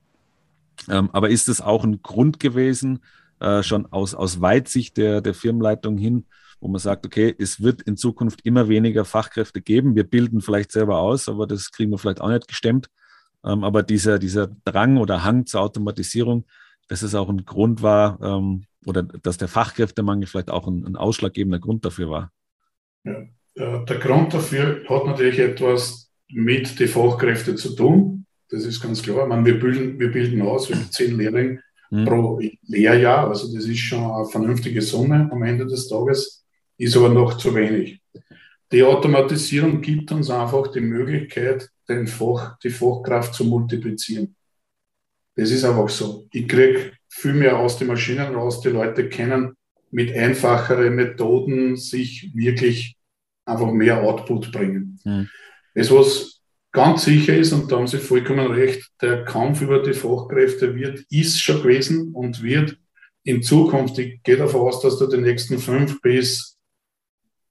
Ähm, 0.89 1.11
aber 1.13 1.31
ist 1.31 1.49
es 1.49 1.61
auch 1.61 1.85
ein 1.85 2.03
Grund 2.03 2.41
gewesen, 2.41 3.01
äh, 3.41 3.63
schon 3.63 3.87
aus, 3.87 4.15
aus 4.15 4.41
Weitsicht 4.41 4.97
der, 4.97 5.21
der 5.21 5.35
Firmenleitung 5.35 5.99
hin, 5.99 6.27
wo 6.61 6.69
man 6.69 6.81
sagt, 6.81 7.07
okay, 7.07 7.35
es 7.39 7.63
wird 7.63 7.83
in 7.83 7.97
Zukunft 7.97 8.41
immer 8.45 8.69
weniger 8.69 9.05
Fachkräfte 9.05 9.61
geben. 9.61 9.95
Wir 9.95 10.05
bilden 10.05 10.41
vielleicht 10.41 10.73
selber 10.73 10.99
aus, 10.99 11.29
aber 11.29 11.47
das 11.47 11.71
kriegen 11.71 11.91
wir 11.91 11.99
vielleicht 11.99 12.21
auch 12.21 12.29
nicht 12.29 12.49
gestemmt. 12.49 12.89
Ähm, 13.45 13.65
aber 13.65 13.83
dieser, 13.83 14.19
dieser 14.19 14.49
Drang 14.65 14.97
oder 14.97 15.25
Hang 15.25 15.47
zur 15.47 15.61
Automatisierung, 15.61 16.45
dass 16.89 17.03
es 17.03 17.15
auch 17.15 17.29
ein 17.29 17.45
Grund 17.45 17.83
war 17.83 18.19
ähm, 18.23 18.65
oder 18.87 19.03
dass 19.03 19.39
der 19.39 19.49
Fachkräftemangel 19.49 20.27
vielleicht 20.27 20.51
auch 20.51 20.67
ein, 20.67 20.85
ein 20.85 20.97
ausschlaggebender 20.97 21.59
Grund 21.59 21.85
dafür 21.85 22.11
war. 22.11 22.33
Ja, 23.05 23.25
der 23.85 23.99
Grund 23.99 24.35
dafür 24.35 24.83
hat 24.89 25.07
natürlich 25.07 25.39
etwas 25.39 26.11
mit 26.29 26.79
den 26.79 26.89
Fachkräften 26.89 27.57
zu 27.57 27.75
tun. 27.75 28.27
Das 28.51 28.65
ist 28.65 28.81
ganz 28.81 29.03
klar. 29.03 29.23
Ich 29.23 29.29
meine, 29.29 29.45
wir, 29.45 29.59
bilden, 29.59 29.99
wir 29.99 30.11
bilden 30.11 30.43
aus, 30.43 30.69
wir 30.69 30.77
zehn 30.91 31.17
Lehrlinge 31.17 31.61
mhm. 31.91 32.05
pro 32.05 32.41
Lehrjahr. 32.63 33.29
Also 33.29 33.55
das 33.55 33.67
ist 33.67 33.79
schon 33.79 34.11
eine 34.11 34.27
vernünftige 34.27 34.83
Summe 34.83 35.29
am 35.31 35.43
Ende 35.43 35.67
des 35.67 35.89
Tages 35.89 36.45
ist 36.77 36.97
aber 36.97 37.09
noch 37.09 37.37
zu 37.37 37.55
wenig. 37.55 38.01
Die 38.73 38.83
Automatisierung 38.83 39.81
gibt 39.81 40.11
uns 40.13 40.31
einfach 40.31 40.69
die 40.69 40.81
Möglichkeit, 40.81 41.69
den 41.89 42.07
Fach, 42.07 42.59
die 42.59 42.71
Fachkraft 42.71 43.35
zu 43.35 43.45
multiplizieren. 43.45 44.35
Das 45.37 45.51
ist 45.51 45.65
einfach 45.65 45.89
so. 45.89 46.27
Ich 46.33 46.49
kriege 46.49 46.93
viel 47.09 47.35
mehr 47.35 47.59
aus 47.59 47.79
den 47.79 47.89
Maschinen 47.89 48.35
raus. 48.35 48.61
Die 48.61 48.69
Leute 48.69 49.09
können 49.09 49.57
mit 49.91 50.15
einfacheren 50.15 50.95
Methoden 50.95 51.77
sich 51.77 52.31
wirklich 52.35 52.97
einfach 53.45 53.71
mehr 53.71 54.03
Output 54.03 54.53
bringen. 54.53 54.99
Mhm. 55.05 55.29
Das, 55.75 55.91
was 55.91 56.41
ganz 56.73 57.05
sicher 57.05 57.37
ist, 57.37 57.53
und 57.53 57.71
da 57.71 57.77
haben 57.77 57.87
Sie 57.87 57.99
vollkommen 57.99 58.51
recht, 58.51 58.91
der 59.01 59.25
Kampf 59.25 59.61
über 59.63 59.83
die 59.83 59.93
Fachkräfte 59.93 60.75
wird, 60.75 61.05
ist 61.11 61.41
schon 61.41 61.63
gewesen 61.63 62.13
und 62.13 62.43
wird 62.43 62.77
in 63.23 63.43
Zukunft, 63.43 63.99
ich 63.99 64.23
gehe 64.23 64.37
davon 64.37 64.63
aus, 64.63 64.81
dass 64.81 64.99
da 64.99 65.07
die 65.07 65.17
nächsten 65.17 65.59
fünf 65.59 66.01
bis 66.03 66.59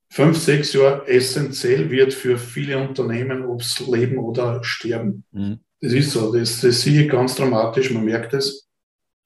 fünf, 0.10 0.38
sechs 0.38 0.74
Jahre 0.74 1.08
essentiell 1.08 1.90
wird 1.90 2.14
für 2.14 2.38
viele 2.38 2.78
Unternehmen, 2.78 3.46
ob 3.46 3.62
es 3.62 3.80
leben 3.80 4.20
oder 4.20 4.64
sterben. 4.64 5.24
Mhm. 5.32 5.60
Das 5.84 5.92
ist 5.92 6.12
so, 6.12 6.32
das, 6.32 6.62
das 6.62 6.82
sehe 6.82 7.04
ich 7.04 7.12
ganz 7.12 7.36
dramatisch, 7.36 7.92
man 7.92 8.06
merkt 8.06 8.34
es. 8.34 8.70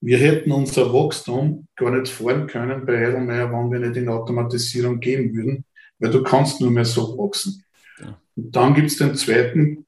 Wir 0.01 0.17
hätten 0.17 0.51
unser 0.51 0.91
Wachstum 0.91 1.67
gar 1.75 1.91
nicht 1.91 2.11
fahren 2.11 2.47
können 2.47 2.83
bei 2.83 2.97
Heidelmeier, 3.05 3.51
wenn 3.51 3.71
wir 3.71 3.87
nicht 3.87 3.95
in 3.95 4.09
Automatisierung 4.09 4.99
gehen 4.99 5.35
würden, 5.35 5.65
weil 5.99 6.09
du 6.09 6.23
kannst 6.23 6.59
nur 6.59 6.71
mehr 6.71 6.83
so 6.83 7.15
wachsen. 7.15 7.63
Ja. 7.99 8.19
Und 8.35 8.55
dann 8.55 8.73
gibt 8.73 8.87
es 8.87 8.97
den 8.97 9.13
zweiten 9.13 9.85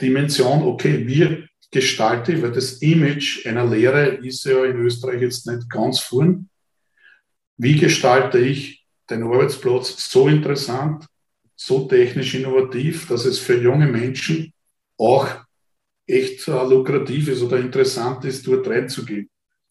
Dimension, 0.00 0.62
okay, 0.62 1.06
wir 1.06 1.46
gestalte, 1.70 2.40
weil 2.40 2.52
das 2.52 2.80
Image 2.80 3.46
einer 3.46 3.66
Lehre 3.66 4.06
ist 4.06 4.46
ja 4.46 4.64
in 4.64 4.78
Österreich 4.78 5.20
jetzt 5.20 5.46
nicht 5.46 5.68
ganz 5.68 6.00
vorn. 6.00 6.48
Wie 7.58 7.76
gestalte 7.76 8.38
ich 8.38 8.86
den 9.10 9.24
Arbeitsplatz 9.24 10.10
so 10.10 10.26
interessant, 10.26 11.04
so 11.54 11.86
technisch 11.86 12.34
innovativ, 12.34 13.08
dass 13.08 13.26
es 13.26 13.38
für 13.38 13.60
junge 13.60 13.88
Menschen 13.88 14.54
auch 14.96 15.28
echt 16.08 16.46
lukrativ 16.46 17.28
ist 17.28 17.42
oder 17.42 17.58
interessant 17.58 18.24
ist, 18.24 18.46
dort 18.46 18.66
reinzugehen. 18.66 19.28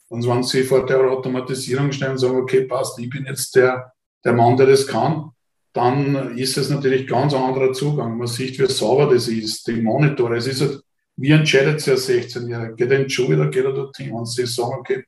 Und 0.09 0.25
wenn 0.27 0.43
sie 0.43 0.63
vor 0.63 0.85
der 0.85 1.01
Automatisierung 1.11 1.91
stehen 1.91 2.11
und 2.11 2.17
sagen, 2.17 2.37
okay, 2.37 2.61
passt, 2.61 2.97
ich 2.99 3.09
bin 3.09 3.25
jetzt 3.25 3.55
der, 3.55 3.91
der 4.23 4.33
Mann, 4.33 4.55
der 4.55 4.67
das 4.67 4.87
kann, 4.87 5.31
dann 5.73 6.37
ist 6.37 6.57
es 6.57 6.69
natürlich 6.69 7.07
ganz 7.07 7.33
anderer 7.33 7.73
Zugang. 7.73 8.17
Man 8.17 8.27
sieht, 8.27 8.57
wie 8.59 8.65
sauber 8.67 9.13
das 9.13 9.27
ist, 9.27 9.67
die 9.67 9.81
Monitore. 9.81 10.37
Es 10.37 10.47
ist 10.47 10.61
halt, 10.61 10.81
wie 11.17 11.31
entscheidet 11.31 11.81
sich 11.81 11.93
ein 11.93 12.23
16-Jähriger? 12.23 12.75
Geht 12.75 12.91
er 12.91 12.99
in 12.99 13.07
die 13.07 13.13
Schule 13.13 13.37
oder 13.37 13.49
geht 13.49 13.65
er 13.65 13.73
dorthin? 13.73 14.11
Und 14.11 14.27
sie 14.27 14.45
sagen, 14.45 14.75
okay, 14.79 15.03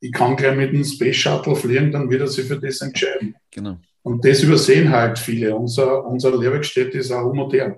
ich 0.00 0.12
kann 0.12 0.34
gleich 0.34 0.56
mit 0.56 0.72
dem 0.72 0.84
Space 0.84 1.16
Shuttle 1.16 1.54
fliegen, 1.54 1.92
dann 1.92 2.10
wird 2.10 2.22
er 2.22 2.26
sich 2.26 2.46
für 2.46 2.58
das 2.58 2.80
entscheiden. 2.80 3.36
Genau. 3.50 3.76
Und 4.02 4.24
das 4.24 4.42
übersehen 4.42 4.90
halt 4.90 5.18
viele. 5.18 5.54
Unser, 5.54 6.04
unser 6.04 6.36
Lehrwerkstätte 6.36 6.98
ist 6.98 7.12
auch 7.12 7.32
modern. 7.32 7.76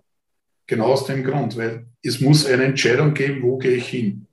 Genau 0.66 0.86
aus 0.86 1.06
dem 1.06 1.22
Grund, 1.22 1.56
weil 1.56 1.86
es 2.02 2.20
muss 2.20 2.46
eine 2.46 2.64
Entscheidung 2.64 3.12
geben, 3.14 3.42
wo 3.42 3.58
gehe 3.58 3.76
ich 3.76 3.88
hin. 3.88 4.26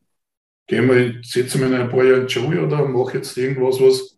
Gehe 0.68 0.82
mal, 0.82 1.20
setze 1.24 1.58
mir 1.58 1.68
in 1.68 1.74
ein 1.74 1.90
paar 1.90 2.04
Jahre 2.04 2.22
in 2.22 2.28
die 2.28 2.34
Schule 2.34 2.66
oder 2.66 2.88
mache 2.88 3.18
jetzt 3.18 3.38
irgendwas, 3.38 3.82
was 3.82 4.18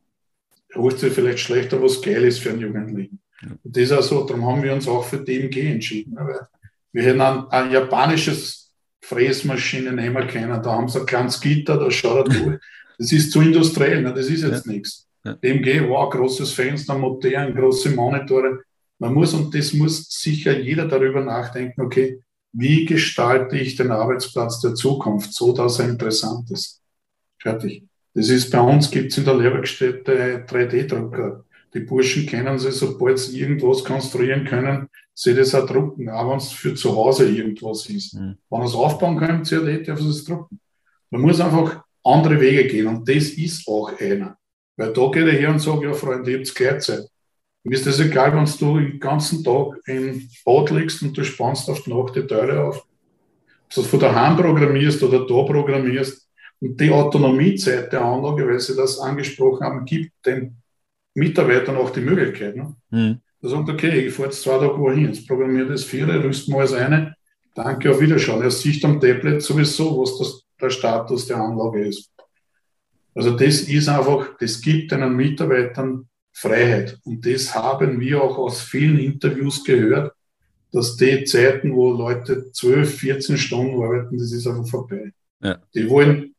holt 0.75 0.99
sich 0.99 1.13
vielleicht 1.13 1.39
schlechter, 1.39 1.81
was 1.81 2.01
geil 2.01 2.23
ist 2.23 2.39
für 2.39 2.51
einen 2.51 2.61
Jugendlichen. 2.61 3.19
Und 3.41 3.75
das 3.75 3.83
ist 3.83 3.91
auch 3.91 4.03
so, 4.03 4.23
darum 4.25 4.45
haben 4.45 4.63
wir 4.63 4.73
uns 4.73 4.87
auch 4.87 5.03
für 5.03 5.17
DMG 5.17 5.71
entschieden. 5.71 6.15
Weil 6.15 6.47
wir 6.91 7.03
hätten 7.03 7.21
ein, 7.21 7.47
ein 7.49 7.71
japanisches 7.71 8.71
Fräsmaschine 9.01 9.91
nehmen 9.91 10.27
können, 10.27 10.61
da 10.61 10.71
haben 10.71 10.87
sie 10.87 10.99
ein 10.99 11.05
kleines 11.05 11.41
Gitter, 11.41 11.77
da 11.77 11.91
schaut 11.91 12.29
er 12.29 12.33
durch. 12.33 12.59
Das 12.99 13.11
ist 13.11 13.31
zu 13.31 13.41
industriell, 13.41 14.03
ne? 14.03 14.13
das 14.13 14.27
ist 14.27 14.43
jetzt 14.43 14.67
ja. 14.67 14.71
nichts. 14.71 15.07
Ja. 15.25 15.33
DMG, 15.33 15.89
wow, 15.89 16.09
großes 16.11 16.51
Fenster, 16.51 16.95
modern, 16.95 17.53
große 17.55 17.89
Monitore. 17.89 18.59
Man 18.99 19.13
muss, 19.13 19.33
und 19.33 19.53
das 19.53 19.73
muss 19.73 20.07
sicher 20.09 20.57
jeder 20.59 20.87
darüber 20.87 21.21
nachdenken, 21.21 21.81
okay, 21.81 22.21
wie 22.53 22.85
gestalte 22.85 23.57
ich 23.57 23.75
den 23.75 23.91
Arbeitsplatz 23.91 24.61
der 24.61 24.75
Zukunft, 24.75 25.33
so 25.33 25.53
dass 25.53 25.79
er 25.79 25.89
interessant 25.89 26.49
ist. 26.51 26.81
Fertig. 27.39 27.83
Das 28.13 28.29
ist 28.29 28.51
bei 28.51 28.61
uns, 28.61 28.91
gibt 28.91 29.11
es 29.11 29.17
in 29.17 29.25
der 29.25 29.35
Lehrwerkstätte 29.35 30.45
3D-Drucker. 30.47 31.43
Die 31.73 31.79
Burschen 31.79 32.27
kennen 32.27 32.59
sie, 32.59 32.71
sobald 32.71 33.17
sie 33.17 33.39
irgendwas 33.39 33.83
konstruieren 33.83 34.45
können, 34.45 34.87
sie 35.15 35.33
das 35.33 35.55
auch 35.55 35.65
drucken, 35.65 36.09
auch 36.09 36.29
wenn 36.29 36.37
es 36.37 36.51
für 36.51 36.75
zu 36.75 36.95
Hause 36.95 37.27
irgendwas 37.27 37.89
ist. 37.89 38.13
Mhm. 38.13 38.37
Wenn 38.49 38.61
er 38.61 38.65
es 38.65 38.75
aufbauen 38.75 39.17
kann, 39.17 39.43
CAD, 39.43 39.87
darf 39.87 39.99
es 39.99 40.23
drucken. 40.23 40.59
Man 41.09 41.21
muss 41.21 41.39
einfach 41.39 41.83
andere 42.03 42.39
Wege 42.39 42.67
gehen 42.67 42.87
und 42.87 43.07
das 43.09 43.29
ist 43.29 43.67
auch 43.67 43.99
einer. 43.99 44.37
Weil 44.77 44.93
da 44.93 45.09
geht 45.09 45.27
er 45.27 45.33
her 45.33 45.49
und 45.49 45.59
sagt, 45.59 45.83
ja 45.83 45.93
Freunde, 45.93 46.31
ihr 46.31 46.39
habt 46.39 46.55
Gleitzeit. 46.55 47.07
Mir 47.63 47.75
ist 47.75 47.85
das 47.85 47.99
egal, 47.99 48.35
wenn 48.35 48.45
du 48.45 48.79
den 48.79 48.99
ganzen 48.99 49.43
Tag 49.43 49.79
im 49.85 50.27
Bad 50.43 50.69
liegst 50.71 51.01
und 51.01 51.17
du 51.17 51.23
spannst 51.23 51.69
auf 51.69 51.81
die 51.83 51.93
Nacht 51.93 52.15
die 52.15 52.27
Teile 52.27 52.61
auf. 52.61 52.77
Ob 52.77 53.73
du 53.73 53.81
das 53.81 53.89
von 53.89 53.99
daheim 53.99 54.35
programmierst 54.35 55.01
oder 55.03 55.19
da 55.19 55.43
programmierst. 55.43 56.27
Und 56.59 56.79
die 56.79 56.91
Autonomiezeit 56.91 57.91
der 57.91 58.03
Anlage, 58.03 58.47
weil 58.47 58.59
sie 58.59 58.75
das 58.75 58.99
angesprochen 58.99 59.65
haben, 59.65 59.85
gibt 59.85 60.11
den 60.25 60.57
Mitarbeitern 61.13 61.77
auch 61.77 61.89
die 61.89 62.01
Möglichkeit. 62.01 62.55
Ne? 62.55 62.75
Mhm. 62.89 63.19
Da 63.41 63.49
sagt, 63.49 63.69
okay, 63.69 64.07
ich 64.07 64.13
fahre 64.13 64.29
jetzt 64.29 64.41
zwei 64.41 64.57
Tage 64.57 64.77
wohin, 64.77 65.05
jetzt 65.05 65.27
programmiere 65.27 65.67
das 65.67 65.83
Viere, 65.83 66.23
rüst 66.23 66.49
mal 66.49 66.61
das 66.61 66.73
eine, 66.73 67.15
danke, 67.55 67.91
auf 67.91 67.99
Wiederschauen. 67.99 68.41
Er 68.41 68.51
sieht 68.51 68.83
am 68.85 68.99
Tablet 68.99 69.41
sowieso, 69.41 70.01
was 70.01 70.17
das, 70.17 70.43
der 70.61 70.69
Status 70.69 71.27
der 71.27 71.37
Anlage 71.37 71.85
ist. 71.85 72.09
Also 73.15 73.31
das 73.31 73.61
ist 73.61 73.89
einfach, 73.89 74.37
das 74.39 74.61
gibt 74.61 74.91
einen 74.93 75.15
Mitarbeitern 75.15 76.07
Freiheit. 76.33 76.99
Und 77.05 77.25
das 77.25 77.53
haben 77.53 77.99
wir 77.99 78.21
auch 78.21 78.37
aus 78.37 78.61
vielen 78.61 78.99
Interviews 78.99 79.63
gehört, 79.63 80.13
dass 80.71 80.97
die 80.97 81.23
Zeiten, 81.23 81.73
wo 81.73 81.91
Leute 81.91 82.51
12, 82.51 82.97
14 82.99 83.37
Stunden 83.37 83.81
arbeiten, 83.81 84.17
das 84.17 84.31
ist 84.31 84.47
einfach 84.47 84.67
vorbei. 84.67 85.11
Ja. 85.39 85.59
Die 85.73 85.87
wollen 85.89 86.33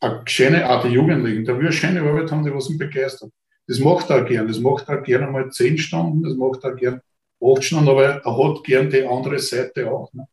eine 0.00 0.22
schöne, 0.26 0.68
auch 0.68 0.82
die 0.84 0.92
Jugendlichen, 0.92 1.44
da 1.44 1.54
will 1.54 1.66
eine 1.66 1.72
schöne 1.72 2.02
Arbeit 2.02 2.30
haben, 2.30 2.44
die 2.44 2.54
was 2.54 2.68
ihn 2.68 2.76
begeistert. 2.78 3.30
Das 3.66 3.78
macht 3.78 4.10
er 4.10 4.24
gern. 4.24 4.46
Das 4.46 4.60
macht 4.60 4.88
er 4.88 5.00
gern 5.00 5.24
einmal 5.24 5.50
10 5.50 5.78
Stunden, 5.78 6.22
das 6.22 6.34
macht 6.34 6.62
er 6.64 6.74
gern 6.74 7.00
8 7.42 7.64
Stunden, 7.64 7.88
aber 7.88 8.22
er 8.22 8.38
hat 8.38 8.64
gern 8.64 8.90
die 8.90 9.04
andere 9.04 9.38
Seite 9.38 9.90
auch. 9.90 10.12
Ne? 10.12 10.26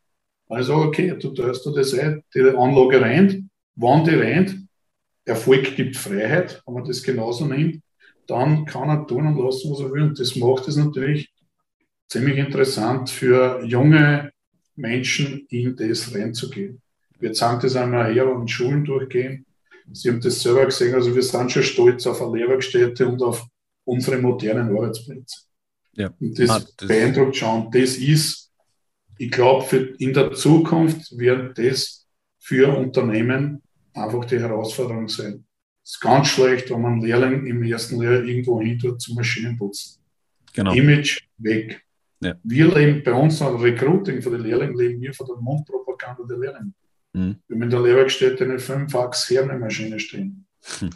Also, 0.50 0.76
okay, 0.76 1.16
du 1.18 1.30
tust 1.30 1.66
du 1.66 1.72
das 1.72 1.94
ein, 1.94 2.24
die 2.36 2.42
Anlage 2.42 3.02
rennt, 3.02 3.46
wann 3.76 4.04
die 4.04 4.16
rennt, 4.16 4.58
Erfolg 5.24 5.76
gibt 5.76 5.96
Freiheit, 5.96 6.62
wenn 6.66 6.74
man 6.74 6.84
das 6.84 7.02
genauso 7.02 7.46
nimmt, 7.46 7.82
dann 8.32 8.66
kann 8.66 8.90
er 8.90 9.06
tun 9.06 9.28
und 9.28 9.38
lassen, 9.38 9.72
was 9.72 9.82
er 9.82 9.92
will. 9.92 10.04
Und 10.04 10.20
das 10.20 10.36
macht 10.36 10.68
es 10.68 10.78
natürlich 10.78 11.30
ziemlich 12.08 12.38
interessant 12.38 13.10
für 13.10 13.64
junge 13.66 14.32
Menschen, 14.76 15.46
in 15.50 15.76
das 15.76 16.16
reinzugehen. 16.16 16.82
Wir 17.20 17.34
zeigen 17.34 17.62
das 17.62 17.76
einmal 17.76 18.14
her 18.14 18.34
und 18.34 18.50
Schulen 18.50 18.86
durchgehen. 18.86 19.46
Sie 19.92 20.10
haben 20.10 20.22
das 20.22 20.42
selber 20.42 20.66
gesehen, 20.66 20.96
also 20.96 21.14
wir 21.14 21.22
sind 21.22 21.52
schon 21.52 21.64
stolz 21.64 22.08
auf 22.08 22.22
eine 22.22 22.38
Lehrwerkstätte 22.38 23.06
und 23.08 23.22
auf 23.22 23.46
unsere 23.84 24.18
modernen 24.18 24.76
Arbeitsplätze. 24.76 25.42
Ja. 25.94 26.14
Und 26.20 26.40
das, 26.40 26.50
ah, 26.50 26.66
das 26.78 26.88
beeindruckt 26.88 27.36
schon. 27.36 27.70
Das 27.72 27.98
ist, 27.98 28.50
ich 29.18 29.30
glaube, 29.30 29.94
in 30.00 30.14
der 30.14 30.32
Zukunft 30.32 31.18
wird 31.18 31.58
das 31.58 32.08
für 32.40 32.76
Unternehmen 32.78 33.62
einfach 33.94 34.24
die 34.26 34.40
Herausforderung 34.40 35.10
sein. 35.10 35.46
Es 35.84 35.94
ist 35.94 36.00
ganz 36.02 36.28
schlecht, 36.28 36.70
wenn 36.70 36.82
man 36.82 37.02
Lehrling 37.02 37.46
im 37.46 37.64
ersten 37.64 38.00
Lehrjahr 38.00 38.24
irgendwo 38.24 38.62
hin 38.62 38.78
tut 38.78 39.02
zum 39.02 39.16
Maschinenputzen. 39.16 40.02
Genau. 40.54 40.74
Image 40.74 41.22
weg. 41.38 41.84
Ja. 42.22 42.36
Wir 42.44 42.74
leben 42.74 43.02
bei 43.04 43.14
uns 43.14 43.42
am 43.42 43.56
Recruiting 43.56 44.22
von 44.22 44.34
den 44.34 44.42
Lehrlingen, 44.42 44.78
leben 44.78 45.02
wir 45.02 45.14
von 45.14 45.28
der 45.28 45.38
Mundpropaganda 45.38 46.24
der 46.30 46.38
Lehrlinge. 46.38 46.74
Mhm. 47.14 47.36
Wir 47.48 47.56
haben 47.56 47.64
in 47.64 47.70
der 47.70 47.82
Lehrwerkstätte 47.82 48.44
eine 48.44 48.58
5-Achs 48.58 49.30
Herne-Maschine 49.30 50.00
stehen. 50.00 50.46
Hm. 50.80 50.92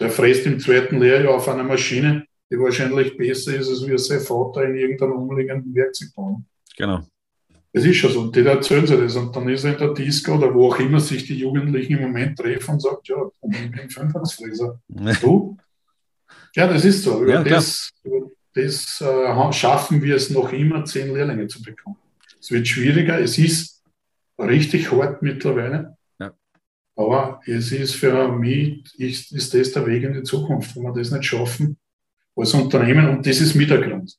Der 0.00 0.10
fräst 0.10 0.46
im 0.46 0.58
zweiten 0.58 0.98
Lehrjahr 0.98 1.34
auf 1.34 1.48
einer 1.48 1.62
Maschine, 1.62 2.26
die 2.50 2.58
wahrscheinlich 2.58 3.16
besser 3.16 3.54
ist, 3.54 3.68
als 3.68 3.86
wie 3.86 3.98
sein 3.98 4.20
Vater 4.20 4.64
in 4.64 4.76
irgendeinem 4.76 5.12
umliegenden 5.12 5.74
Werkzeug 5.74 6.14
bauen. 6.14 6.46
Genau. 6.76 7.06
Es 7.76 7.84
ist 7.84 7.98
schon 7.98 8.10
so. 8.10 8.20
Und 8.22 8.34
die 8.34 8.40
erzählen 8.40 8.86
sie 8.86 8.96
das. 8.96 9.16
Und 9.16 9.36
dann 9.36 9.46
ist 9.50 9.64
er 9.64 9.72
in 9.74 9.78
der 9.78 9.92
Disco 9.92 10.36
oder 10.36 10.54
wo 10.54 10.68
auch 10.68 10.78
immer 10.80 10.98
sich 10.98 11.26
die 11.26 11.38
Jugendlichen 11.38 11.98
im 11.98 12.04
Moment 12.04 12.38
treffen 12.38 12.70
und 12.70 12.80
sagt, 12.80 13.06
ja, 13.06 13.16
ich 13.50 13.70
bin 13.70 13.90
Fünfachsfräser. 13.90 14.80
Du? 15.20 15.58
Ja, 16.54 16.68
das 16.68 16.86
ist 16.86 17.02
so. 17.02 17.22
Über 17.22 17.34
ja, 17.34 17.44
das, 17.44 17.90
über 18.02 18.30
das 18.54 18.98
äh, 19.02 19.52
schaffen 19.52 20.00
wir 20.00 20.16
es 20.16 20.30
noch 20.30 20.54
immer, 20.54 20.86
zehn 20.86 21.12
Lehrlinge 21.12 21.48
zu 21.48 21.62
bekommen. 21.62 21.98
Es 22.40 22.50
wird 22.50 22.66
schwieriger. 22.66 23.20
Es 23.20 23.36
ist 23.36 23.82
richtig 24.38 24.90
hart 24.90 25.20
mittlerweile. 25.20 25.98
Ja. 26.18 26.32
Aber 26.96 27.42
es 27.44 27.72
ist 27.72 27.94
für 27.94 28.32
mich, 28.32 28.84
ist, 28.98 29.32
ist 29.32 29.52
das 29.52 29.72
der 29.72 29.86
Weg 29.86 30.02
in 30.02 30.14
die 30.14 30.22
Zukunft. 30.22 30.74
Wenn 30.76 30.84
wir 30.84 30.94
das 30.94 31.10
nicht 31.10 31.26
schaffen, 31.26 31.76
als 32.36 32.54
Unternehmen, 32.54 33.06
und 33.10 33.26
das 33.26 33.38
ist 33.38 33.54
mit 33.54 33.68
der 33.68 33.82
Grund, 33.82 34.16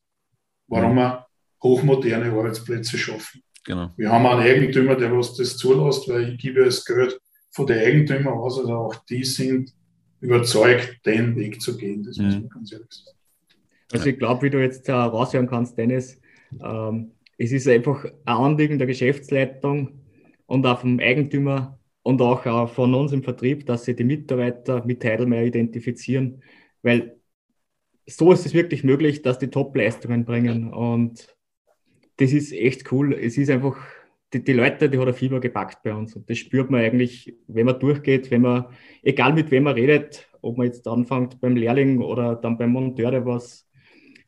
warum 0.67 0.93
wir 0.97 1.25
hochmoderne 1.63 2.31
Arbeitsplätze 2.31 2.99
schaffen. 2.99 3.41
Genau. 3.67 3.91
Wir 3.97 4.09
haben 4.09 4.25
einen 4.25 4.41
Eigentümer, 4.41 4.95
der 4.95 5.15
was 5.15 5.35
das 5.35 5.57
zulässt, 5.57 6.07
weil 6.07 6.29
ich 6.29 6.37
gebe 6.39 6.63
das 6.63 6.85
Geld 6.85 7.19
von 7.51 7.67
den 7.67 7.77
Eigentümern 7.79 8.33
aus, 8.33 8.57
also 8.57 8.73
auch 8.73 8.95
die 9.09 9.25
sind 9.25 9.73
überzeugt, 10.21 11.05
den 11.05 11.35
Weg 11.35 11.61
zu 11.61 11.75
gehen. 11.75 12.01
Das 12.01 12.17
mhm. 12.17 12.25
muss 12.25 12.33
man 12.35 12.49
ganz 12.49 12.71
ehrlich 12.71 12.87
sagen. 12.89 13.17
Also 13.91 14.05
ich 14.05 14.17
glaube, 14.17 14.43
wie 14.43 14.49
du 14.49 14.61
jetzt 14.61 14.87
äh, 14.87 14.93
raushören 14.93 15.47
kannst, 15.47 15.77
Dennis, 15.77 16.19
ähm, 16.63 17.11
es 17.37 17.51
ist 17.51 17.67
einfach 17.67 18.05
ein 18.05 18.13
Anliegen 18.25 18.77
der 18.77 18.87
Geschäftsleitung 18.87 19.99
und 20.45 20.65
auch 20.65 20.79
vom 20.79 20.99
Eigentümer 21.01 21.77
und 22.03 22.21
auch 22.21 22.45
äh, 22.45 22.67
von 22.67 22.93
uns 22.93 23.11
im 23.11 23.21
Vertrieb, 23.21 23.65
dass 23.65 23.83
sie 23.83 23.97
die 23.97 24.05
Mitarbeiter 24.05 24.85
mit 24.85 25.03
Heidelmeier 25.03 25.43
identifizieren, 25.43 26.41
weil 26.83 27.17
so 28.05 28.31
ist 28.31 28.45
es 28.45 28.53
wirklich 28.53 28.85
möglich, 28.85 29.23
dass 29.23 29.39
die 29.39 29.49
Top-Leistungen 29.49 30.23
bringen 30.23 30.73
und 30.73 31.36
das 32.17 32.31
ist 32.31 32.51
echt 32.51 32.91
cool. 32.91 33.13
Es 33.13 33.37
ist 33.37 33.49
einfach, 33.49 33.77
die, 34.33 34.43
die 34.43 34.53
Leute, 34.53 34.89
die 34.89 34.99
hat 34.99 35.07
ein 35.07 35.13
Fieber 35.13 35.39
gepackt 35.39 35.83
bei 35.83 35.93
uns. 35.93 36.15
Und 36.15 36.29
das 36.29 36.37
spürt 36.37 36.69
man 36.69 36.81
eigentlich, 36.81 37.35
wenn 37.47 37.65
man 37.65 37.79
durchgeht, 37.79 38.29
wenn 38.31 38.41
man, 38.41 38.65
egal 39.01 39.33
mit 39.33 39.51
wem 39.51 39.63
man 39.63 39.75
redet, 39.75 40.27
ob 40.41 40.57
man 40.57 40.67
jetzt 40.67 40.87
anfängt 40.87 41.39
beim 41.39 41.55
Lehrling 41.55 42.01
oder 42.01 42.35
dann 42.35 42.57
beim 42.57 42.71
Monteur, 42.71 43.11
der 43.11 43.25
was 43.25 43.67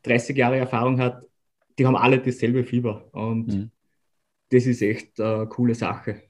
30 0.02 0.36
Jahre 0.36 0.56
Erfahrung 0.56 1.00
hat, 1.00 1.26
die 1.78 1.86
haben 1.86 1.96
alle 1.96 2.18
dasselbe 2.18 2.64
Fieber. 2.64 3.08
Und 3.12 3.48
mhm. 3.48 3.70
das 4.50 4.66
ist 4.66 4.82
echt 4.82 5.20
eine 5.20 5.46
coole 5.46 5.74
Sache. 5.74 6.22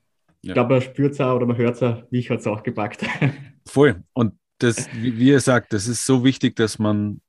Ja. 0.42 0.50
Ich 0.50 0.52
glaube, 0.54 0.74
man 0.74 0.82
spürt 0.82 1.12
es 1.12 1.20
auch 1.20 1.36
oder 1.36 1.46
man 1.46 1.56
hört 1.56 1.76
es 1.76 1.82
auch, 1.82 2.10
mich 2.10 2.30
hat 2.30 2.40
es 2.40 2.46
auch 2.46 2.62
gepackt. 2.62 3.04
Voll. 3.66 4.02
Und 4.14 4.34
das, 4.58 4.88
wie 4.94 5.28
ihr 5.28 5.40
sagt, 5.40 5.72
das 5.72 5.86
ist 5.86 6.04
so 6.04 6.24
wichtig, 6.24 6.56
dass 6.56 6.78
man 6.78 7.20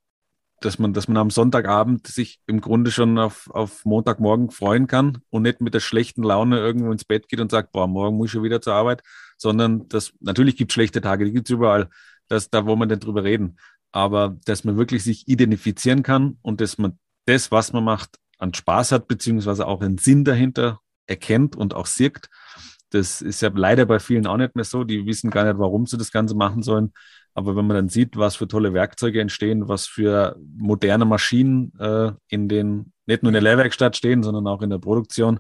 dass 0.62 0.80
man, 0.80 0.94
dass 0.94 1.08
man 1.08 1.18
am 1.18 1.30
Sonntagabend 1.32 2.08
sich 2.08 2.40
im 2.48 2.62
Grunde 2.62 2.92
schon 2.92 3.18
auf, 3.18 3.50
auf 3.50 3.84
Montagmorgen 3.84 4.52
freuen 4.52 4.88
kann 4.88 5.18
und 5.30 5.42
nicht 5.42 5.60
mit 5.60 5.74
der 5.74 5.80
schlechten 5.80 6.24
Laune 6.24 6.60
irgendwo 6.60 6.92
ins 6.92 7.04
Bett 7.04 7.28
geht 7.28 7.40
und 7.40 7.52
sagt, 7.52 7.72
boah, 7.72 7.88
morgen 7.88 8.16
muss 8.16 8.28
ich 8.28 8.32
schon 8.34 8.44
wieder 8.44 8.62
zur 8.62 8.74
Arbeit, 8.74 9.02
sondern 9.38 9.90
das, 9.90 10.14
natürlich 10.20 10.56
gibt 10.56 10.72
es 10.72 10.76
schlechte 10.76 11.02
Tage, 11.02 11.26
die 11.26 11.34
gibt 11.34 11.50
es 11.50 11.54
überall, 11.54 11.90
das, 12.28 12.50
da 12.50 12.66
wo 12.66 12.76
man 12.76 12.88
nicht 12.88 13.04
drüber 13.04 13.24
reden, 13.24 13.58
aber 13.92 14.38
dass 14.46 14.64
man 14.64 14.78
wirklich 14.78 15.04
sich 15.04 15.28
identifizieren 15.28 16.04
kann 16.04 16.38
und 16.42 16.62
dass 16.62 16.78
man 16.78 16.98
das, 17.26 17.52
was 17.52 17.74
man 17.74 17.84
macht, 17.84 18.20
an 18.38 18.54
Spaß 18.54 18.92
hat, 18.92 19.08
beziehungsweise 19.08 19.68
auch 19.68 19.82
einen 19.82 19.98
Sinn 19.98 20.24
dahinter 20.24 20.80
erkennt 21.08 21.56
und 21.56 21.74
auch 21.74 21.86
sieht. 21.86 22.30
Das 22.90 23.22
ist 23.22 23.42
ja 23.42 23.50
leider 23.54 23.86
bei 23.86 24.00
vielen 24.00 24.28
auch 24.28 24.38
nicht 24.38 24.56
mehr 24.56 24.66
so. 24.66 24.84
Die 24.84 25.06
wissen 25.06 25.30
gar 25.30 25.46
nicht, 25.46 25.60
warum 25.60 25.86
sie 25.86 25.98
das 25.98 26.12
Ganze 26.12 26.36
machen 26.36 26.62
sollen. 26.62 26.92
Aber 27.34 27.56
wenn 27.56 27.66
man 27.66 27.76
dann 27.76 27.90
sieht, 27.90 28.18
was 28.18 28.36
für 28.36 28.48
tolle 28.48 28.74
Werkzeuge 28.74 29.22
entstehen, 29.22 29.68
was 29.68 29.88
für 29.88 30.36
moderne 30.58 31.06
Maschinen 31.06 31.72
äh, 31.80 32.12
in 32.28 32.50
den, 32.50 32.92
nicht 33.06 33.24
nur 33.24 33.30
in 33.30 33.34
der 33.34 33.42
Lehrwerkstatt 33.42 33.96
stehen, 33.96 34.24
sondern 34.24 34.48
auch 34.48 34.62
in 34.62 34.70
der 34.70 34.80
Produktion. 34.80 35.40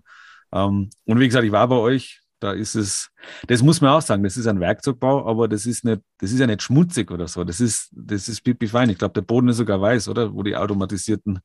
Ähm, 0.53 0.89
und 1.05 1.19
wie 1.19 1.27
gesagt, 1.27 1.45
ich 1.45 1.51
war 1.51 1.67
bei 1.67 1.75
euch, 1.75 2.21
da 2.39 2.53
ist 2.53 2.75
es, 2.75 3.11
das 3.47 3.61
muss 3.61 3.81
man 3.81 3.91
auch 3.91 4.01
sagen, 4.01 4.23
das 4.23 4.35
ist 4.35 4.47
ein 4.47 4.59
Werkzeugbau, 4.59 5.27
aber 5.27 5.47
das 5.47 5.65
ist 5.65 5.85
nicht, 5.85 6.01
das 6.17 6.31
ist 6.31 6.39
ja 6.39 6.47
nicht 6.47 6.63
schmutzig 6.63 7.11
oder 7.11 7.27
so. 7.27 7.43
Das 7.43 7.61
ist, 7.61 7.89
das 7.91 8.27
ist 8.27 8.41
pipi 8.41 8.67
fein. 8.67 8.89
Ich 8.89 8.97
glaube, 8.97 9.13
der 9.13 9.21
Boden 9.21 9.49
ist 9.49 9.57
sogar 9.57 9.79
weiß, 9.79 10.07
oder? 10.09 10.33
Wo 10.33 10.41
die 10.41 10.55
automatisierten, 10.55 11.39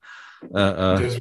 äh, 0.54 1.04
äh, 1.04 1.20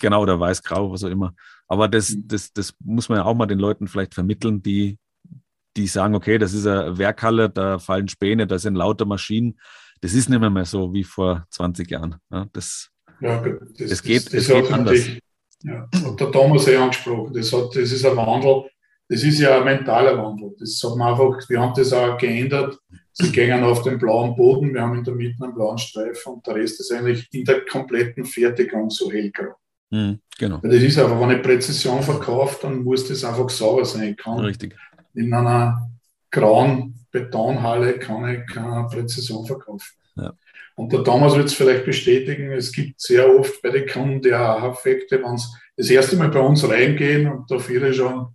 genau, 0.00 0.22
oder 0.22 0.40
weiß-grau, 0.40 0.90
was 0.90 1.04
auch 1.04 1.10
immer. 1.10 1.32
Aber 1.68 1.86
das, 1.86 2.16
das, 2.24 2.52
das 2.52 2.74
muss 2.80 3.08
man 3.08 3.18
ja 3.18 3.24
auch 3.24 3.34
mal 3.34 3.46
den 3.46 3.58
Leuten 3.60 3.86
vielleicht 3.86 4.14
vermitteln, 4.14 4.62
die, 4.62 4.98
die 5.76 5.86
sagen, 5.86 6.14
okay, 6.14 6.38
das 6.38 6.54
ist 6.54 6.66
eine 6.66 6.96
Werkhalle, 6.98 7.50
da 7.50 7.78
fallen 7.78 8.08
Späne, 8.08 8.46
da 8.46 8.58
sind 8.58 8.74
lauter 8.76 9.04
Maschinen. 9.06 9.58
Das 10.00 10.14
ist 10.14 10.28
nicht 10.28 10.40
mehr, 10.40 10.50
mehr 10.50 10.64
so 10.64 10.92
wie 10.92 11.04
vor 11.04 11.46
20 11.50 11.90
Jahren. 11.90 12.16
Ja, 12.30 12.46
das, 12.52 12.90
ja, 13.20 13.42
das, 13.42 13.88
das 13.88 14.02
geht, 14.02 14.26
das, 14.26 14.32
das 14.32 14.48
geht 14.48 14.72
anders. 14.72 15.06
Ja, 15.62 15.88
hat 16.04 16.20
der 16.20 16.30
Thomas 16.30 16.68
eh 16.68 16.76
angesprochen. 16.76 17.32
Das, 17.32 17.52
hat, 17.52 17.74
das 17.74 17.90
ist 17.90 18.04
ein 18.04 18.16
Wandel. 18.16 18.64
Das 19.08 19.22
ist 19.22 19.38
ja 19.38 19.58
ein 19.58 19.64
mentaler 19.64 20.16
Wandel. 20.18 20.54
Das 20.58 20.80
hat 20.84 20.96
man 20.96 21.12
einfach, 21.12 21.48
wir 21.48 21.60
haben 21.60 21.74
das 21.74 21.92
auch 21.92 22.18
geändert 22.18 22.78
Sie 23.16 23.30
gehen 23.30 23.62
auf 23.62 23.82
den 23.82 23.96
blauen 23.96 24.34
Boden, 24.34 24.74
wir 24.74 24.82
haben 24.82 24.96
in 24.98 25.04
der 25.04 25.14
Mitte 25.14 25.44
einen 25.44 25.54
blauen 25.54 25.78
Streifen 25.78 26.34
und 26.34 26.46
der 26.48 26.56
Rest 26.56 26.80
ist 26.80 26.90
eigentlich 26.90 27.28
in 27.30 27.44
der 27.44 27.64
kompletten 27.64 28.24
Fertigung 28.24 28.90
so 28.90 29.10
hellgrau. 29.10 29.54
Mhm, 29.90 30.18
genau. 30.36 30.60
Weil 30.60 30.72
das 30.72 30.82
ist 30.82 30.98
einfach, 30.98 31.20
wenn 31.20 31.36
ich 31.36 31.42
Präzision 31.42 32.02
verkaufe, 32.02 32.58
dann 32.62 32.82
muss 32.82 33.06
das 33.06 33.22
einfach 33.24 33.48
sauber 33.50 33.84
sein. 33.84 34.10
Ich 34.10 34.16
kann 34.16 34.40
Richtig. 34.40 34.74
In 35.14 35.32
einer 35.32 35.90
grauen 36.30 37.06
Betonhalle 37.10 37.98
kann 37.98 38.28
ich 38.28 38.46
keine 38.46 38.86
Präzision 38.88 39.46
verkaufen. 39.46 39.94
Ja. 40.16 40.32
Und 40.76 40.92
der 40.92 41.04
Thomas 41.04 41.36
wird 41.36 41.46
es 41.46 41.54
vielleicht 41.54 41.84
bestätigen, 41.84 42.50
es 42.50 42.72
gibt 42.72 43.00
sehr 43.00 43.32
oft 43.38 43.62
bei 43.62 43.70
den 43.70 43.86
Kunden 43.86 44.20
die 44.20 44.32
AHA-Effekte, 44.32 45.22
wenn 45.22 45.36
sie 45.36 45.48
das 45.76 45.90
erste 45.90 46.16
Mal 46.16 46.30
bei 46.30 46.40
uns 46.40 46.68
reingehen 46.68 47.30
und 47.30 47.48
da 47.50 47.58
viele 47.58 47.94
schon, 47.94 48.26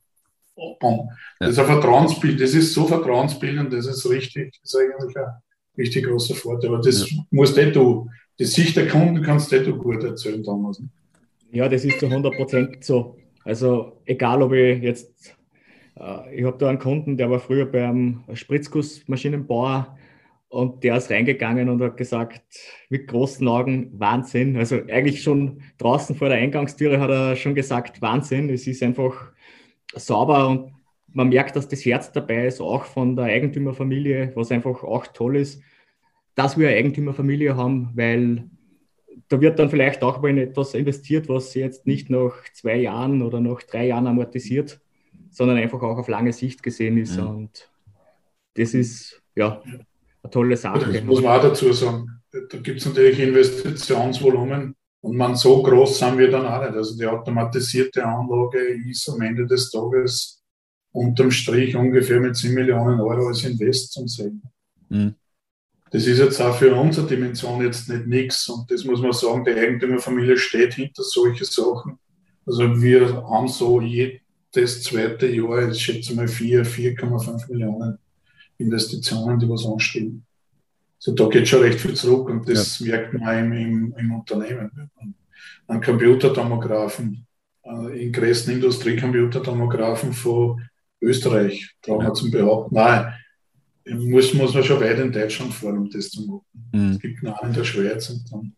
oh, 0.55 0.75
boom. 0.79 1.09
Das 1.39 1.51
ist 1.51 1.59
ein 1.59 1.65
Vertrauensbild, 1.65 2.39
das 2.39 2.53
ist 2.53 2.73
so 2.73 2.85
vertrauensbildend, 2.85 3.73
das 3.73 3.87
ist 3.87 4.09
richtig, 4.09 4.57
das 4.61 4.73
ist 4.73 4.79
eigentlich 4.79 5.17
ein 5.17 5.33
richtig 5.77 6.05
großer 6.05 6.35
Vorteil. 6.35 6.69
Aber 6.69 6.81
das 6.81 7.09
ja. 7.09 7.17
musst 7.31 7.57
eh 7.57 7.71
du, 7.71 8.09
die 8.37 8.45
Sicht 8.45 8.77
der 8.77 8.87
Kunden 8.87 9.21
kannst 9.21 9.51
eh 9.51 9.63
du 9.63 9.77
gut 9.77 10.03
erzählen, 10.03 10.41
Thomas. 10.41 10.79
Ne? 10.79 10.87
Ja, 11.51 11.67
das 11.67 11.83
ist 11.83 11.99
zu 11.99 12.05
100 12.05 12.35
Prozent 12.35 12.83
so. 12.83 13.17
Also 13.43 14.01
egal, 14.05 14.41
ob 14.41 14.53
ich 14.53 14.81
jetzt, 14.81 15.35
ich 16.31 16.45
habe 16.45 16.57
da 16.57 16.69
einen 16.69 16.79
Kunden, 16.79 17.17
der 17.17 17.29
war 17.29 17.39
früher 17.39 17.65
beim 17.65 18.23
Spritzgussmaschinenbauer 18.33 19.97
und 20.49 20.83
der 20.83 20.97
ist 20.97 21.11
reingegangen 21.11 21.69
und 21.69 21.81
hat 21.81 21.97
gesagt, 21.97 22.41
mit 22.89 23.07
großen 23.07 23.47
Augen, 23.47 23.91
Wahnsinn. 23.99 24.57
Also 24.57 24.77
eigentlich 24.87 25.21
schon 25.21 25.61
draußen 25.77 26.15
vor 26.15 26.29
der 26.29 26.39
Eingangstüre 26.39 26.99
hat 26.99 27.09
er 27.11 27.35
schon 27.35 27.53
gesagt, 27.53 28.01
Wahnsinn. 28.01 28.49
Es 28.49 28.65
ist 28.65 28.81
einfach 28.81 29.31
sauber 29.93 30.47
und 30.47 30.73
man 31.13 31.29
merkt, 31.29 31.55
dass 31.55 31.67
das 31.67 31.85
Herz 31.85 32.11
dabei 32.11 32.47
ist, 32.47 32.61
auch 32.61 32.85
von 32.85 33.15
der 33.15 33.25
Eigentümerfamilie, 33.25 34.31
was 34.35 34.51
einfach 34.51 34.83
auch 34.83 35.07
toll 35.07 35.37
ist, 35.37 35.61
dass 36.35 36.57
wir 36.57 36.69
eine 36.69 36.77
Eigentümerfamilie 36.77 37.55
haben, 37.55 37.91
weil 37.95 38.49
da 39.27 39.41
wird 39.41 39.59
dann 39.59 39.69
vielleicht 39.69 40.03
auch 40.03 40.21
mal 40.21 40.29
in 40.29 40.37
etwas 40.37 40.73
investiert, 40.73 41.29
was 41.29 41.53
jetzt 41.53 41.85
nicht 41.85 42.09
nach 42.09 42.33
zwei 42.53 42.77
Jahren 42.77 43.21
oder 43.21 43.39
nach 43.39 43.61
drei 43.63 43.87
Jahren 43.87 44.07
amortisiert, 44.07 44.81
sondern 45.39 45.55
einfach 45.55 45.81
auch 45.81 45.97
auf 45.97 46.09
lange 46.09 46.33
Sicht 46.33 46.61
gesehen 46.61 46.97
ist. 46.97 47.15
Mhm. 47.15 47.27
Und 47.27 47.69
das 48.55 48.73
ist 48.73 49.21
ja 49.37 49.61
eine 49.63 50.31
tolle 50.31 50.57
Sache. 50.57 50.91
Das 50.91 51.03
muss 51.05 51.21
man 51.21 51.39
auch 51.39 51.41
dazu 51.41 51.71
sagen. 51.71 52.07
Da 52.29 52.57
gibt 52.57 52.81
es 52.81 52.85
natürlich 52.85 53.21
Investitionsvolumen 53.21 54.75
und 54.99 55.15
man 55.15 55.37
so 55.37 55.63
groß 55.63 55.97
sind 55.97 56.17
wir 56.17 56.29
dann 56.29 56.45
auch 56.45 56.61
nicht. 56.61 56.73
Also 56.73 56.97
die 56.97 57.05
automatisierte 57.05 58.05
Anlage 58.05 58.59
ist 58.89 59.07
am 59.07 59.21
Ende 59.21 59.47
des 59.47 59.71
Tages 59.71 60.43
unterm 60.91 61.31
Strich 61.31 61.73
ungefähr 61.73 62.19
mit 62.19 62.35
10 62.35 62.53
Millionen 62.53 62.99
Euro 62.99 63.29
als 63.29 63.45
Invest 63.45 63.93
zum 63.93 64.09
Sehen. 64.09 64.43
Mhm. 64.89 65.15
Das 65.89 66.05
ist 66.05 66.19
jetzt 66.19 66.41
auch 66.41 66.57
für 66.57 66.75
unsere 66.75 67.07
Dimension 67.07 67.63
jetzt 67.63 67.87
nicht 67.87 68.07
nichts. 68.07 68.49
Und 68.49 68.69
das 68.69 68.83
muss 68.83 69.01
man 69.01 69.13
sagen, 69.13 69.45
die 69.45 69.51
Eigentümerfamilie 69.51 70.35
steht 70.35 70.73
hinter 70.73 71.03
solche 71.03 71.45
Sachen. 71.45 71.97
Also 72.45 72.81
wir 72.81 73.23
haben 73.23 73.47
so 73.47 73.79
jedes 74.55 74.83
zweite 74.83 75.27
Jahr, 75.27 75.69
ich 75.69 75.81
schätze 75.81 76.15
mal 76.15 76.27
4, 76.27 76.65
4,5 76.65 77.51
Millionen 77.51 77.97
Investitionen, 78.57 79.39
die 79.39 79.49
was 79.49 79.65
anstehen. 79.65 80.25
So, 80.97 81.13
da 81.13 81.27
geht 81.27 81.47
schon 81.47 81.61
recht 81.61 81.79
viel 81.79 81.93
zurück 81.93 82.29
und 82.29 82.47
das 82.49 82.79
ja. 82.79 82.87
merkt 82.87 83.13
man 83.13 83.53
im, 83.53 83.93
im, 83.97 84.11
Unternehmen. 84.11 84.69
An 85.67 85.81
Computertomographen, 85.81 87.25
äh, 87.63 88.05
in 88.05 88.11
größten 88.11 88.55
Industriecomputertomographen 88.55 90.11
von 90.11 90.61
Österreich, 91.01 91.73
brauchen 91.81 92.05
wir 92.05 92.13
zum 92.13 92.31
Behaupten. 92.31 92.75
Nein, 92.75 93.13
muss, 93.85 94.33
muss 94.33 94.53
man 94.53 94.63
schon 94.63 94.81
weit 94.81 94.99
in 94.99 95.11
Deutschland 95.11 95.53
fahren, 95.53 95.77
um 95.77 95.89
das 95.89 96.09
zu 96.09 96.25
machen. 96.25 96.45
Mhm. 96.73 96.91
Es 96.91 96.99
gibt 96.99 97.25
einen 97.25 97.49
in 97.49 97.53
der 97.53 97.63
Schweiz 97.63 98.09
und 98.09 98.31
dann. 98.31 98.55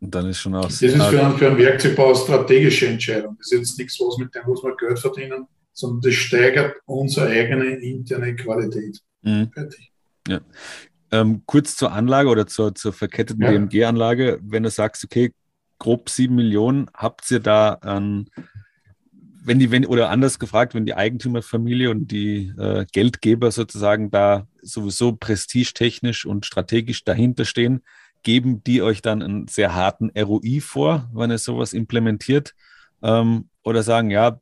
Und 0.00 0.14
dann 0.14 0.26
ist 0.28 0.40
schon 0.40 0.54
aus. 0.54 0.78
Das 0.78 0.82
ist 0.82 1.02
für 1.02 1.24
einen, 1.24 1.38
für 1.38 1.46
einen 1.48 1.58
Werkzeugbau 1.58 2.08
eine 2.08 2.16
strategische 2.16 2.88
Entscheidung. 2.88 3.36
Das 3.38 3.52
ist 3.52 3.58
jetzt 3.58 3.78
nichts, 3.78 3.98
was 4.00 4.18
mit 4.18 4.34
dem 4.34 4.42
muss 4.46 4.62
man 4.62 4.76
Geld 4.76 4.98
verdienen, 4.98 5.46
sondern 5.72 6.00
das 6.02 6.14
steigert 6.14 6.76
unsere 6.84 7.28
eigene 7.28 7.76
interne 7.76 8.36
Qualität. 8.36 9.00
Mhm. 9.22 9.50
Fertig. 9.52 9.92
Ja. 10.28 10.40
Ähm, 11.10 11.42
kurz 11.46 11.76
zur 11.76 11.92
Anlage 11.92 12.28
oder 12.28 12.46
zur, 12.46 12.74
zur 12.74 12.92
verketteten 12.92 13.42
ja. 13.42 13.50
BMG-Anlage. 13.50 14.40
Wenn 14.42 14.64
du 14.64 14.70
sagst, 14.70 15.04
okay, 15.04 15.32
grob 15.78 16.10
sieben 16.10 16.34
Millionen, 16.34 16.90
habt 16.94 17.30
ihr 17.30 17.40
da 17.40 17.74
an 17.74 18.28
wenn 19.44 19.58
die, 19.58 19.70
wenn, 19.70 19.84
oder 19.84 20.08
anders 20.08 20.38
gefragt, 20.38 20.74
wenn 20.74 20.86
die 20.86 20.94
Eigentümerfamilie 20.94 21.90
und 21.90 22.10
die 22.10 22.52
äh, 22.58 22.86
Geldgeber 22.92 23.50
sozusagen 23.50 24.10
da 24.10 24.48
sowieso 24.62 25.12
prestigetechnisch 25.12 26.24
und 26.24 26.46
strategisch 26.46 27.04
dahinter 27.04 27.44
stehen, 27.44 27.82
geben 28.24 28.64
die 28.64 28.82
euch 28.82 29.02
dann 29.02 29.22
einen 29.22 29.46
sehr 29.46 29.74
harten 29.74 30.10
ROI 30.10 30.60
vor, 30.60 31.08
wenn 31.14 31.30
ihr 31.30 31.38
sowas 31.38 31.72
implementiert? 31.72 32.54
Ähm, 33.02 33.48
oder 33.62 33.82
sagen, 33.82 34.10
ja, 34.10 34.40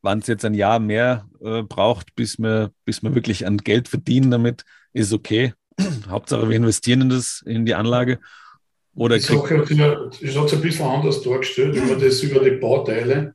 wann 0.00 0.20
es 0.20 0.26
jetzt 0.26 0.44
ein 0.44 0.54
Jahr 0.54 0.78
mehr 0.78 1.28
äh, 1.42 1.62
braucht, 1.62 2.14
bis 2.14 2.38
wir, 2.38 2.72
bis 2.86 3.02
wir 3.02 3.14
wirklich 3.14 3.46
an 3.46 3.58
Geld 3.58 3.88
verdienen 3.88 4.30
damit, 4.30 4.64
ist 4.92 5.12
okay. 5.12 5.52
Hauptsache, 6.08 6.48
wir 6.48 6.56
investieren 6.56 7.02
in 7.02 7.08
das, 7.10 7.42
in 7.44 7.66
die 7.66 7.74
Anlage. 7.74 8.20
Oder 8.94 9.16
ich 9.16 9.26
sage, 9.26 9.64
ich 9.68 9.78
habe 9.80 10.46
es 10.46 10.52
ein 10.52 10.60
bisschen 10.62 10.86
anders 10.86 11.22
dargestellt, 11.22 11.76
wenn 11.76 11.88
man 11.88 12.00
das 12.00 12.22
über 12.22 12.40
die 12.40 12.56
Bauteile 12.56 13.34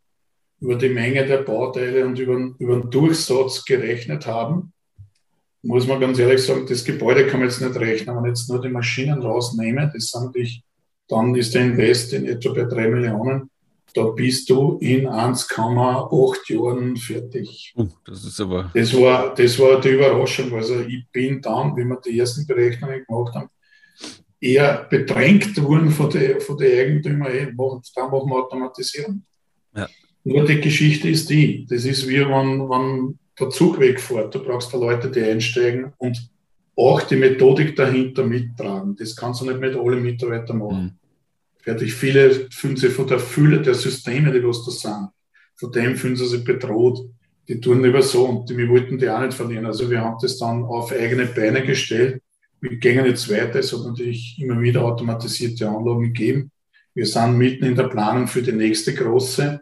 über 0.63 0.75
die 0.75 0.89
Menge 0.89 1.25
der 1.25 1.39
Bauteile 1.39 2.05
und 2.05 2.17
über, 2.17 2.55
über 2.57 2.79
den 2.79 2.89
Durchsatz 2.89 3.65
gerechnet 3.65 4.25
haben, 4.25 4.71
muss 5.63 5.87
man 5.87 5.99
ganz 5.99 6.19
ehrlich 6.19 6.43
sagen, 6.43 6.65
das 6.67 6.83
Gebäude 6.83 7.25
kann 7.25 7.39
man 7.39 7.49
jetzt 7.49 7.61
nicht 7.61 7.75
rechnen. 7.75 8.15
Wenn 8.15 8.21
man 8.21 8.31
jetzt 8.31 8.49
nur 8.49 8.61
die 8.61 8.69
Maschinen 8.69 9.21
rausnehme, 9.21 9.89
das 9.93 10.09
sind 10.09 10.35
ich, 10.35 10.63
dann 11.07 11.33
ist 11.35 11.55
der 11.55 11.63
Invest 11.63 12.13
in 12.13 12.25
etwa 12.25 12.53
bei 12.53 12.63
3 12.63 12.89
Millionen. 12.89 13.49
Da 13.93 14.05
bist 14.05 14.49
du 14.49 14.77
in 14.81 15.07
1,8 15.07 16.53
Jahren 16.53 16.97
fertig. 16.97 17.73
Das 18.05 18.25
ist 18.25 18.41
aber. 18.41 18.71
Das 18.73 18.93
war, 18.93 19.33
das 19.35 19.57
war 19.59 19.79
die 19.79 19.89
Überraschung. 19.89 20.53
Also 20.53 20.81
ich 20.81 21.05
bin 21.11 21.41
dann, 21.41 21.77
wie 21.77 21.85
wir 21.85 21.99
die 22.01 22.19
ersten 22.19 22.45
Berechnungen 22.45 23.05
gemacht 23.05 23.35
haben, 23.35 23.49
eher 24.41 24.85
bedrängt 24.89 25.61
worden 25.63 25.91
von 25.91 26.09
den 26.09 26.41
von 26.41 26.57
die 26.57 26.65
Eigentümern, 26.65 27.55
da 27.95 28.07
machen 28.07 28.29
wir 28.29 28.43
Automatisierung. 28.43 29.23
Ja. 29.75 29.87
Nur 30.25 30.45
die 30.45 30.59
Geschichte 30.59 31.09
ist 31.09 31.29
die, 31.29 31.65
das 31.69 31.85
ist 31.85 32.07
wie 32.07 32.19
wenn, 32.19 32.69
wenn 32.69 33.19
der 33.39 33.49
Zug 33.49 33.79
wegfährt, 33.79 34.33
du 34.35 34.43
brauchst 34.43 34.73
da 34.73 34.77
Leute, 34.77 35.09
die 35.09 35.21
einsteigen 35.21 35.93
und 35.97 36.29
auch 36.75 37.01
die 37.01 37.15
Methodik 37.15 37.75
dahinter 37.75 38.25
mittragen. 38.25 38.95
Das 38.95 39.15
kannst 39.15 39.41
du 39.41 39.45
nicht 39.45 39.59
mit 39.59 39.75
allen 39.75 40.01
Mitarbeitern 40.01 40.57
machen. 40.57 40.83
Mhm. 40.83 40.91
Fertig. 41.59 41.93
Viele 41.93 42.49
fühlen 42.51 42.75
sich 42.75 42.93
von 42.93 43.07
der 43.07 43.19
Fülle 43.19 43.61
der 43.61 43.73
Systeme, 43.73 44.31
die 44.31 44.43
was 44.43 44.65
da 44.65 44.71
sind, 44.71 45.09
von 45.55 45.71
dem 45.71 45.95
fühlen 45.95 46.15
sie 46.15 46.25
sich 46.25 46.43
bedroht. 46.43 47.07
Die 47.47 47.59
tun 47.59 47.83
lieber 47.83 48.01
so 48.01 48.25
und 48.25 48.49
die, 48.49 48.57
wir 48.57 48.69
wollten 48.69 48.97
die 48.97 49.09
auch 49.09 49.21
nicht 49.21 49.33
verlieren. 49.33 49.65
Also 49.65 49.89
wir 49.89 50.01
haben 50.01 50.17
das 50.21 50.37
dann 50.37 50.63
auf 50.63 50.91
eigene 50.91 51.25
Beine 51.25 51.63
gestellt. 51.63 52.21
Wir 52.59 52.77
gehen 52.77 53.05
jetzt 53.05 53.29
weiter. 53.29 53.59
Es 53.59 53.73
hat 53.73 53.85
natürlich 53.85 54.37
immer 54.39 54.59
wieder 54.61 54.83
automatisierte 54.83 55.67
Anlagen 55.67 56.03
gegeben. 56.03 56.51
Wir 56.93 57.05
sind 57.05 57.37
mitten 57.37 57.65
in 57.65 57.75
der 57.75 57.89
Planung 57.89 58.27
für 58.27 58.41
die 58.41 58.51
nächste 58.51 58.93
große 58.93 59.61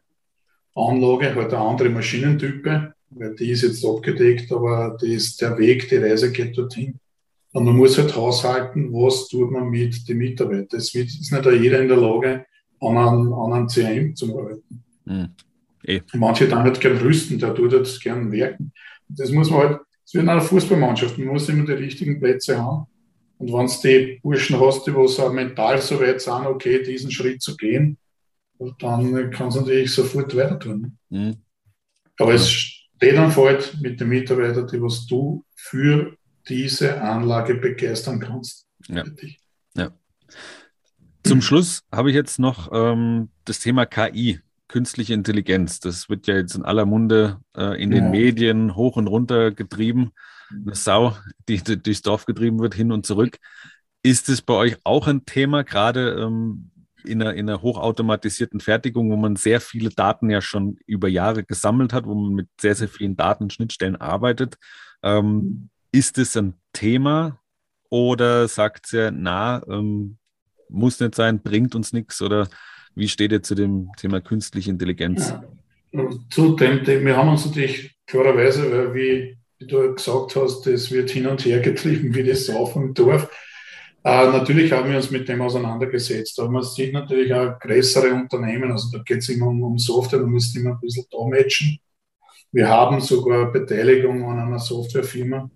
Anlage, 0.76 1.36
halt 1.36 1.53
eine 1.53 1.63
andere 1.63 1.89
Maschinentype, 1.89 2.93
die 3.12 3.51
ist 3.51 3.64
jetzt 3.64 3.86
abgedeckt, 3.86 4.51
aber 4.51 4.97
die 5.01 5.14
ist 5.14 5.41
der 5.41 5.57
Weg, 5.57 5.89
die 5.89 5.97
Reise 5.97 6.32
geht 6.32 6.57
dorthin. 6.57 6.95
Und 7.53 7.66
man 7.66 7.76
muss 7.76 7.97
halt 7.97 8.16
haushalten, 8.16 8.93
was 8.93 9.28
tut 9.28 9.51
man 9.51 9.70
mit 9.70 10.07
den 10.07 10.18
Mitarbeitern. 10.18 10.80
Es 10.80 10.95
ist 10.95 11.32
nicht 11.32 11.45
jeder 11.45 11.82
in 11.82 11.89
der 11.89 11.97
Lage, 11.97 12.45
an 12.80 12.97
einem, 12.97 13.34
an 13.34 13.53
einem 13.53 13.70
CM 13.70 14.16
zu 14.16 14.38
arbeiten. 14.38 14.84
Mhm. 15.05 15.30
Eh. 15.84 16.01
Manche 16.14 16.47
dann 16.47 16.68
nicht 16.68 16.80
gern 16.80 16.97
rüsten, 16.97 17.39
der 17.39 17.53
tut 17.53 17.74
jetzt 17.74 18.01
gern 18.01 18.32
werken. 18.32 18.72
Das 19.09 19.32
muss 19.32 19.49
man 19.49 19.59
halt, 19.59 19.80
es 20.05 20.14
wird 20.14 20.24
in 20.24 20.30
einer 20.30 20.41
Fußballmannschaft, 20.41 21.18
man 21.18 21.30
muss 21.30 21.49
immer 21.49 21.66
die 21.66 21.74
richtigen 21.74 22.20
Plätze 22.20 22.57
haben. 22.57 22.86
Und 23.38 23.51
wenn 23.51 23.66
es 23.66 23.82
die 23.82 24.20
Burschen 24.22 24.59
hast, 24.59 24.86
die 24.86 24.95
was 24.95 25.20
auch 25.20 25.34
mental 25.34 25.82
so 25.82 25.99
weit 25.99 26.22
sind, 26.22 26.45
okay, 26.45 26.84
diesen 26.84 27.12
Schritt 27.12 27.41
zu 27.41 27.57
gehen, 27.57 27.97
dann 28.80 29.32
kann 29.32 29.47
es 29.47 29.55
natürlich 29.55 29.91
sofort 29.91 30.36
weiter 30.36 30.59
tun. 30.59 30.97
Mhm. 31.09 31.38
Aber 32.18 32.36
es 32.36 32.80
fällt 33.01 33.81
mit 33.81 33.99
den 33.99 34.09
Mitarbeitern, 34.09 34.67
die 34.67 34.81
was 34.81 35.05
du 35.07 35.43
für 35.55 36.15
diese 36.47 37.01
Anlage 37.01 37.55
begeistern 37.55 38.19
kannst. 38.19 38.67
Ja. 38.87 39.03
ja. 39.75 39.91
Zum 41.23 41.41
Schluss 41.41 41.83
habe 41.91 42.09
ich 42.09 42.15
jetzt 42.15 42.39
noch 42.39 42.69
ähm, 42.73 43.29
das 43.45 43.59
Thema 43.59 43.85
KI, 43.85 44.39
künstliche 44.67 45.13
Intelligenz. 45.13 45.79
Das 45.79 46.09
wird 46.09 46.27
ja 46.27 46.35
jetzt 46.35 46.55
in 46.55 46.63
aller 46.63 46.85
Munde 46.85 47.39
äh, 47.55 47.81
in 47.81 47.91
ja. 47.91 47.99
den 47.99 48.11
Medien 48.11 48.75
hoch 48.75 48.97
und 48.97 49.07
runter 49.07 49.51
getrieben. 49.51 50.11
Eine 50.49 50.75
Sau, 50.75 51.15
die, 51.47 51.57
die 51.57 51.81
durchs 51.81 52.01
Dorf 52.01 52.25
getrieben 52.25 52.59
wird, 52.59 52.73
hin 52.73 52.91
und 52.91 53.05
zurück. 53.05 53.37
Ist 54.03 54.29
es 54.29 54.41
bei 54.41 54.55
euch 54.55 54.77
auch 54.83 55.07
ein 55.07 55.25
Thema, 55.25 55.63
gerade 55.63 56.19
ähm, 56.19 56.70
in 57.05 57.21
einer, 57.21 57.33
in 57.33 57.49
einer 57.49 57.61
hochautomatisierten 57.61 58.59
Fertigung, 58.59 59.11
wo 59.11 59.15
man 59.15 59.35
sehr 59.35 59.61
viele 59.61 59.89
Daten 59.89 60.29
ja 60.29 60.41
schon 60.41 60.77
über 60.85 61.07
Jahre 61.07 61.43
gesammelt 61.43 61.93
hat, 61.93 62.05
wo 62.05 62.15
man 62.15 62.33
mit 62.33 62.47
sehr, 62.59 62.75
sehr 62.75 62.87
vielen 62.87 63.15
Datenschnittstellen 63.15 63.95
arbeitet. 63.95 64.57
Ähm, 65.03 65.69
ist 65.91 66.17
es 66.17 66.37
ein 66.37 66.53
Thema 66.73 67.39
oder 67.89 68.47
sagt 68.47 68.93
ihr, 68.93 69.11
na, 69.11 69.61
ähm, 69.67 70.17
muss 70.69 70.99
nicht 70.99 71.15
sein, 71.15 71.41
bringt 71.41 71.75
uns 71.75 71.91
nichts 71.93 72.21
oder 72.21 72.47
wie 72.95 73.07
steht 73.07 73.31
ihr 73.31 73.43
zu 73.43 73.55
dem 73.55 73.89
Thema 73.97 74.21
künstliche 74.21 74.69
Intelligenz? 74.69 75.29
Ja. 75.91 76.09
Zu 76.29 76.55
dem, 76.55 76.85
wir 76.85 77.17
haben 77.17 77.29
uns 77.29 77.45
natürlich 77.45 77.97
klarerweise, 78.07 78.93
wie, 78.93 79.37
wie 79.59 79.67
du 79.67 79.93
gesagt 79.93 80.35
hast, 80.37 80.63
das 80.63 80.89
wird 80.91 81.09
hin 81.09 81.27
und 81.27 81.43
her 81.43 81.59
getrieben, 81.59 82.15
wie 82.15 82.23
das 82.23 82.49
auf 82.49 82.73
dem 82.73 82.93
Dorf. 82.93 83.29
Äh, 84.03 84.31
natürlich 84.31 84.71
haben 84.71 84.89
wir 84.89 84.97
uns 84.97 85.11
mit 85.11 85.29
dem 85.29 85.41
auseinandergesetzt, 85.41 86.39
aber 86.39 86.49
man 86.49 86.63
sieht 86.63 86.91
natürlich 86.91 87.31
auch 87.33 87.59
größere 87.59 88.13
Unternehmen, 88.13 88.71
also 88.71 88.97
da 88.97 89.03
geht 89.03 89.19
es 89.19 89.29
immer 89.29 89.47
um, 89.47 89.61
um 89.61 89.77
Software, 89.77 90.19
da 90.19 90.25
müsste 90.25 90.59
immer 90.59 90.71
ein 90.71 90.79
bisschen 90.79 91.05
da 91.11 91.19
matchen. 91.27 91.77
Wir 92.51 92.67
haben 92.67 92.99
sogar 92.99 93.51
Beteiligung 93.51 94.23
an 94.23 94.39
einer 94.39 94.59
Softwarefirma, 94.59 95.49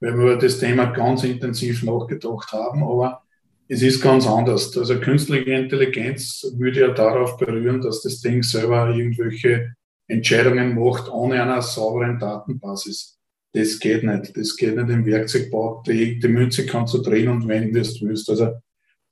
weil 0.00 0.16
wir 0.16 0.24
über 0.24 0.36
das 0.36 0.58
Thema 0.58 0.86
ganz 0.86 1.24
intensiv 1.24 1.82
nachgedacht 1.82 2.52
haben, 2.52 2.84
aber 2.84 3.22
es 3.66 3.82
ist 3.82 4.00
ganz 4.00 4.26
anders. 4.26 4.76
Also 4.78 4.98
künstliche 5.00 5.50
Intelligenz 5.50 6.46
würde 6.56 6.80
ja 6.80 6.88
darauf 6.88 7.36
berühren, 7.36 7.82
dass 7.82 8.02
das 8.02 8.20
Ding 8.20 8.42
selber 8.42 8.94
irgendwelche 8.94 9.74
Entscheidungen 10.06 10.74
macht 10.74 11.10
ohne 11.10 11.42
einer 11.42 11.60
sauberen 11.60 12.18
Datenbasis. 12.18 13.17
Das 13.52 13.78
geht 13.78 14.04
nicht. 14.04 14.36
Das 14.36 14.56
geht 14.56 14.76
nicht 14.76 14.90
im 14.90 15.06
Werkzeugbau. 15.06 15.82
Die, 15.86 16.18
die 16.18 16.28
Münze 16.28 16.66
kannst 16.66 16.94
du 16.94 16.98
drehen 16.98 17.28
und 17.28 17.48
wenden, 17.48 17.74
wie 17.74 17.98
du 17.98 18.08
willst. 18.08 18.28
Also 18.30 18.52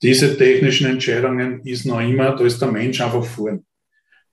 diese 0.01 0.37
technischen 0.37 0.87
Entscheidungen 0.87 1.61
ist 1.61 1.85
noch 1.85 2.01
immer, 2.01 2.35
da 2.35 2.43
ist 2.43 2.61
der 2.61 2.71
Mensch 2.71 3.01
einfach 3.01 3.25
vorn. 3.25 3.65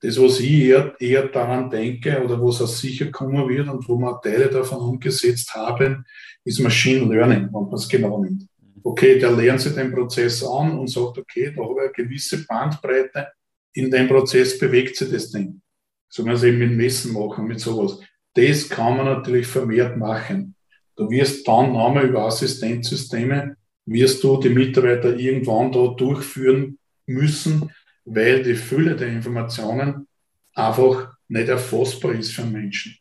Das, 0.00 0.20
was 0.20 0.38
ich 0.40 0.64
eher, 0.64 0.94
eher 1.00 1.28
daran 1.28 1.70
denke 1.70 2.22
oder 2.22 2.40
was 2.42 2.60
auch 2.60 2.68
sicher 2.68 3.10
kommen 3.10 3.48
wird 3.48 3.68
und 3.68 3.88
wo 3.88 3.96
wir 3.96 4.20
Teile 4.22 4.50
davon 4.50 4.78
umgesetzt 4.80 5.54
haben, 5.54 6.04
ist 6.44 6.60
Machine 6.60 7.06
Learning, 7.06 7.44
wenn 7.44 7.62
man 7.62 7.72
es 7.72 7.88
genau 7.88 8.22
nimmt. 8.22 8.46
Okay, 8.82 9.18
der 9.18 9.30
lernt 9.32 9.62
sich 9.62 9.74
den 9.74 9.90
Prozess 9.90 10.44
an 10.44 10.78
und 10.78 10.90
sagt, 10.90 11.16
okay, 11.16 11.54
da 11.56 11.62
habe 11.62 11.72
ich 11.72 11.96
eine 11.98 12.08
gewisse 12.08 12.44
Bandbreite, 12.44 13.28
in 13.72 13.90
dem 13.90 14.06
Prozess 14.06 14.58
bewegt 14.58 14.96
sich 14.96 15.10
das 15.10 15.30
Ding. 15.30 15.62
So 16.10 16.22
man 16.22 16.34
es 16.34 16.42
eben 16.42 16.58
mit 16.58 16.72
Messen 16.72 17.14
machen, 17.14 17.46
mit 17.46 17.60
sowas. 17.60 17.98
Das 18.34 18.68
kann 18.68 18.96
man 18.96 19.06
natürlich 19.06 19.46
vermehrt 19.46 19.96
machen. 19.96 20.54
Du 20.96 21.10
wirst 21.10 21.46
dann 21.48 21.72
nochmal 21.72 22.06
über 22.06 22.26
Assistenzsysteme, 22.26 23.56
wirst 23.86 24.22
du 24.22 24.38
die 24.38 24.48
Mitarbeiter 24.48 25.16
irgendwann 25.16 25.72
da 25.72 25.88
durchführen 25.88 26.78
müssen, 27.06 27.70
weil 28.04 28.42
die 28.42 28.54
Fülle 28.54 28.96
der 28.96 29.08
Informationen 29.08 30.06
einfach 30.54 31.14
nicht 31.28 31.48
erfassbar 31.48 32.12
ist 32.12 32.32
für 32.32 32.44
Menschen. 32.44 32.96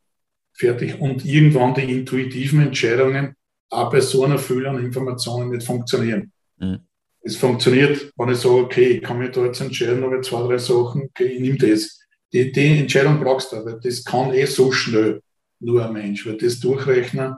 Fertig. 0.54 1.00
Und 1.00 1.26
irgendwann 1.26 1.74
die 1.74 1.92
intuitiven 1.92 2.62
Entscheidungen 2.62 3.36
auch 3.70 3.92
bei 3.92 4.02
so 4.02 4.24
einer 4.24 4.38
Fülle 4.38 4.70
an 4.70 4.84
Informationen 4.84 5.50
nicht 5.50 5.66
funktionieren. 5.66 6.32
Mhm. 6.58 6.80
Es 7.22 7.38
funktioniert, 7.38 8.12
wenn 8.18 8.30
ich 8.30 8.38
sage, 8.38 8.56
okay, 8.56 8.86
ich 8.86 9.02
kann 9.02 9.18
mich 9.18 9.32
da 9.32 9.46
jetzt 9.46 9.62
entscheiden, 9.62 10.04
aber 10.04 10.22
zwei, 10.22 10.46
drei 10.46 10.58
Sachen, 10.58 11.04
okay, 11.04 11.26
ich 11.26 11.40
nehme 11.40 11.58
das. 11.58 12.00
Die, 12.34 12.52
die 12.52 12.80
Entscheidung 12.80 13.20
brauchst 13.20 13.52
du, 13.52 13.64
weil 13.64 13.80
das 13.82 14.04
kann 14.04 14.34
eh 14.34 14.46
so 14.46 14.72
schnell 14.72 15.22
nur 15.64 15.86
ein 15.86 15.94
Mensch, 15.94 16.26
weil 16.26 16.38
das 16.38 16.60
Durchrechnen 16.60 17.36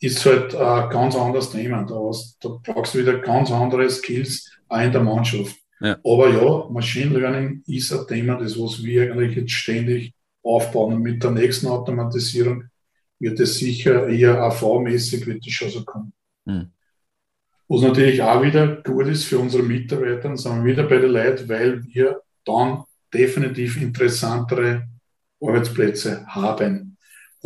ist 0.00 0.24
halt 0.24 0.54
ein 0.54 0.90
ganz 0.90 1.16
anderes 1.16 1.50
Thema. 1.50 1.84
Da, 1.84 1.94
hast, 1.94 2.36
da 2.44 2.58
brauchst 2.62 2.94
du 2.94 2.98
wieder 2.98 3.18
ganz 3.18 3.50
andere 3.50 3.88
Skills 3.88 4.50
auch 4.68 4.80
in 4.80 4.92
der 4.92 5.02
Mannschaft. 5.02 5.56
Ja. 5.80 5.98
Aber 6.04 6.30
ja, 6.30 6.70
Machine 6.70 7.18
Learning 7.18 7.62
ist 7.66 7.92
ein 7.92 8.06
Thema, 8.06 8.36
das 8.36 8.58
was 8.58 8.82
wir 8.82 9.02
eigentlich 9.02 9.36
jetzt 9.36 9.52
ständig 9.52 10.14
aufbauen. 10.42 10.94
Und 10.94 11.02
mit 11.02 11.22
der 11.22 11.30
nächsten 11.30 11.66
Automatisierung 11.66 12.64
wird 13.18 13.40
es 13.40 13.58
sicher 13.58 14.08
eher 14.08 14.42
AV-mäßig, 14.42 15.26
wird 15.26 15.44
das 15.46 15.52
schon 15.52 15.70
so 15.70 15.84
kommen. 15.84 16.12
Mhm. 16.44 16.70
Was 17.68 17.82
natürlich 17.82 18.22
auch 18.22 18.42
wieder 18.42 18.76
gut 18.76 19.08
ist 19.08 19.24
für 19.24 19.38
unsere 19.38 19.62
Mitarbeiter, 19.62 20.36
sind 20.36 20.64
wir 20.64 20.72
wieder 20.72 20.84
bei 20.84 20.98
den 20.98 21.10
Leuten, 21.10 21.48
weil 21.48 21.84
wir 21.86 22.20
dann 22.44 22.84
definitiv 23.12 23.80
interessantere 23.80 24.88
Arbeitsplätze 25.40 26.24
haben 26.26 26.95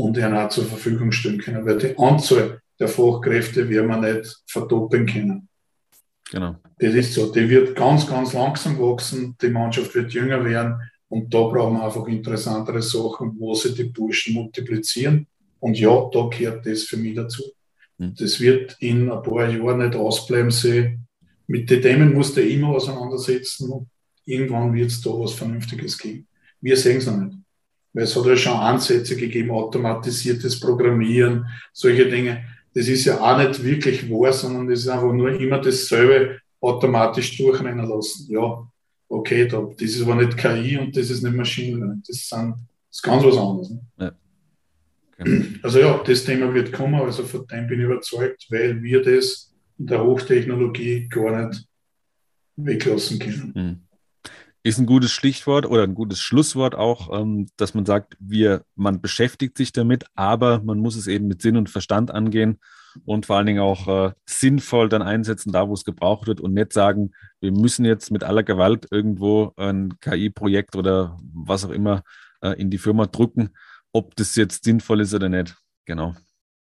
und 0.01 0.17
ihnen 0.17 0.35
auch 0.35 0.49
zur 0.49 0.65
Verfügung 0.65 1.13
stellen 1.13 1.39
können, 1.39 1.65
weil 1.67 1.79
die 1.79 1.97
Anzahl 1.99 2.61
der 2.79 2.89
Fachkräfte 2.89 3.69
werden 3.69 3.89
wir 3.89 4.15
nicht 4.15 4.43
verdoppeln 4.47 5.07
können. 5.07 5.49
Genau. 6.31 6.57
Das 6.79 6.95
ist 6.95 7.15
so. 7.15 7.31
Die 7.33 7.49
wird 7.49 7.77
ganz, 7.77 8.07
ganz 8.07 8.33
langsam 8.33 8.79
wachsen. 8.79 9.37
Die 9.43 9.49
Mannschaft 9.49 9.95
wird 9.95 10.13
jünger 10.13 10.45
werden. 10.45 10.81
Und 11.09 11.35
da 11.35 11.43
brauchen 11.43 11.75
wir 11.75 11.85
einfach 11.85 12.07
interessantere 12.07 12.81
Sachen, 12.81 13.35
wo 13.39 13.53
sie 13.55 13.75
die 13.75 13.85
Burschen 13.85 14.35
multiplizieren. 14.35 15.27
Und 15.59 15.79
ja, 15.79 16.09
da 16.13 16.29
gehört 16.29 16.65
das 16.65 16.85
für 16.85 16.97
mich 16.97 17.17
dazu. 17.17 17.43
Mhm. 17.99 18.15
Das 18.19 18.41
wird 18.41 18.77
in 18.81 19.11
ein 19.11 19.23
paar 19.23 19.51
Jahren 19.51 19.79
nicht 19.79 19.97
ausbleiben. 19.97 20.51
Sie, 20.51 20.99
mit 21.49 21.69
den 21.69 21.83
Themen 21.83 22.15
musst 22.15 22.37
du 22.37 22.43
immer 22.43 22.69
auseinandersetzen. 22.69 23.91
Irgendwann 24.25 24.73
wird 24.73 24.91
es 24.91 25.03
da 25.03 25.11
was 25.11 25.35
Vernünftiges 25.35 25.99
geben. 25.99 26.27
Wir 26.61 26.77
sehen 26.77 26.99
es 26.99 27.07
noch 27.07 27.19
nicht. 27.19 27.37
Weil 27.93 28.05
es 28.05 28.17
hat 28.17 28.27
ja 28.27 28.37
schon 28.37 28.57
Ansätze 28.57 29.17
gegeben, 29.17 29.51
automatisiertes 29.51 30.61
Programmieren, 30.61 31.47
solche 31.73 32.09
Dinge 32.09 32.45
das 32.75 32.87
ist 32.89 33.05
ja 33.05 33.21
auch 33.21 33.39
nicht 33.39 33.63
wirklich 33.65 34.09
wahr, 34.09 34.33
sondern 34.33 34.69
das 34.69 34.81
ist 34.81 34.89
einfach 34.89 35.13
nur 35.13 35.31
immer 35.41 35.61
dasselbe 35.61 36.41
automatisch 36.61 37.37
durchrennen 37.37 37.89
lassen. 37.89 38.31
Ja, 38.31 38.67
okay, 39.09 39.49
da, 39.49 39.69
das 39.77 39.91
ist 39.91 40.03
aber 40.03 40.15
nicht 40.15 40.37
KI 40.37 40.79
und 40.79 40.97
das 40.97 41.11
ist 41.11 41.23
nicht 41.23 41.35
Maschine 41.35 41.79
Learning. 41.79 42.03
Das, 42.07 42.29
sind, 42.29 42.53
das 42.53 42.97
ist 42.97 43.03
ganz 43.03 43.25
was 43.25 43.37
anderes. 43.37 43.71
Ne? 43.71 43.81
Ja. 43.99 44.13
Genau. 45.19 45.45
Also 45.63 45.81
ja, 45.81 46.03
das 46.05 46.25
Thema 46.25 46.53
wird 46.55 46.73
kommen, 46.73 46.95
also 46.95 47.25
von 47.25 47.47
dem 47.47 47.67
bin 47.67 47.81
ich 47.81 47.87
überzeugt, 47.87 48.47
weil 48.51 48.83
wir 48.83 49.03
das 49.03 49.53
in 49.79 49.87
der 49.87 50.03
Hochtechnologie 50.03 51.09
gar 51.09 51.47
nicht 51.47 51.67
weglassen 52.57 53.19
können. 53.19 53.53
Mhm 53.55 53.90
ist 54.63 54.79
ein 54.79 54.87
gutes 54.87 55.11
Stichwort 55.13 55.67
oder 55.67 55.85
ein 55.85 55.95
gutes 55.95 56.21
Schlusswort 56.21 56.75
auch, 56.75 57.19
ähm, 57.19 57.49
dass 57.57 57.75
man 57.75 57.87
sagt, 57.87 58.17
wir, 58.21 58.65
man 58.75 59.01
beschäftigt 59.01 59.57
sich 59.57 59.73
damit, 59.73 60.05
aber 60.15 60.61
man 60.63 60.79
muss 60.79 60.97
es 60.97 61.07
eben 61.07 61.29
mit 61.29 61.41
Sinn 61.41 61.57
und 61.57 61.71
Verstand 61.71 62.11
angehen 62.11 62.59
und 63.05 63.27
vor 63.27 63.37
allen 63.37 63.47
Dingen 63.47 63.61
auch 63.61 63.89
äh, 63.89 64.13
sinnvoll 64.27 64.89
dann 64.89 65.03
einsetzen, 65.03 65.53
da 65.53 65.69
wo 65.69 65.75
es 65.75 65.85
gebraucht 65.85 66.27
wird 66.27 66.41
und 66.41 66.53
nicht 66.53 66.73
sagen, 66.73 67.13
wir 67.41 67.53
müssen 67.53 67.85
jetzt 67.85 68.11
mit 68.11 68.25
aller 68.25 68.43
Gewalt 68.43 68.87
irgendwo 68.91 69.53
ein 69.57 69.99
KI-Projekt 70.01 70.77
oder 70.77 71.19
was 71.33 71.65
auch 71.65 71.71
immer 71.71 72.03
äh, 72.43 72.61
in 72.61 72.71
die 72.71 72.79
Firma 72.79 73.07
drücken, 73.07 73.51
ob 73.93 74.15
das 74.17 74.37
jetzt 74.37 74.65
sinnvoll 74.65 75.01
ist 75.01 75.15
oder 75.15 75.29
nicht. 75.29 75.57
Genau. 75.87 76.15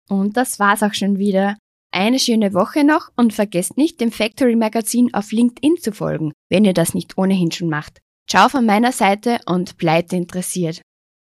Und 0.09 0.37
das 0.37 0.59
war's 0.59 0.83
auch 0.83 0.93
schon 0.93 1.17
wieder. 1.17 1.57
Eine 1.93 2.19
schöne 2.19 2.53
Woche 2.53 2.85
noch 2.85 3.09
und 3.17 3.33
vergesst 3.33 3.75
nicht, 3.75 3.99
dem 3.99 4.11
Factory 4.11 4.55
Magazin 4.55 5.13
auf 5.13 5.31
LinkedIn 5.31 5.75
zu 5.77 5.91
folgen, 5.91 6.31
wenn 6.51 6.65
ihr 6.65 6.73
das 6.73 6.93
nicht 6.93 7.17
ohnehin 7.17 7.51
schon 7.51 7.69
macht. 7.69 8.01
Ciao 8.29 8.49
von 8.49 8.65
meiner 8.65 8.91
Seite 8.91 9.39
und 9.47 9.77
bleibt 9.77 10.13
interessiert. 10.13 10.81